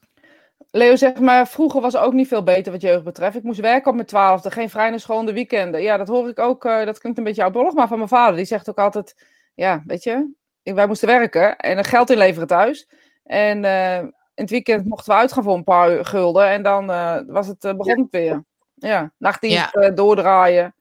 Leo 0.71 0.95
zegt 0.95 1.19
maar, 1.19 1.47
vroeger 1.47 1.81
was 1.81 1.95
ook 1.95 2.13
niet 2.13 2.27
veel 2.27 2.43
beter 2.43 2.71
wat 2.71 2.81
jeugd 2.81 3.03
betreft. 3.03 3.35
Ik 3.35 3.43
moest 3.43 3.59
werken 3.59 3.89
op 3.89 3.95
mijn 3.95 4.07
twaalfde, 4.07 4.51
geen 4.51 4.69
vrij 4.69 4.89
naar 4.89 4.99
school 4.99 5.19
in 5.19 5.25
de 5.25 5.33
weekenden. 5.33 5.81
Ja, 5.81 5.97
dat 5.97 6.07
hoor 6.07 6.29
ik 6.29 6.39
ook, 6.39 6.65
eh, 6.65 6.85
dat 6.85 6.99
klinkt 6.99 7.17
een 7.17 7.23
beetje 7.23 7.43
oudbollig, 7.43 7.73
maar 7.73 7.87
van 7.87 7.97
mijn 7.97 8.09
vader. 8.09 8.35
Die 8.35 8.45
zegt 8.45 8.69
ook 8.69 8.77
altijd, 8.77 9.25
ja, 9.55 9.83
weet 9.85 10.03
je, 10.03 10.33
wij 10.63 10.87
moesten 10.87 11.07
werken 11.07 11.57
en 11.57 11.77
er 11.77 11.85
geld 11.85 12.09
inleveren 12.09 12.47
thuis. 12.47 12.89
En 13.23 13.65
eh, 13.65 13.97
in 13.99 14.13
het 14.33 14.49
weekend 14.49 14.85
mochten 14.85 15.13
we 15.13 15.19
uitgaan 15.19 15.43
voor 15.43 15.55
een 15.55 15.63
paar 15.63 16.05
gulden 16.05 16.47
en 16.47 16.63
dan 16.63 16.91
eh, 16.91 17.19
was 17.27 17.47
het, 17.47 17.59
begon 17.59 17.99
het 18.01 18.11
weer. 18.11 18.43
Ja, 18.75 19.11
nachtdienst 19.17 19.95
doordraaien, 19.95 20.75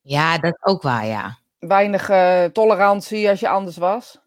Ja, 0.00 0.38
dat 0.38 0.54
is 0.54 0.62
ook 0.72 0.82
waar, 0.82 1.06
ja. 1.06 1.38
Weinig 1.68 2.08
eh, 2.08 2.44
tolerantie 2.44 3.28
als 3.28 3.40
je 3.40 3.48
anders 3.48 3.76
was. 3.76 4.22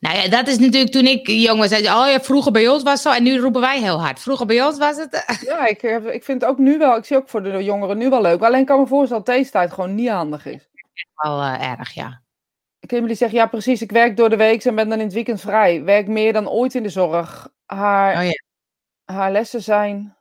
Nou 0.00 0.16
ja, 0.16 0.28
dat 0.28 0.46
is 0.48 0.58
natuurlijk 0.58 0.92
toen 0.92 1.06
ik 1.06 1.26
jong 1.26 1.58
was. 1.58 1.72
Oh 1.72 1.80
ja, 2.10 2.20
vroeger 2.20 2.52
bij 2.52 2.68
ons 2.68 2.82
was 2.82 2.92
het 2.92 3.02
zo. 3.02 3.10
En 3.12 3.22
nu 3.22 3.38
roepen 3.38 3.60
wij 3.60 3.80
heel 3.80 4.00
hard. 4.00 4.20
Vroeger 4.20 4.46
bij 4.46 4.64
ons 4.64 4.78
was 4.78 4.96
het. 4.96 5.24
eh, 5.26 5.42
Ja, 5.42 5.66
ik, 5.66 5.82
ik 5.82 6.24
vind 6.24 6.40
het 6.40 6.50
ook 6.50 6.58
nu 6.58 6.78
wel, 6.78 6.96
ik 6.96 7.04
zie 7.04 7.16
ook 7.16 7.28
voor 7.28 7.42
de 7.42 7.64
jongeren 7.64 7.98
nu 7.98 8.08
wel 8.10 8.22
leuk. 8.22 8.42
Alleen 8.42 8.64
kan 8.64 8.80
me 8.80 8.86
voorstellen 8.86 9.24
dat 9.24 9.34
deze 9.34 9.50
tijd 9.50 9.72
gewoon 9.72 9.94
niet 9.94 10.08
handig 10.08 10.46
is. 10.46 10.68
wel 11.14 11.40
eh, 11.42 11.70
erg, 11.70 11.92
ja. 11.92 12.22
Kim 12.86 13.06
die 13.06 13.16
zegt, 13.16 13.32
ja 13.32 13.46
precies, 13.46 13.82
ik 13.82 13.90
werk 13.92 14.16
door 14.16 14.30
de 14.30 14.36
week 14.36 14.64
en 14.64 14.74
ben 14.74 14.88
dan 14.88 14.98
in 14.98 15.04
het 15.04 15.14
weekend 15.14 15.40
vrij. 15.40 15.82
Werk 15.84 16.06
meer 16.06 16.32
dan 16.32 16.48
ooit 16.48 16.74
in 16.74 16.82
de 16.82 16.88
zorg. 16.88 17.48
Haar, 17.66 18.16
Oh 18.16 18.24
ja. 18.24 18.42
haar 19.14 19.32
lessen 19.32 19.62
zijn 19.62 20.16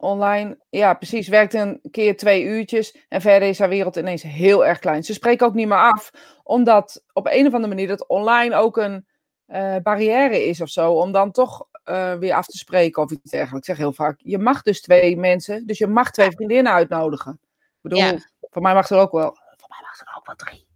online. 0.00 0.58
Ja, 0.70 0.94
precies, 0.94 1.28
werkt 1.28 1.54
een 1.54 1.80
keer 1.90 2.16
twee 2.16 2.42
uurtjes 2.44 2.96
en 3.08 3.20
verder 3.20 3.48
is 3.48 3.58
haar 3.58 3.68
wereld 3.68 3.96
ineens 3.96 4.22
heel 4.22 4.66
erg 4.66 4.78
klein. 4.78 5.04
Ze 5.04 5.12
spreken 5.12 5.46
ook 5.46 5.54
niet 5.54 5.68
meer 5.68 5.92
af, 5.92 6.10
omdat 6.42 7.02
op 7.12 7.26
een 7.26 7.46
of 7.46 7.52
andere 7.52 7.74
manier 7.74 7.88
dat 7.88 8.08
online 8.08 8.54
ook 8.56 8.76
een 8.76 9.06
eh, 9.46 9.76
barrière 9.82 10.46
is 10.46 10.60
of 10.60 10.68
zo, 10.68 10.92
om 10.92 11.12
dan 11.12 11.32
toch 11.32 11.66
eh, 11.84 12.14
weer 12.14 12.34
af 12.34 12.46
te 12.46 12.58
spreken 12.58 13.02
of 13.02 13.10
iets 13.10 13.30
dergelijks. 13.30 13.68
Ik 13.68 13.74
zeg 13.74 13.84
heel 13.84 13.92
vaak, 13.92 14.20
je 14.22 14.38
mag 14.38 14.62
dus 14.62 14.80
twee 14.80 15.16
mensen, 15.16 15.66
dus 15.66 15.78
je 15.78 15.86
mag 15.86 16.10
twee 16.10 16.30
vriendinnen 16.30 16.72
uitnodigen. 16.72 17.40
Ik 17.58 17.78
bedoel, 17.80 17.98
Ja. 17.98 18.18
voor 18.50 18.62
mij 18.62 18.74
mag 18.74 18.90
er 18.90 18.98
ook 18.98 19.12
wel, 19.12 19.36
voor 19.56 19.68
mij 19.68 19.78
mag 19.82 20.00
er 20.00 20.14
ook 20.16 20.26
wel 20.26 20.36
drie. 20.36 20.66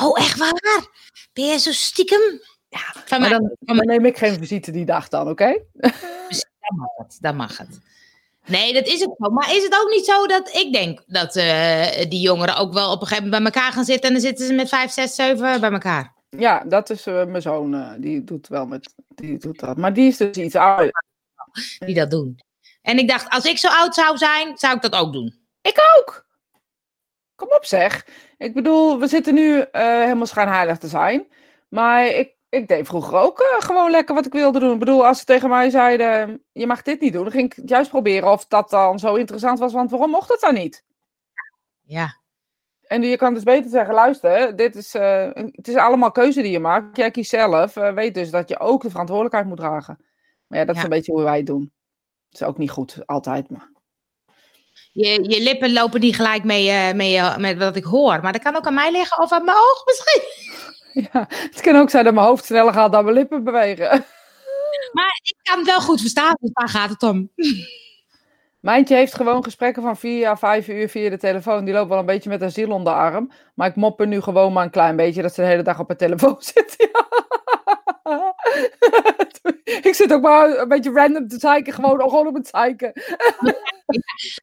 Oh, 0.00 0.18
echt 0.18 0.38
waar? 0.38 0.88
Ben 1.32 1.44
je 1.44 1.58
zo 1.58 1.72
stiekem? 1.72 2.20
Ja, 2.68 2.78
van 3.04 3.20
Maar 3.20 3.28
mij. 3.30 3.38
dan, 3.38 3.56
dan 3.58 3.76
neem 3.86 4.04
ik 4.04 4.16
geen 4.18 4.38
visite 4.38 4.70
die 4.70 4.84
dag 4.84 5.08
dan, 5.08 5.28
oké? 5.28 5.62
Dan 5.74 6.78
mag 6.78 6.96
het. 6.96 7.18
Dan 7.20 7.36
mag 7.36 7.58
het. 7.58 7.78
Nee, 8.46 8.72
dat 8.72 8.86
is 8.86 9.06
ook 9.06 9.16
zo. 9.18 9.30
Maar 9.30 9.54
is 9.54 9.62
het 9.62 9.80
ook 9.80 9.90
niet 9.90 10.04
zo 10.04 10.26
dat 10.26 10.54
ik 10.54 10.72
denk 10.72 11.02
dat 11.06 11.36
eh, 11.36 12.08
die 12.08 12.20
jongeren 12.20 12.56
ook 12.56 12.72
wel 12.72 12.92
op 12.92 13.00
een 13.00 13.06
gegeven 13.06 13.30
moment 13.30 13.42
bij 13.42 13.52
elkaar 13.52 13.72
gaan 13.72 13.84
zitten 13.84 14.06
en 14.06 14.12
dan 14.12 14.22
zitten 14.22 14.46
ze 14.46 14.52
met 14.52 14.68
vijf, 14.68 14.90
zes, 14.90 15.14
zeven 15.14 15.60
bij 15.60 15.70
elkaar? 15.70 16.14
Ja, 16.28 16.64
dat 16.64 16.90
is 16.90 17.06
eh, 17.06 17.24
mijn 17.24 17.42
zoon, 17.42 17.74
eh, 17.74 17.92
die 17.98 18.24
doet 18.24 18.48
wel 18.48 18.66
met, 18.66 18.94
die 19.08 19.38
doet 19.38 19.58
dat. 19.60 19.76
Maar 19.76 19.92
die 19.92 20.06
is 20.06 20.16
dus 20.16 20.36
iets 20.36 20.54
ouder. 20.54 21.04
die 21.78 21.94
dat 21.94 22.10
doen. 22.10 22.38
En 22.82 22.98
ik 22.98 23.08
dacht, 23.08 23.28
als 23.30 23.44
ik 23.44 23.58
zo 23.58 23.68
oud 23.68 23.94
zou 23.94 24.16
zijn, 24.16 24.58
zou 24.58 24.76
ik 24.76 24.82
dat 24.82 24.94
ook 24.94 25.12
doen. 25.12 25.38
Ik 25.60 25.78
ook! 25.98 26.26
Kom 27.34 27.48
op 27.48 27.64
zeg. 27.64 28.06
Ik 28.38 28.54
bedoel, 28.54 28.98
we 28.98 29.06
zitten 29.06 29.34
nu 29.34 29.64
helemaal 29.72 30.26
schijnheilig 30.26 30.78
te 30.78 30.88
zijn. 30.88 31.26
Maar 31.68 32.06
ik, 32.06 32.35
ik 32.48 32.68
deed 32.68 32.86
vroeger 32.86 33.18
ook 33.18 33.40
eh, 33.40 33.66
gewoon 33.66 33.90
lekker 33.90 34.14
wat 34.14 34.26
ik 34.26 34.32
wilde 34.32 34.58
doen. 34.58 34.72
Ik 34.72 34.78
bedoel, 34.78 35.06
als 35.06 35.18
ze 35.18 35.24
tegen 35.24 35.48
mij 35.48 35.70
zeiden, 35.70 36.44
je 36.52 36.66
mag 36.66 36.82
dit 36.82 37.00
niet 37.00 37.12
doen, 37.12 37.22
dan 37.22 37.32
ging 37.32 37.54
ik 37.54 37.68
juist 37.68 37.90
proberen 37.90 38.30
of 38.30 38.46
dat 38.46 38.70
dan 38.70 38.98
zo 38.98 39.14
interessant 39.14 39.58
was. 39.58 39.72
Want 39.72 39.90
waarom 39.90 40.10
mocht 40.10 40.28
het 40.28 40.40
dan 40.40 40.54
niet? 40.54 40.84
Ja. 41.82 42.24
En 42.86 43.02
je 43.02 43.16
kan 43.16 43.34
dus 43.34 43.42
beter 43.42 43.70
zeggen, 43.70 43.94
luister, 43.94 44.56
dit 44.56 44.76
is, 44.76 44.94
eh, 44.94 45.28
het 45.32 45.68
is 45.68 45.74
allemaal 45.74 46.10
keuze 46.10 46.42
die 46.42 46.50
je 46.50 46.60
maakt. 46.60 46.96
Jij 46.96 47.10
kiest 47.10 47.30
zelf. 47.30 47.76
Eh, 47.76 47.92
weet 47.92 48.14
dus 48.14 48.30
dat 48.30 48.48
je 48.48 48.58
ook 48.58 48.82
de 48.82 48.90
verantwoordelijkheid 48.90 49.46
moet 49.46 49.56
dragen. 49.56 49.96
Maar 50.46 50.58
ja, 50.58 50.64
dat 50.64 50.76
is 50.76 50.82
een 50.82 50.88
beetje 50.88 51.12
hoe 51.12 51.22
wij 51.22 51.36
het 51.36 51.46
doen. 51.46 51.72
Dat 52.28 52.40
is 52.40 52.46
ook 52.46 52.58
niet 52.58 52.70
goed, 52.70 53.06
altijd. 53.06 53.50
Maar. 53.50 53.74
Je, 54.92 55.28
je 55.28 55.42
lippen 55.42 55.72
lopen 55.72 56.00
niet 56.00 56.16
gelijk 56.16 56.44
mee, 56.44 56.94
mee, 56.94 57.38
met 57.38 57.58
wat 57.58 57.76
ik 57.76 57.84
hoor. 57.84 58.20
Maar 58.20 58.32
dat 58.32 58.42
kan 58.42 58.56
ook 58.56 58.66
aan 58.66 58.74
mij 58.74 58.92
liggen 58.92 59.22
of 59.22 59.32
aan 59.32 59.44
mijn 59.44 59.56
oog 59.56 59.82
misschien. 59.86 60.45
Ja, 61.12 61.26
het 61.28 61.60
kan 61.60 61.76
ook 61.76 61.90
zijn 61.90 62.04
dat 62.04 62.14
mijn 62.14 62.26
hoofd 62.26 62.44
sneller 62.44 62.72
gaat 62.72 62.92
dan 62.92 63.04
mijn 63.04 63.16
lippen 63.16 63.44
bewegen. 63.44 63.88
Maar 64.92 65.20
ik 65.22 65.36
kan 65.42 65.58
het 65.58 65.66
wel 65.66 65.80
goed 65.80 66.00
verstaan, 66.00 66.36
dus 66.40 66.50
daar 66.52 66.68
gaat 66.68 66.90
het 66.90 67.02
om. 67.02 67.30
Mijntje 68.60 68.94
heeft 68.94 69.14
gewoon 69.14 69.44
gesprekken 69.44 69.82
van 69.82 69.96
vier 69.96 70.28
à 70.28 70.36
vijf 70.36 70.68
uur 70.68 70.88
via 70.88 71.10
de 71.10 71.18
telefoon. 71.18 71.64
Die 71.64 71.74
loopt 71.74 71.88
wel 71.88 71.98
een 71.98 72.06
beetje 72.06 72.28
met 72.28 72.40
haar 72.40 72.50
ziel 72.50 72.70
onder 72.70 72.92
de 72.92 72.98
arm. 72.98 73.32
Maar 73.54 73.68
ik 73.68 73.76
mop 73.76 74.00
er 74.00 74.06
nu 74.06 74.20
gewoon 74.20 74.52
maar 74.52 74.64
een 74.64 74.70
klein 74.70 74.96
beetje 74.96 75.22
dat 75.22 75.34
ze 75.34 75.40
de 75.40 75.46
hele 75.46 75.62
dag 75.62 75.78
op 75.78 75.88
haar 75.88 75.96
telefoon 75.96 76.36
zit. 76.54 76.74
Ja. 76.76 77.06
ik 79.82 79.94
zit 79.94 80.12
ook 80.12 80.22
maar 80.22 80.58
een 80.58 80.68
beetje 80.68 80.92
random 80.92 81.28
te 81.28 81.38
zeiken. 81.38 81.72
Gewoon, 81.72 82.00
gewoon 82.00 82.26
op 82.26 82.34
het 82.34 82.48
zeiken. 82.48 82.92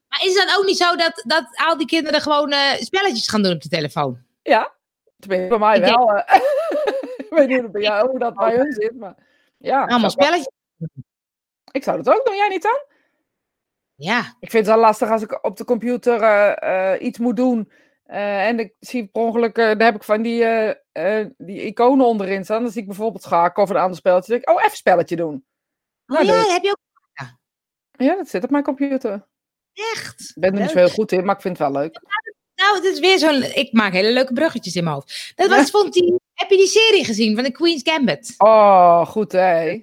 Maar 0.07 0.21
is 0.23 0.35
het 0.35 0.47
dan 0.47 0.57
ook 0.57 0.65
niet 0.65 0.77
zo 0.77 0.95
dat, 0.95 1.23
dat 1.25 1.45
al 1.67 1.77
die 1.77 1.87
kinderen 1.87 2.21
gewoon 2.21 2.51
eh, 2.51 2.73
spelletjes 2.79 3.27
gaan 3.27 3.43
doen 3.43 3.53
op 3.53 3.61
de 3.61 3.69
telefoon? 3.69 4.17
Ja, 4.43 4.71
tenminste 5.27 5.57
bij 5.57 5.67
mij 5.67 5.77
Ik 5.77 5.83
wel. 5.83 6.17
ik 7.25 7.27
weet 7.29 7.47
niet 7.47 7.59
hoe, 7.59 7.69
bij 7.69 7.81
jou, 7.81 8.09
hoe 8.09 8.19
dat 8.19 8.33
bij 8.35 8.55
hun 8.55 8.71
zit. 8.81 8.95
Maar 8.95 9.15
ja, 9.57 9.79
Allemaal 9.79 9.95
ik 9.95 9.99
zou, 9.99 10.11
spelletjes? 10.11 10.47
ik 11.71 11.83
zou 11.83 12.01
dat 12.01 12.15
ook 12.15 12.25
doen. 12.25 12.35
Jij 12.35 12.47
niet 12.47 12.61
dan? 12.63 12.81
Ja. 13.95 14.19
Ik 14.39 14.49
vind 14.49 14.65
het 14.65 14.75
wel 14.75 14.83
lastig 14.83 15.09
als 15.09 15.21
ik 15.21 15.43
op 15.45 15.57
de 15.57 15.65
computer 15.65 16.21
eh, 16.21 16.93
eh, 16.93 17.01
iets 17.01 17.19
moet 17.19 17.35
doen. 17.35 17.71
eh, 18.03 18.47
en 18.47 18.59
ik 18.59 18.73
zie 18.79 19.07
per 19.07 19.21
ongeluk, 19.21 19.55
daar 19.55 19.77
heb 19.83 19.95
ik 19.95 20.03
van 20.03 20.21
die, 20.21 20.45
die 21.37 21.61
iconen 21.65 22.05
onderin 22.05 22.43
staan. 22.43 22.61
Dan 22.63 22.71
zie 22.71 22.81
ik 22.81 22.87
bijvoorbeeld 22.87 23.23
schaken 23.23 23.63
of 23.63 23.69
een 23.69 23.75
ander 23.75 23.97
spelletje. 23.97 24.31
Dan 24.31 24.39
denk 24.39 24.49
ik, 24.49 24.57
oh, 24.57 24.65
even 24.65 24.77
spelletje 24.77 25.15
doen. 25.15 25.45
Oh 26.07 26.15
Nou, 26.15 26.25
ja, 26.25 26.33
dat 26.41 26.51
heb 26.51 26.63
je 26.63 26.69
ook 26.69 27.27
Ja, 27.91 28.15
dat 28.15 28.27
zit 28.27 28.43
op 28.43 28.49
mijn 28.49 28.63
computer. 28.63 29.27
echt. 29.73 30.31
Ik 30.35 30.41
ben 30.41 30.53
er 30.53 30.61
niet 30.61 30.69
zo 30.69 30.77
heel 30.77 30.89
goed 30.89 31.11
in, 31.11 31.25
maar 31.25 31.35
ik 31.35 31.41
vind 31.41 31.57
het 31.57 31.67
wel 31.71 31.81
leuk. 31.81 32.01
Nou, 32.55 32.75
het 32.75 32.83
is 32.83 32.99
weer 32.99 33.19
zo'n... 33.19 33.43
Ik 33.43 33.71
maak 33.71 33.93
hele 33.93 34.11
leuke 34.11 34.33
bruggetjes 34.33 34.75
in 34.75 34.83
mijn 34.83 34.95
hoofd. 34.95 35.33
Dat 35.35 35.49
was, 35.49 35.69
vond 35.69 35.93
die... 35.93 36.21
Heb 36.33 36.49
je 36.49 36.57
die 36.57 36.67
serie 36.67 37.05
gezien 37.05 37.35
van 37.35 37.43
de 37.43 37.51
Queen's 37.51 37.81
Gambit? 37.83 38.33
Oh, 38.37 39.05
goed 39.05 39.31
hè. 39.31 39.79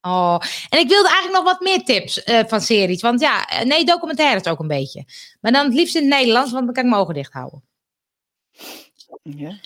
Oh, 0.00 0.36
en 0.68 0.78
ik 0.78 0.88
wilde 0.88 1.08
eigenlijk 1.08 1.32
nog 1.32 1.44
wat 1.44 1.60
meer 1.60 1.82
tips 1.84 2.22
eh, 2.22 2.40
van 2.46 2.60
series. 2.60 3.02
Want 3.02 3.20
ja, 3.20 3.46
eh, 3.48 3.64
nee, 3.64 3.84
documentaires 3.84 4.46
ook 4.46 4.58
een 4.58 4.66
beetje. 4.68 5.04
Maar 5.40 5.52
dan 5.52 5.64
het 5.64 5.74
liefst 5.74 5.94
in 5.96 6.00
het 6.02 6.10
Nederlands, 6.10 6.52
want 6.52 6.64
dan 6.64 6.74
kan 6.74 6.84
ik 6.84 6.90
mijn 6.90 7.02
ogen 7.02 7.14
dicht 7.14 7.32
houden. 7.32 7.64
Ja, 9.22 9.58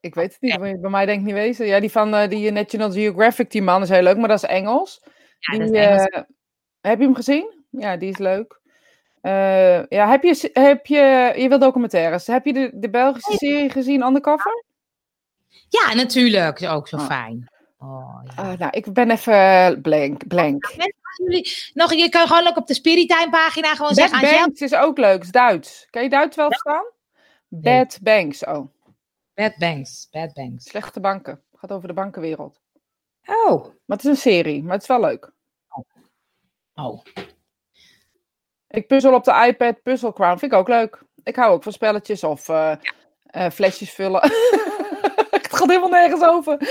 ik 0.00 0.14
weet 0.14 0.32
het 0.32 0.40
niet. 0.40 0.58
Bij 0.58 0.78
bij 0.80 0.90
mij 0.90 1.06
denk 1.06 1.18
ik 1.18 1.24
niet 1.24 1.34
wezen. 1.34 1.66
Ja, 1.66 1.80
die 1.80 1.90
van 1.90 2.14
eh, 2.14 2.28
die 2.28 2.50
National 2.50 2.92
Geographic, 2.92 3.50
die 3.50 3.62
man 3.62 3.82
is 3.82 3.88
heel 3.88 4.02
leuk, 4.02 4.16
maar 4.16 4.28
dat 4.28 4.42
is 4.42 4.48
Engels. 4.48 5.00
Ja, 5.38 5.58
Die, 5.58 5.72
dat 5.72 5.74
is 5.74 5.86
Engels. 5.86 6.26
heb 6.80 6.98
je 6.98 7.04
hem 7.04 7.14
gezien? 7.14 7.64
Ja, 7.70 7.96
die 7.96 8.10
is 8.10 8.18
leuk. 8.18 8.60
Eh, 9.22 9.86
ja, 9.86 10.08
heb 10.08 10.22
je, 10.22 10.50
heb 10.52 10.86
je, 10.86 11.32
je 11.36 11.48
wil 11.48 11.58
documentaires. 11.58 12.26
Heb 12.26 12.44
je 12.44 12.52
de, 12.52 12.70
de 12.74 12.90
Belgische 12.90 13.36
serie 13.36 13.70
gezien, 13.70 14.02
Undercover? 14.02 14.64
Ja, 15.68 15.94
natuurlijk. 15.94 16.62
Ook 16.62 16.88
zo 16.88 16.96
Oh. 16.96 17.06
fijn. 17.06 17.50
Oh, 17.78 18.20
ja. 18.24 18.42
Ah, 18.42 18.58
nou, 18.58 18.70
ik 18.70 18.92
ben 18.92 19.10
even 19.10 19.80
blank. 19.82 20.26
blank. 20.26 20.74
Nog, 21.74 21.92
je 21.92 22.08
kan 22.08 22.26
gewoon 22.26 22.46
ook 22.46 22.56
op 22.56 22.66
de 22.66 22.74
Spiritime 22.74 23.30
pagina 23.30 23.68
gewoon 23.74 23.94
Bad 23.94 23.96
zeggen. 24.08 24.18
Angel, 24.28 24.38
Banks 24.40 24.60
is 24.60 24.74
ook 24.74 24.98
leuk, 24.98 25.22
is 25.22 25.30
Duits. 25.30 25.86
Kan 25.90 26.02
je 26.02 26.08
Duits 26.08 26.36
wel 26.36 26.46
verstaan? 26.48 26.84
Nee. 27.48 27.62
Bad 27.62 27.98
Banks, 28.02 28.44
oh. 28.44 28.66
Bad 29.34 29.56
Banks. 29.58 30.08
Bad 30.10 30.32
Banks. 30.32 30.64
Slechte 30.64 31.00
banken. 31.00 31.42
Gaat 31.54 31.72
over 31.72 31.88
de 31.88 31.94
bankenwereld. 31.94 32.60
Oh. 33.26 33.62
Maar 33.62 33.96
het 33.96 34.04
is 34.04 34.10
een 34.10 34.16
serie, 34.16 34.62
maar 34.62 34.72
het 34.72 34.82
is 34.82 34.88
wel 34.88 35.00
leuk. 35.00 35.32
Oh. 36.74 37.04
Ik 38.72 38.86
puzzel 38.86 39.14
op 39.14 39.24
de 39.24 39.44
iPad, 39.46 39.82
Puzzle 39.82 40.12
Crown, 40.12 40.38
vind 40.38 40.52
ik 40.52 40.58
ook 40.58 40.68
leuk. 40.68 41.02
Ik 41.24 41.36
hou 41.36 41.52
ook 41.52 41.62
van 41.62 41.72
spelletjes 41.72 42.24
of 42.24 42.48
eh, 42.48 42.72
eh, 43.26 43.50
flesjes 43.50 43.90
vullen. 43.90 44.20
het 45.30 45.48
gaat 45.50 45.68
helemaal 45.68 45.88
nergens 45.88 46.22
over. 46.22 46.58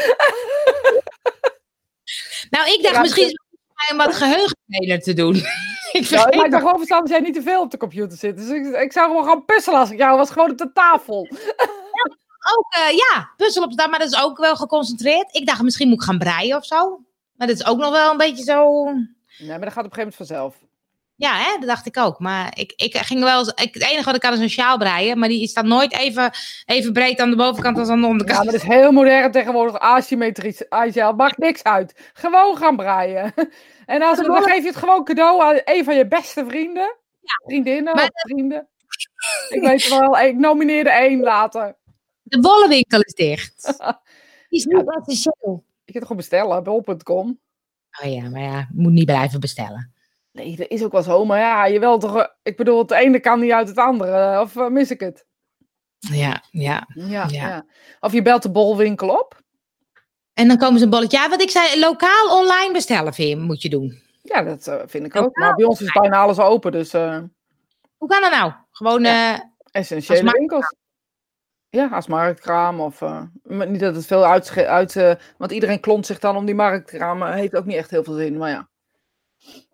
Nou, 2.49 2.72
ik 2.72 2.82
dacht 2.82 2.95
Ja, 2.95 3.02
misschien 3.02 3.39
mij 3.76 3.88
om 3.91 3.97
wat 3.97 4.16
geheugentrainer 4.16 4.99
te 4.99 5.14
doen. 5.14 5.36
ik 5.91 6.04
Ja, 6.04 6.24
maar 6.24 6.45
ik 6.45 6.52
dacht 6.52 6.64
gewoon 6.64 6.78
verstand 6.78 7.02
dat 7.02 7.10
jij 7.10 7.20
niet 7.20 7.34
te 7.34 7.41
veel 7.41 7.62
op 7.62 7.72
de 7.72 7.78
computer 7.78 8.18
zit. 8.18 8.38
Dus 8.38 8.49
ik, 8.49 8.66
ik 8.66 8.91
zou 8.91 9.08
gewoon 9.08 9.26
gaan 9.26 9.45
puzzelen 9.45 9.80
als 9.80 9.91
ik 9.91 9.97
jou 9.97 10.18
was. 10.18 10.30
Gewoon 10.30 10.52
op 10.52 10.58
de 10.58 10.72
tafel. 10.74 11.28
ook, 12.56 12.74
eh, 12.74 12.95
ja, 12.95 13.32
puzzel 13.38 13.64
op 13.64 13.72
staan, 13.72 13.89
maar 13.89 13.99
dat 13.99 14.12
is 14.12 14.24
ook 14.24 14.38
wel 14.38 14.56
geconcentreerd. 14.56 15.36
Ik 15.36 15.45
dacht, 15.45 15.62
misschien 15.62 15.88
moet 15.88 15.97
ik 15.97 16.04
gaan 16.04 16.18
breien 16.18 16.58
of 16.58 16.66
zo. 16.66 17.02
Maar 17.36 17.47
dat 17.47 17.60
is 17.60 17.66
ook 17.66 17.78
nog 17.78 17.91
wel 17.91 18.12
een 18.12 18.18
beetje 18.18 18.43
zo. 18.43 18.84
Nee, 18.84 19.47
maar 19.47 19.60
dat 19.60 19.74
gaat 19.74 19.86
op 19.86 19.97
een 19.97 19.97
gegeven 19.97 19.97
moment 19.97 20.16
vanzelf. 20.16 20.56
Ja, 21.22 21.38
hè, 21.38 21.57
dat 21.59 21.67
dacht 21.67 21.86
ik 21.86 21.97
ook. 21.97 22.19
Maar 22.19 22.51
ik, 22.57 22.74
ik 22.76 22.97
ging 22.97 23.24
wel 23.24 23.39
eens, 23.39 23.47
ik, 23.47 23.74
het 23.74 23.84
enige 23.84 24.05
wat 24.05 24.15
ik 24.15 24.22
kan 24.22 24.34
is 24.34 24.39
een 24.39 24.49
sjaal 24.49 24.78
breien. 24.78 25.19
Maar 25.19 25.30
die 25.30 25.53
dan 25.53 25.67
nooit 25.67 25.93
even, 25.93 26.32
even 26.65 26.93
breed 26.93 27.19
aan 27.19 27.30
de 27.30 27.36
bovenkant 27.36 27.78
als 27.78 27.89
aan 27.89 27.95
de 27.99 28.05
Ja, 28.05 28.09
onderkant. 28.09 28.43
maar 28.43 28.53
dat 28.53 28.61
is 28.61 28.67
heel 28.67 28.91
modern 28.91 29.32
tegenwoordig. 29.32 29.80
Asymmetrisch. 29.80 30.69
Aisel, 30.69 31.13
maakt 31.13 31.38
niks 31.38 31.63
uit. 31.63 32.11
Gewoon 32.13 32.57
gaan 32.57 32.76
breien. 32.76 33.34
En 33.86 34.01
als, 34.01 34.17
Ja, 34.17 34.24
dan 34.24 34.43
geef 34.43 34.61
je 34.61 34.67
het 34.67 34.76
gewoon 34.76 35.03
cadeau 35.03 35.41
aan 35.41 35.61
een 35.65 35.84
van 35.84 35.95
je 35.95 36.07
beste 36.07 36.45
vrienden. 36.47 36.95
Vriendinnen 37.45 37.95
Maar 37.95 38.03
of 38.03 38.22
vrienden. 38.22 38.67
Ik 39.49 39.61
weet 39.61 39.84
het 39.84 39.99
wel, 39.99 40.19
ik 40.19 40.36
nomineerde 40.36 40.89
één 40.89 41.19
later. 41.19 41.76
De 42.24 42.39
wollenwinkel 42.39 42.99
is 42.99 43.13
dicht. 43.13 43.63
Die 44.49 44.59
is 44.59 44.65
niet 44.65 44.97
essentieel. 44.97 45.63
Je 45.86 45.91
kunt 45.91 45.93
het 45.93 46.01
gewoon 46.03 46.17
bestellen 46.17 46.57
op 46.57 46.63
bol.com. 46.63 47.39
Oh 48.03 48.13
ja, 48.13 48.30
maar 48.30 48.41
ja, 48.41 48.67
moet 48.74 48.91
niet 48.91 49.05
blijven 49.05 49.39
bestellen. 49.39 49.93
Nee, 50.32 50.55
dat 50.55 50.67
is 50.69 50.84
ook 50.84 50.91
wel 50.91 51.03
zo. 51.03 51.25
Maar 51.25 51.39
ja, 51.39 51.65
je 51.65 51.79
wel 51.79 51.97
toch... 51.97 52.17
eh, 52.17 52.25
Ik 52.43 52.57
bedoel, 52.57 52.79
het 52.79 52.91
ene 52.91 53.19
kan 53.19 53.39
niet 53.39 53.51
uit 53.51 53.67
het 53.67 53.77
andere. 53.77 54.39
Of 54.41 54.55
eh, 54.55 54.67
mis 54.67 54.91
ik 54.91 54.99
het? 54.99 55.25
Ja, 55.97 56.43
ja. 56.51 56.88
Ja, 56.93 57.25
Ja. 57.29 57.65
Of 57.99 58.13
je 58.13 58.21
belt 58.21 58.41
de 58.41 58.51
bolwinkel 58.51 59.09
op. 59.09 59.39
En 60.34 60.47
dan 60.47 60.57
komen 60.57 60.77
ze 60.79 60.84
een 60.86 60.89
bolletje. 60.91 61.17
Ja, 61.17 61.29
wat 61.29 61.41
ik 61.41 61.49
zei, 61.49 61.79
lokaal 61.79 62.39
online 62.39 62.73
bestellen 62.73 63.13
vind 63.13 63.29
je, 63.29 63.36
moet 63.38 63.61
je 63.61 63.69
doen. 63.69 64.01
Ja, 64.21 64.41
dat 64.43 64.67
eh, 64.67 64.75
vind 64.86 65.05
ik 65.05 65.13
Lokaal 65.13 65.23
ook. 65.29 65.38
Maar 65.38 65.55
bij 65.55 65.65
ons 65.65 65.82
is 65.82 65.91
bijna 65.91 66.17
alles 66.17 66.39
open. 66.39 66.71
Dus 66.71 66.93
eh, 66.93 67.19
Hoe 67.97 68.09
kan 68.09 68.21
dat 68.21 68.32
nou? 68.32 68.51
Gewoon, 68.71 69.01
Ja. 69.03 69.34
eh, 69.36 69.39
essentiële 69.71 70.32
winkels. 70.32 70.75
Ja, 71.69 71.88
als 71.88 72.07
marktkraam. 72.07 72.79
Of, 72.79 73.01
eh, 73.01 73.21
niet 73.43 73.79
dat 73.79 73.95
het 73.95 74.05
veel 74.05 74.25
uit... 74.25 74.57
uit 74.57 74.95
eh, 74.95 75.13
want 75.38 75.51
iedereen 75.51 75.79
klont 75.79 76.05
zich 76.05 76.19
dan 76.19 76.36
om 76.36 76.45
die 76.45 76.55
marktkraam. 76.55 77.21
eh, 77.21 77.34
heeft 77.34 77.55
ook 77.55 77.65
niet 77.65 77.75
echt 77.77 77.89
heel 77.91 78.03
veel 78.03 78.13
zin. 78.13 78.38
Maar 78.38 78.49
ja. 78.49 78.69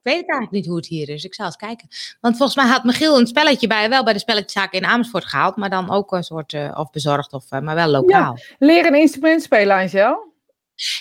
Weet 0.07 0.21
het 0.21 0.29
eigenlijk 0.29 0.51
niet 0.51 0.65
hoe 0.65 0.75
het 0.75 0.87
hier 0.87 1.09
is. 1.09 1.23
Ik 1.23 1.33
zal 1.33 1.45
eens 1.45 1.55
kijken. 1.55 1.87
Want 2.21 2.37
volgens 2.37 2.57
mij 2.57 2.67
had 2.67 2.83
Michiel 2.83 3.19
een 3.19 3.27
spelletje 3.27 3.67
bij, 3.67 3.89
wel 3.89 4.03
bij 4.03 4.13
de 4.13 4.19
spelletjeszaak 4.19 4.73
in 4.73 4.85
Amersfoort 4.85 5.25
gehaald. 5.25 5.55
Maar 5.55 5.69
dan 5.69 5.91
ook 5.91 6.11
een 6.11 6.23
soort, 6.23 6.53
eh, 6.53 6.77
of 6.77 6.89
bezorgd, 6.89 7.33
of, 7.33 7.51
eh, 7.51 7.59
maar 7.59 7.75
wel 7.75 7.87
lokaal. 7.87 8.37
Leer 8.59 8.85
een 8.85 8.95
instrument 8.95 9.41
spelen, 9.41 9.75
Angel. 9.75 10.25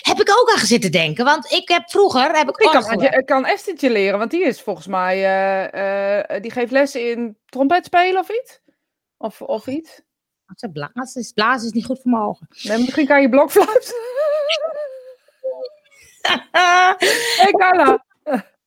Heb 0.01 0.19
ik 0.19 0.29
ook 0.39 0.49
aan 0.51 0.59
gezeten 0.59 0.91
denken. 0.91 1.25
Want 1.25 1.51
ik 1.51 1.67
heb 1.67 1.89
vroeger, 1.89 2.37
heb 2.37 2.49
ik 2.49 2.57
Ik 2.57 2.69
kan, 2.71 3.01
ik 3.01 3.25
kan 3.25 3.45
Esthertje 3.45 3.89
leren, 3.89 4.19
want 4.19 4.31
die 4.31 4.45
is 4.45 4.61
volgens 4.61 4.87
mij, 4.87 5.15
eh, 5.71 6.41
die 6.41 6.51
geeft 6.51 6.71
lessen 6.71 7.09
in 7.11 7.37
trompet 7.45 7.85
spelen 7.85 8.21
of 8.21 8.29
iets. 8.29 8.61
Of, 9.17 9.41
of 9.41 9.67
iets. 9.67 10.01
Ze 10.55 10.71
Blazen 10.71 11.21
is, 11.21 11.31
blazen 11.31 11.67
is 11.67 11.73
niet 11.73 11.85
goed 11.85 11.99
voor 12.01 12.11
mijn 12.11 12.23
ogen. 12.23 12.47
Nee, 12.63 12.77
misschien 12.77 13.07
kan 13.07 13.21
je 13.21 13.29
blokfluit. 13.29 13.95
hey 17.41 17.51
Carla. 17.51 18.05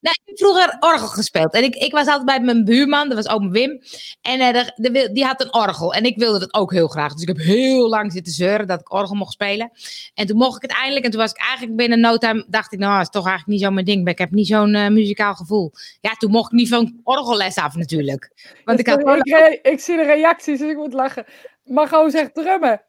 Nee, 0.01 0.13
ik 0.13 0.21
heb 0.25 0.39
vroeger 0.39 0.77
orgel 0.81 1.07
gespeeld. 1.09 1.53
En 1.55 1.63
ik, 1.65 1.75
ik 1.75 1.93
was 1.93 2.07
altijd 2.07 2.25
bij 2.25 2.41
mijn 2.41 2.65
buurman, 2.65 3.09
dat 3.09 3.25
was 3.25 3.35
oom 3.35 3.51
Wim. 3.51 3.81
En 4.23 4.53
de- 4.53 4.73
de 4.77 4.91
wil- 4.91 5.15
die 5.15 5.25
had 5.25 5.41
een 5.41 5.55
orgel. 5.55 5.95
En 5.95 6.05
ik 6.05 6.17
wilde 6.19 6.39
dat 6.39 6.55
ook 6.55 6.73
heel 6.73 6.89
graag. 6.89 7.13
Dus 7.13 7.23
ik 7.23 7.29
heb 7.29 7.37
heel 7.37 7.89
lang 7.89 8.13
zitten 8.13 8.33
zeuren 8.33 8.67
dat 8.67 8.81
ik 8.81 8.93
orgel 8.93 9.15
mocht 9.17 9.33
spelen. 9.33 9.71
En 10.15 10.27
toen 10.27 10.37
mocht 10.37 10.57
ik 10.57 10.63
het 10.71 10.79
eindelijk. 10.79 11.05
En 11.05 11.11
toen 11.11 11.21
was 11.21 11.31
ik 11.31 11.39
eigenlijk 11.41 11.77
binnen 11.77 12.01
no 12.01 12.17
time, 12.17 12.45
dacht 12.49 12.73
ik, 12.73 12.79
nou, 12.79 12.93
dat 12.93 13.01
is 13.03 13.09
toch 13.09 13.27
eigenlijk 13.27 13.59
niet 13.59 13.67
zo 13.67 13.71
mijn 13.75 13.87
ding. 13.87 14.09
Ik 14.09 14.19
heb 14.19 14.31
niet 14.31 14.47
zo'n 14.47 14.75
eh, 14.75 14.89
muzikaal 14.89 15.35
gevoel. 15.35 15.73
Ja, 16.01 16.13
toen 16.15 16.31
mocht 16.31 16.53
ik 16.53 16.59
niet 16.59 16.69
van 16.69 17.01
orgelles 17.05 17.57
af 17.57 17.75
natuurlijk. 17.75 18.33
Want 18.65 18.79
ik 18.79 18.87
had 18.87 19.01
ik, 19.01 19.29
re- 19.29 19.59
ik 19.71 19.81
zie 19.81 19.97
de 19.97 20.03
reacties, 20.05 20.59
dus 20.59 20.71
ik 20.71 20.77
moet 20.77 20.93
lachen. 20.93 21.25
Maar 21.65 21.89
gewoon 21.89 22.11
zegt 22.11 22.35
drummen. 22.35 22.83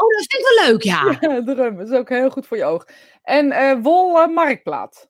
Oh, 0.00 0.08
dat 0.16 0.26
vind 0.28 0.32
ik 0.42 0.52
wel 0.58 0.66
leuk, 0.68 0.82
ja. 0.82 1.02
Ja, 1.20 1.42
drummen, 1.54 1.76
dat 1.76 1.88
is 1.90 1.98
ook 1.98 2.08
heel 2.08 2.30
goed 2.30 2.46
voor 2.46 2.56
je 2.56 2.64
oog. 2.64 2.86
En 3.22 3.52
eh, 3.52 3.76
wol 3.82 4.26
marktplaat. 4.26 5.08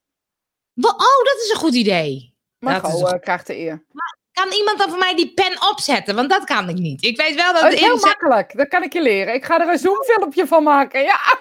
Oh, 0.88 1.24
dat 1.24 1.36
is 1.44 1.50
een 1.50 1.58
goed 1.58 1.74
idee. 1.74 2.34
Margot 2.58 2.90
Dat 2.90 3.02
is 3.06 3.12
eh, 3.12 3.20
krijgt 3.20 3.46
de 3.46 3.56
eer. 3.58 3.84
Kan 4.32 4.52
iemand 4.52 4.78
dan 4.78 4.88
voor 4.88 4.98
mij 4.98 5.14
die 5.16 5.34
pen 5.34 5.68
opzetten? 5.70 6.14
Want 6.14 6.30
dat 6.30 6.44
kan 6.44 6.68
ik 6.68 6.76
niet. 6.78 7.04
Ik 7.04 7.16
weet 7.16 7.34
wel 7.34 7.52
dat 7.52 7.62
het 7.62 7.72
is 7.72 7.80
heel 7.80 7.96
makkelijk, 7.96 8.56
dat 8.56 8.68
kan 8.68 8.82
ik 8.82 8.92
je 8.92 9.02
leren. 9.02 9.34
Ik 9.34 9.44
ga 9.44 9.60
er 9.60 9.68
een 9.68 9.78
zoomfilmpje 9.78 10.46
van 10.46 10.62
maken. 10.62 11.02
Ja, 11.02 11.18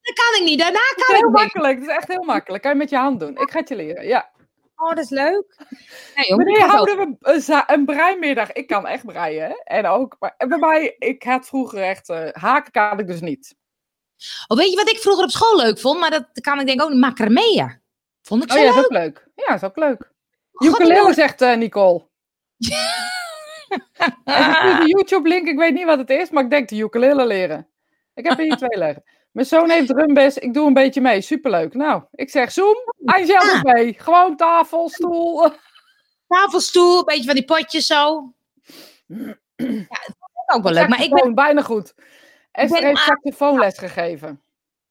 dat 0.00 0.14
kan 0.14 0.34
ik 0.36 0.42
niet. 0.44 0.58
Daarna 0.58 0.78
dat 0.78 0.96
is 0.96 1.04
kan 1.06 1.14
ik 1.14 1.20
heel 1.20 1.30
niet. 1.30 1.40
makkelijk. 1.40 1.78
Dat 1.80 1.88
is 1.88 1.94
echt 1.94 2.08
heel 2.08 2.22
makkelijk. 2.24 2.62
Kan 2.62 2.72
je 2.72 2.78
met 2.78 2.90
je 2.90 2.96
hand 2.96 3.20
doen. 3.20 3.36
Ik 3.38 3.50
ga 3.50 3.58
het 3.58 3.68
je 3.68 3.76
leren, 3.76 4.06
ja. 4.06 4.30
Oh, 4.76 4.88
dat 4.88 4.98
is 4.98 5.10
leuk. 5.10 5.56
Nee, 6.16 6.26
joh, 6.26 6.60
zo- 6.60 6.66
houden 6.66 6.96
we 6.96 7.16
een, 7.20 7.62
een 7.66 7.84
breimiddag? 7.84 8.52
Ik 8.52 8.66
kan 8.66 8.86
echt 8.86 9.04
breien, 9.06 9.48
hè? 9.48 9.54
En 9.64 9.86
ook, 9.86 10.16
maar 10.18 10.34
en 10.36 10.48
bij 10.48 10.58
mij, 10.58 10.96
ik 10.98 11.22
had 11.22 11.46
vroeger 11.46 11.82
echt, 11.82 12.08
eh, 12.08 12.28
haken 12.32 12.72
kan 12.72 12.98
ik 12.98 13.06
dus 13.06 13.20
niet. 13.20 13.54
Oh, 14.46 14.56
weet 14.56 14.70
je 14.70 14.76
wat 14.76 14.90
ik 14.90 14.98
vroeger 14.98 15.24
op 15.24 15.30
school 15.30 15.56
leuk 15.56 15.78
vond? 15.78 16.00
Maar 16.00 16.10
dat 16.10 16.26
kan 16.40 16.60
ik 16.60 16.66
denk 16.66 16.82
ook. 16.82 16.92
Macrameën. 16.94 17.80
Vond 18.22 18.42
ik 18.42 18.50
zo 18.52 18.58
Oh 18.58 18.64
ja, 18.64 18.74
dat 18.74 18.84
is 18.84 18.90
leuk. 18.90 18.98
ook 18.98 19.02
leuk. 19.04 19.28
Ja, 19.34 19.44
dat 19.46 19.62
is 19.62 19.68
ook 19.68 19.76
leuk. 19.76 20.12
God, 20.52 20.68
Ukulele 20.68 21.12
zegt 21.14 21.40
eh, 21.40 21.56
Nicole. 21.56 22.06
En 24.24 24.78
de 24.80 24.84
YouTube-link, 24.86 25.48
ik 25.48 25.58
weet 25.58 25.74
niet 25.74 25.84
wat 25.84 25.98
het 25.98 26.10
is, 26.10 26.30
maar 26.30 26.44
ik 26.44 26.50
denk 26.50 26.68
de 26.68 26.76
ukulele 26.76 27.26
leren. 27.26 27.68
Ik 28.14 28.24
heb 28.28 28.38
er 28.38 28.44
hier 28.44 28.56
twee 28.56 28.78
leggen. 28.78 29.02
Mijn 29.30 29.46
zoon 29.46 29.70
heeft 29.70 29.86
drumbes, 29.88 30.38
ik 30.38 30.54
doe 30.54 30.66
een 30.66 30.74
beetje 30.74 31.00
mee. 31.00 31.20
Superleuk. 31.20 31.74
Nou, 31.74 32.02
ik 32.12 32.30
zeg 32.30 32.52
zoom, 32.52 32.76
Angel 33.04 33.26
Ja. 33.26 33.52
doet 33.52 33.72
mee. 33.74 33.94
Gewoon 33.98 34.36
tafel, 34.36 34.88
stoel. 34.88 35.50
Tafelstoel, 36.28 36.98
een 36.98 37.04
beetje 37.04 37.24
van 37.24 37.34
die 37.34 37.44
potjes 37.44 37.86
zo. 37.86 38.32
Ja, 39.06 39.36
dat 39.56 40.16
is 40.48 40.54
ook 40.54 40.62
wel 40.62 40.72
leuk. 40.72 40.88
Maar 40.88 41.02
ik 41.02 41.10
ben 41.14 41.34
bijna 41.34 41.62
goed. 41.62 41.94
Esther 42.56 42.80
ben- 42.80 42.88
heeft 42.88 43.02
saxofoonles 43.02 43.78
gegeven. 43.78 44.40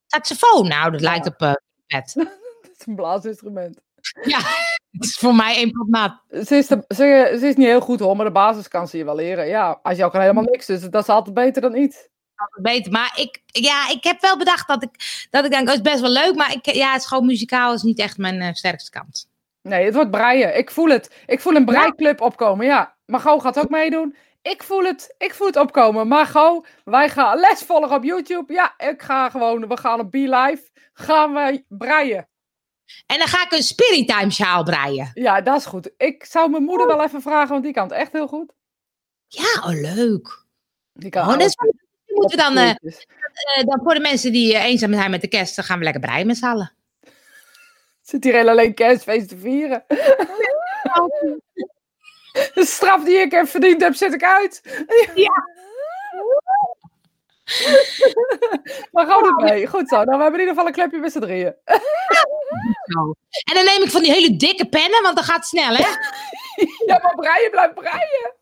saxofoon. 0.07 0.67
Nou, 0.67 0.91
dat 0.91 1.01
lijkt 1.01 1.27
op 1.27 1.41
eh 1.41 1.53
pet. 1.87 2.13
Dat 2.15 2.71
is 2.79 2.85
een 2.85 2.95
blaasinstrument. 2.95 3.79
Ja, 4.23 4.37
het 4.91 5.03
is 5.03 5.17
voor 5.19 5.35
mij 5.35 5.69
pot 5.71 5.87
nat. 5.89 6.21
Ze 6.47 6.55
is, 6.55 6.67
de- 6.67 6.85
ze, 6.87 7.35
ze 7.39 7.47
is 7.47 7.55
niet 7.55 7.67
heel 7.67 7.79
goed 7.81 7.99
hoor, 7.99 8.15
maar 8.15 8.25
de 8.25 8.31
basis 8.31 8.67
kan 8.67 8.87
ze 8.87 8.97
je 8.97 9.05
wel 9.05 9.15
leren. 9.15 9.47
Ja, 9.47 9.79
als 9.83 9.97
je 9.97 10.09
kan 10.11 10.21
helemaal 10.21 10.43
niks, 10.43 10.65
dus 10.65 10.81
dat 10.81 11.01
is 11.03 11.09
altijd 11.09 11.35
beter 11.35 11.61
dan 11.61 11.71
niet. 11.71 12.09
Beter. 12.61 12.91
Maar 12.91 13.13
ik, 13.15 13.41
ja, 13.45 13.89
ik 13.89 14.03
heb 14.03 14.21
wel 14.21 14.37
bedacht 14.37 14.67
dat 14.67 14.83
ik, 14.83 14.89
dat 15.29 15.45
ik 15.45 15.51
denk, 15.51 15.67
oh, 15.67 15.73
het 15.75 15.85
is 15.85 15.91
best 15.91 16.01
wel 16.01 16.11
leuk. 16.11 16.35
Maar 16.35 16.51
ik, 16.53 16.65
ja, 16.65 16.91
het 16.91 17.01
is 17.01 17.07
gewoon 17.07 17.25
muzikaal 17.25 17.73
is 17.73 17.81
niet 17.83 17.99
echt 17.99 18.17
mijn 18.17 18.41
eh, 18.41 18.53
sterkste 18.53 18.91
kant. 18.91 19.27
Nee, 19.61 19.85
het 19.85 19.93
wordt 19.93 20.11
breien. 20.11 20.57
Ik 20.57 20.71
voel 20.71 20.89
het. 20.89 21.11
Ik 21.25 21.39
voel 21.39 21.55
een 21.55 21.65
breiklub 21.65 22.21
opkomen. 22.21 22.65
Ja, 22.65 22.95
Margot 23.05 23.41
gaat 23.41 23.59
ook 23.59 23.69
meedoen. 23.69 24.15
Ik 24.51 24.63
voel 24.63 24.83
het. 24.83 25.15
Ik 25.17 25.33
voel 25.33 25.47
het 25.47 25.55
opkomen. 25.55 26.07
Margot, 26.07 26.67
wij 26.83 27.09
gaan 27.09 27.39
les 27.39 27.61
volgen 27.61 27.95
op 27.95 28.03
YouTube. 28.03 28.53
Ja, 28.53 28.73
ik 28.77 29.01
ga 29.01 29.29
gewoon. 29.29 29.67
We 29.67 29.77
gaan 29.77 29.99
op 29.99 30.11
Be 30.11 30.17
Live. 30.17 30.69
Gaan 30.93 31.33
we 31.33 31.63
breien. 31.67 32.29
En 33.05 33.17
dan 33.17 33.27
ga 33.27 33.45
ik 33.45 33.51
een 33.51 33.63
Spirit 33.63 34.07
Time 34.07 34.31
sjaal 34.31 34.63
breien. 34.63 35.11
Ja, 35.13 35.41
dat 35.41 35.57
is 35.59 35.65
goed. 35.65 35.91
Ik 35.97 36.25
zou 36.25 36.49
mijn 36.49 36.63
moeder 36.63 36.87
wel 36.87 37.03
even 37.03 37.21
vragen, 37.21 37.49
want 37.49 37.63
die 37.63 37.73
kan 37.73 37.83
het 37.83 37.91
echt 37.91 38.11
heel 38.11 38.27
goed. 38.27 38.53
Ja, 39.27 39.61
oh 39.63 39.81
leuk. 39.95 40.43
Die 40.93 41.09
kan 41.09 41.27
Oh, 41.27 41.37
dat 41.37 41.41
is 41.41 41.55
moeten 42.05 42.37
dan, 42.37 42.57
eh, 42.57 42.69
eh, 42.69 43.65
dan 43.65 43.79
voor 43.83 43.93
de 43.93 43.99
mensen 43.99 44.31
die 44.31 44.55
eh, 44.55 44.63
eenzaam 44.63 44.93
zijn 44.93 45.11
met 45.11 45.21
de 45.21 45.27
kerst, 45.27 45.55
dan 45.55 45.65
gaan 45.65 45.77
we 45.77 45.83
lekker 45.83 46.01
breien 46.01 46.27
met 46.27 46.37
z'n 46.37 46.45
allen. 46.45 46.75
Zit 48.01 48.23
hier 48.23 48.47
alleen 48.47 48.73
kerstfeest 48.73 49.29
te 49.29 49.37
vieren. 49.37 49.85
De 52.53 52.65
straf 52.65 53.03
die 53.03 53.17
ik 53.17 53.31
heb 53.31 53.47
verdiend 53.47 53.81
heb, 53.81 53.93
zet 53.93 54.13
ik 54.13 54.23
uit. 54.23 54.61
Ja. 55.15 55.43
Maar 58.91 59.05
gewoon 59.05 59.25
het 59.25 59.51
mee. 59.51 59.67
Goed 59.67 59.89
zo. 59.89 59.95
Nou, 59.95 60.17
we 60.17 60.23
hebben 60.23 60.33
in 60.33 60.47
ieder 60.47 60.47
geval 60.47 60.67
een 60.67 60.73
klepje 60.73 60.99
met 60.99 61.11
z'n 61.11 61.19
drieën. 61.19 61.55
En 63.45 63.53
dan 63.53 63.65
neem 63.65 63.81
ik 63.81 63.89
van 63.89 64.01
die 64.01 64.11
hele 64.11 64.35
dikke 64.35 64.69
pennen, 64.69 65.01
want 65.01 65.15
dan 65.15 65.23
gaat 65.23 65.35
het 65.35 65.45
snel, 65.45 65.75
hè? 65.75 65.87
Ja, 66.85 66.99
maar 67.01 67.15
breien 67.15 67.51
blijft 67.51 67.73
breien. 67.73 68.33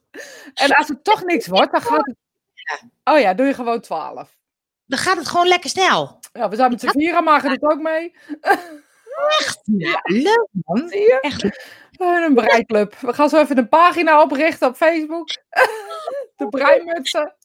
En 0.53 0.71
als 0.71 0.87
het 0.87 1.03
toch 1.03 1.23
niks 1.23 1.47
wordt, 1.47 1.71
dan 1.71 1.81
gaat 1.81 2.05
het... 2.05 2.15
Oh 3.03 3.19
ja, 3.19 3.33
doe 3.33 3.45
je 3.45 3.53
gewoon 3.53 3.81
12. 3.81 4.37
Dan 4.85 4.99
gaat 4.99 5.17
het 5.17 5.27
gewoon 5.27 5.47
lekker 5.47 5.69
snel. 5.69 6.19
Ja, 6.33 6.49
we 6.49 6.55
zijn 6.55 6.69
met 6.71 6.79
z'n 6.79 6.89
vieren, 6.89 7.23
Margen 7.23 7.49
doet 7.49 7.71
ook 7.71 7.81
mee. 7.81 8.15
Ja, 9.77 9.99
leuk 10.03 10.47
man. 10.51 10.87
Je? 10.89 11.17
Echt. 11.21 11.41
Hebben 11.91 12.23
een 12.23 12.33
breiklub. 12.33 12.95
We 12.95 13.13
gaan 13.13 13.29
zo 13.29 13.39
even 13.39 13.57
een 13.57 13.69
pagina 13.69 14.21
oprichten 14.21 14.67
op 14.67 14.75
Facebook. 14.75 15.27
De 16.35 16.47
breimutsen. 16.49 17.35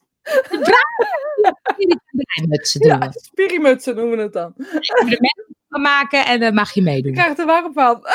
Mutsen 2.46 2.80
doen. 2.80 2.90
Ja, 2.90 3.08
spirimutsen 3.12 3.94
noemen 3.96 4.16
we 4.16 4.22
het 4.22 4.32
dan. 4.32 4.52
De 4.56 5.04
mensen 5.06 5.56
van 5.68 5.80
maken 5.80 6.24
en 6.26 6.40
dan 6.40 6.54
mag 6.54 6.72
je 6.72 6.80
Je 6.80 6.86
meedoen. 6.86 7.12
krijgt 7.12 7.38
er 7.38 7.46
warm 7.46 7.72
van. 7.72 8.00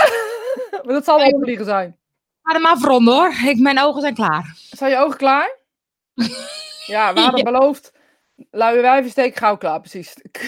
Maar 0.84 0.94
dat 0.94 1.06
zal 1.06 1.18
wel 1.18 1.30
opvliegen 1.30 1.66
zijn. 1.66 1.98
Ga 2.44 2.54
hem 2.54 2.66
afronden 2.66 3.14
hoor. 3.14 3.34
Ik, 3.46 3.60
mijn 3.60 3.80
ogen 3.80 4.02
zijn 4.02 4.14
klaar. 4.14 4.54
Zijn 4.56 4.92
je 4.92 4.98
ogen 4.98 5.18
klaar? 5.18 5.58
Ja, 6.86 7.14
we 7.14 7.20
hadden 7.20 7.44
beloofd. 7.44 7.92
Luie 8.52 8.82
wijvensteek 8.82 9.36
gauw 9.36 9.58
klaar, 9.58 9.80
precies. 9.80 10.14
Dit 10.14 10.42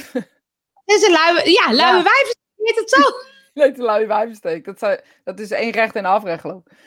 is 0.86 1.04
een 1.08 1.12
luie, 1.12 1.52
ja, 1.52 1.66
luie 1.68 1.78
Ja. 1.80 1.94
wijven. 2.04 2.36
Heet 2.66 2.76
het 2.76 2.90
zo? 2.90 3.02
Nee, 3.54 3.72
de 3.72 3.82
luie 3.82 4.08
wijvensteek. 4.08 4.66
Dat, 4.80 5.02
dat 5.24 5.40
is 5.40 5.52
één 5.52 5.72
recht 5.72 5.96
en 5.96 6.06
afrecht, 6.06 6.42
geloof 6.42 6.62
ik. 6.66 6.78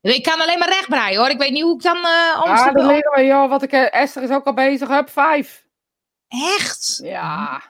Ik 0.00 0.22
kan 0.22 0.40
alleen 0.40 0.58
maar 0.58 0.68
recht 0.68 0.88
breien 0.88 1.18
hoor. 1.18 1.28
Ik 1.28 1.38
weet 1.38 1.50
niet 1.50 1.62
hoe 1.62 1.74
ik 1.74 1.82
dan 1.82 1.96
eh 1.96 2.40
om 2.44 2.50
Ja, 2.50 2.70
dan 2.72 2.86
leren 2.86 3.12
we, 3.14 3.24
joh, 3.24 3.48
wat 3.48 3.62
ik... 3.62 3.72
eh, 3.72 3.94
Esther 3.94 4.22
is 4.22 4.30
ook 4.30 4.44
al 4.46 4.54
bezig. 4.54 4.88
Hup, 4.88 5.10
vijf. 5.10 5.64
Echt? 6.28 7.00
Ja. 7.02 7.62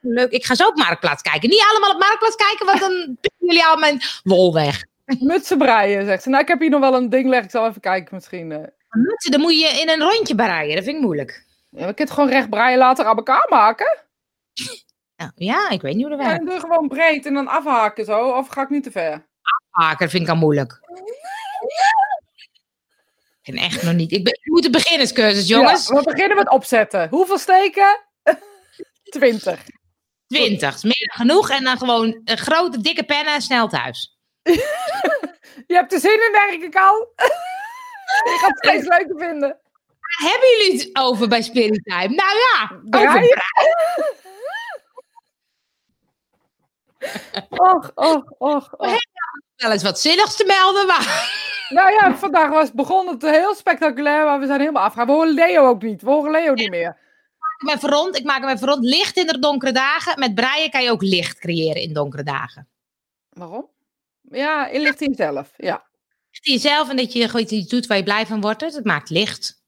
Leuk. 0.00 0.30
Ik 0.30 0.44
ga 0.44 0.54
zo 0.54 0.66
op 0.66 0.76
Marktplaats 0.76 1.22
kijken. 1.22 1.48
Niet 1.48 1.64
allemaal 1.70 1.90
op 1.90 1.98
Marktplaats 1.98 2.36
kijken, 2.36 2.66
want 2.66 2.80
dan 2.80 2.92
pikken 3.20 3.46
jullie 3.46 3.64
al 3.64 3.76
mijn 3.76 4.00
wol 4.22 4.52
weg. 4.54 4.84
Mutsen 5.18 5.58
breien, 5.58 6.04
zegt 6.06 6.22
ze. 6.22 6.28
Nou, 6.28 6.42
ik 6.42 6.48
heb 6.48 6.60
hier 6.60 6.70
nog 6.70 6.80
wel 6.80 6.94
een 6.94 7.08
ding 7.08 7.24
liggen. 7.26 7.44
Ik 7.44 7.50
zal 7.50 7.66
even 7.66 7.80
kijken 7.80 8.14
misschien. 8.14 8.52
eh. 8.52 8.58
Mutsen, 8.90 9.30
dan 9.30 9.40
moet 9.40 9.58
je 9.60 9.66
in 9.80 9.88
een 9.88 10.00
rondje 10.10 10.34
breien. 10.34 10.74
Dat 10.74 10.84
vind 10.84 10.96
ik 10.96 11.02
moeilijk. 11.02 11.44
Ja, 11.70 11.76
we 11.86 11.94
kunnen 11.94 11.94
het 12.04 12.10
gewoon 12.10 12.28
recht 12.30 12.50
breien 12.50 12.78
later 12.78 13.04
aan 13.04 13.16
elkaar 13.16 13.46
maken. 13.50 13.98
Nou, 15.18 15.30
ja, 15.34 15.70
ik 15.70 15.80
weet 15.80 15.94
niet 15.94 16.06
hoe 16.06 16.16
dat 16.16 16.26
werkt. 16.26 16.46
doe 16.46 16.60
gewoon 16.60 16.88
breed 16.88 17.26
en 17.26 17.34
dan 17.34 17.48
afhaken 17.48 18.04
zo. 18.04 18.28
Of 18.28 18.48
ga 18.48 18.62
ik 18.62 18.68
niet 18.68 18.82
te 18.82 18.90
ver? 18.90 19.26
Haken, 19.70 19.98
dat 19.98 20.10
vind 20.10 20.22
ik 20.22 20.28
al 20.28 20.36
moeilijk. 20.36 20.80
Ik 23.42 23.54
ben 23.54 23.62
echt 23.62 23.82
nog 23.82 23.94
niet. 23.94 24.12
Ik, 24.12 24.24
ben, 24.24 24.32
ik 24.32 24.50
moet 24.50 24.64
een 24.64 24.70
beginnerscursus, 24.70 25.48
jongens. 25.48 25.88
Ja, 25.88 25.94
we 25.94 26.02
beginnen 26.02 26.36
met 26.36 26.50
opzetten. 26.50 27.08
Hoeveel 27.08 27.38
steken? 27.38 28.00
20. 29.10 29.64
20. 30.26 30.74
is 30.74 30.82
meer 30.82 31.12
dan 31.16 31.26
genoeg. 31.26 31.50
En 31.50 31.64
dan 31.64 31.78
gewoon 31.78 32.20
een 32.24 32.38
grote, 32.38 32.80
dikke 32.80 33.04
pennen 33.04 33.34
en 33.34 33.42
snel 33.42 33.68
thuis. 33.68 34.18
Je 35.66 35.74
hebt 35.74 35.92
er 35.92 36.00
zin 36.00 36.10
in, 36.10 36.32
denk 36.32 36.62
ik 36.62 36.76
al. 36.80 37.12
Je 38.24 38.38
gaat 38.40 38.50
het 38.50 38.58
steeds 38.58 38.86
leuker 38.86 39.18
vinden. 39.18 39.58
Hebben 40.00 40.48
jullie 40.48 40.78
het 40.78 40.96
over 40.96 41.28
bij 41.28 41.42
Spirit 41.42 41.84
Time? 41.84 42.14
Nou 42.14 42.36
ja, 42.36 42.80
over. 43.00 43.36
Och, 47.48 47.90
och, 47.94 48.24
och, 48.38 48.80
och. 48.80 48.98
wel 49.56 49.72
eens 49.72 49.82
wat 49.82 49.98
zinnigs 49.98 50.36
te 50.36 50.44
melden. 50.44 50.86
Maar... 50.86 51.46
Nou 51.68 51.92
ja, 51.92 52.16
vandaag 52.16 52.50
was 52.50 52.72
begon 52.72 53.08
het 53.08 53.22
heel 53.22 53.54
spectaculair, 53.54 54.24
maar 54.24 54.40
we 54.40 54.46
zijn 54.46 54.60
helemaal 54.60 54.82
afgegaan. 54.82 55.06
We 55.06 55.12
horen 55.12 55.34
Leo 55.34 55.66
ook 55.66 55.82
niet. 55.82 56.02
We 56.02 56.10
horen 56.10 56.30
Leo 56.30 56.52
niet 56.52 56.70
meer. 56.70 56.96
Ik 57.58 57.66
maak 57.66 57.70
hem 57.70 57.76
even 57.76 57.88
rond. 57.88 58.16
Ik 58.16 58.24
maak 58.24 58.40
hem 58.40 58.48
even 58.48 58.68
rond. 58.68 58.84
Licht 58.84 59.16
in 59.16 59.26
de 59.26 59.38
donkere 59.38 59.72
dagen. 59.72 60.18
Met 60.18 60.34
breien 60.34 60.70
kan 60.70 60.82
je 60.82 60.90
ook 60.90 61.02
licht 61.02 61.38
creëren 61.38 61.82
in 61.82 61.92
donkere 61.92 62.22
dagen. 62.22 62.68
Waarom? 63.28 63.68
Ja, 64.22 64.66
inlicht 64.66 65.00
in 65.00 65.10
jezelf. 65.10 65.50
Ja. 65.56 65.86
Licht 66.30 66.46
in 66.46 66.52
jezelf 66.52 66.88
en 66.88 66.96
dat 66.96 67.12
je 67.12 67.28
gewoon 67.28 67.46
iets 67.48 67.68
doet 67.68 67.86
waar 67.86 67.96
je 67.96 68.02
blij 68.02 68.26
van 68.26 68.40
wordt. 68.40 68.60
Het 68.60 68.84
maakt 68.84 69.10
licht. 69.10 69.62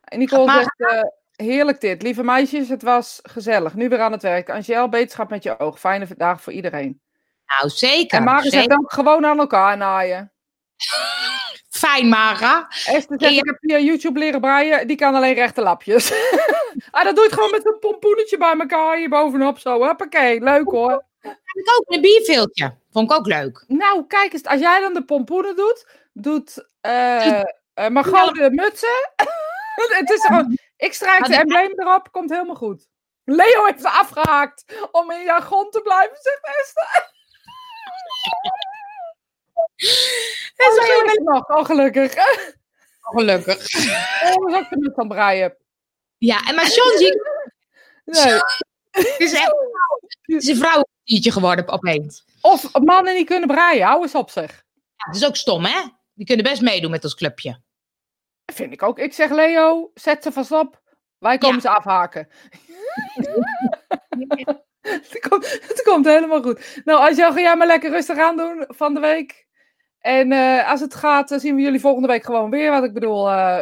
En 0.00 0.18
Nicole 0.18 0.52
zegt, 0.52 0.80
eh, 0.80 1.02
heerlijk 1.36 1.80
dit. 1.80 2.02
Lieve 2.02 2.22
meisjes, 2.22 2.68
het 2.68 2.82
was 2.82 3.20
gezellig. 3.22 3.74
Nu 3.74 3.88
weer 3.88 4.00
aan 4.00 4.12
het 4.12 4.22
werk. 4.22 4.50
Angel, 4.50 4.88
beterschap 4.88 5.30
met 5.30 5.42
je 5.42 5.58
oog. 5.58 5.80
Fijne 5.80 6.06
dagen 6.16 6.42
voor 6.42 6.52
iedereen. 6.52 7.00
Nou, 7.46 7.70
zeker. 7.70 8.18
En 8.18 8.24
Marius 8.24 8.52
zegt 8.52 8.72
ook 8.72 8.92
gewoon 8.92 9.26
aan 9.26 9.38
elkaar 9.38 9.76
naaien. 9.76 10.32
Fijn, 11.70 12.08
Mara. 12.08 12.66
Esther 12.68 13.20
zegt, 13.20 13.32
Ja. 13.32 13.40
ik 13.40 13.44
heb 13.44 13.56
via 13.60 13.78
YouTube 13.78 14.18
leren 14.18 14.40
breien. 14.40 14.86
Die 14.86 14.96
kan 14.96 15.14
alleen 15.14 15.34
rechte 15.34 15.60
lapjes. 15.60 16.12
ah, 16.90 17.04
dat 17.04 17.14
doe 17.14 17.24
je 17.24 17.32
gewoon 17.32 17.50
met 17.50 17.66
een 17.66 17.78
pompoenetje 17.78 18.36
bij 18.36 18.54
elkaar 18.58 18.96
hier 18.96 19.08
bovenop 19.08 19.58
zo. 19.58 19.82
Hoppakee, 19.84 20.42
leuk 20.42 20.70
hoor. 20.70 21.04
Heb 21.20 21.38
ik 21.52 21.78
ook 21.78 21.94
een 21.94 22.00
bierveeltje. 22.00 22.74
Vond 22.92 23.10
ik 23.10 23.16
ook 23.16 23.26
leuk. 23.26 23.64
Nou, 23.68 24.06
kijk 24.06 24.32
eens. 24.32 24.44
Als 24.44 24.60
jij 24.60 24.80
dan 24.80 24.94
de 24.94 25.04
pompoenen 25.04 25.56
doet, 25.56 25.86
doet 26.12 26.66
Margot 27.88 28.34
de 28.34 28.50
mutsen. 28.50 29.12
Het 29.74 30.10
is 30.10 30.24
gewoon, 30.24 30.58
ik 30.76 30.92
strijk 30.92 31.24
de 31.26 31.36
embleem 31.36 31.72
erop, 31.80 32.12
komt 32.12 32.30
helemaal 32.30 32.54
goed. 32.54 32.86
Leo 33.24 33.64
heeft 33.64 33.80
ze 33.80 33.88
afgehaakt 33.90 34.64
om 34.92 35.10
in 35.10 35.22
jargon 35.22 35.70
te 35.70 35.80
blijven, 35.80 36.16
zegt 36.20 36.40
Esther. 36.60 37.12
Dat 40.56 40.76
is 40.78 40.86
Leo 40.88 41.04
is 41.04 41.14
er 41.16 41.22
nog, 41.22 41.48
oh 41.48 41.64
gelukkig. 41.64 42.14
gelukkig. 43.00 43.56
Oh, 44.34 44.46
de 44.68 44.76
muts 44.78 44.96
aan 44.96 45.04
het 45.04 45.08
breien. 45.08 45.56
Ja, 46.18 46.46
en 46.46 46.54
maar 46.54 46.64
ik- 46.66 47.22
Nee. 48.04 48.32
het 48.90 49.14
is 49.18 49.32
echt 49.32 49.54
het 50.20 50.42
is 50.42 50.48
een 50.48 50.56
vrouwentje 50.56 51.32
geworden 51.32 51.68
opeens. 51.68 52.24
Of 52.40 52.72
mannen 52.72 53.14
die 53.14 53.24
kunnen 53.24 53.48
breien, 53.48 53.86
hou 53.86 54.02
eens 54.02 54.14
op 54.14 54.30
zeg. 54.30 54.50
Ja, 54.96 55.04
dat 55.12 55.14
is 55.16 55.26
ook 55.26 55.36
stom, 55.36 55.64
hè? 55.64 55.80
Die 56.14 56.26
kunnen 56.26 56.44
best 56.44 56.62
meedoen 56.62 56.90
met 56.90 57.04
ons 57.04 57.14
clubje. 57.14 57.60
Vind 58.52 58.72
ik 58.72 58.82
ook. 58.82 58.98
Ik 58.98 59.12
zeg 59.12 59.30
Leo, 59.30 59.90
zet 59.94 60.22
ze 60.22 60.32
vast 60.32 60.52
op. 60.52 60.82
Wij 61.18 61.38
komen 61.38 61.54
Ja. 61.56 61.60
ze 61.62 61.68
afhaken. 61.68 62.28
het, 64.80 65.26
komt, 65.28 65.50
het 65.52 65.82
komt 65.84 66.04
helemaal 66.06 66.42
goed. 66.42 66.80
Nou, 66.84 67.00
Angel, 67.10 67.32
ga 67.32 67.40
jij 67.40 67.56
maar 67.56 67.66
lekker 67.66 67.90
rustig 67.90 68.18
aan 68.18 68.36
doen 68.36 68.64
van 68.68 68.94
de 68.94 69.00
week. 69.00 69.46
En 69.98 70.32
eh, 70.32 70.70
als 70.70 70.80
het 70.80 70.94
gaat, 70.94 71.30
eh, 71.30 71.38
zien 71.38 71.54
we 71.56 71.62
jullie 71.62 71.80
volgende 71.80 72.08
week 72.08 72.24
gewoon 72.24 72.50
weer. 72.50 72.70
Wat 72.70 72.84
ik 72.84 72.92
bedoel, 72.94 73.28
eh 73.30 73.60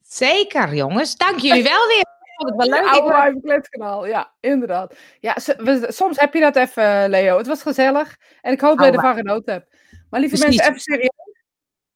Zeker, 0.00 0.74
jongens. 0.74 1.16
Dank 1.16 1.38
jullie 1.38 1.62
wel 1.62 1.86
weer. 1.86 1.98
Ik 1.98 2.32
vond 2.36 2.48
het 2.50 2.68
wel 2.68 2.80
leuk. 2.80 3.12
Oude 3.12 3.40
kletskanaal. 3.40 4.06
Ja, 4.06 4.34
inderdaad. 4.40 4.94
Ja, 5.20 5.36
we- 5.56 5.86
soms 5.88 6.20
heb 6.20 6.34
je 6.34 6.40
dat 6.40 6.56
even, 6.56 7.10
Leo. 7.10 7.36
Het 7.38 7.46
was 7.46 7.62
gezellig. 7.62 8.16
En 8.40 8.52
ik 8.52 8.60
hoop 8.60 8.78
dat 8.78 8.86
je 8.86 8.92
ervan 8.92 9.14
genoten 9.14 9.52
hebt. 9.52 9.76
Maar 10.10 10.20
lieve 10.20 10.36
Precies. 10.38 10.56
mensen, 10.56 10.72
even 10.72 10.80
serieus. 10.80 11.30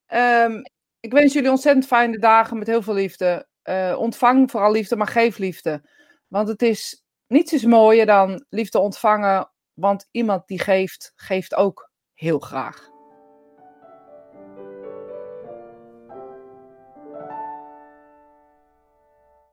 Ehm, 0.07 0.63
ik 1.07 1.13
wens 1.13 1.33
jullie 1.33 1.51
ontzettend 1.51 1.87
fijne 1.87 2.19
dagen 2.19 2.59
met 2.59 2.67
heel 2.67 2.83
veel 2.83 2.95
liefde. 2.95 3.49
Eh, 3.63 3.97
ontvang 3.99 4.51
vooral 4.51 4.73
liefde, 4.73 4.97
maar 4.97 5.07
geef 5.07 5.39
liefde. 5.39 5.89
Want 6.29 6.49
het 6.49 6.63
is 6.63 7.05
niets 7.27 7.53
is 7.53 7.65
mooier 7.65 8.07
dan 8.07 8.45
liefde 8.49 8.79
ontvangen. 8.79 9.51
Want 9.75 10.09
iemand 10.11 10.47
die 10.47 10.61
geeft, 10.61 11.13
geeft 11.17 11.55
ook 11.55 11.91
heel 12.15 12.39
graag. 12.39 12.96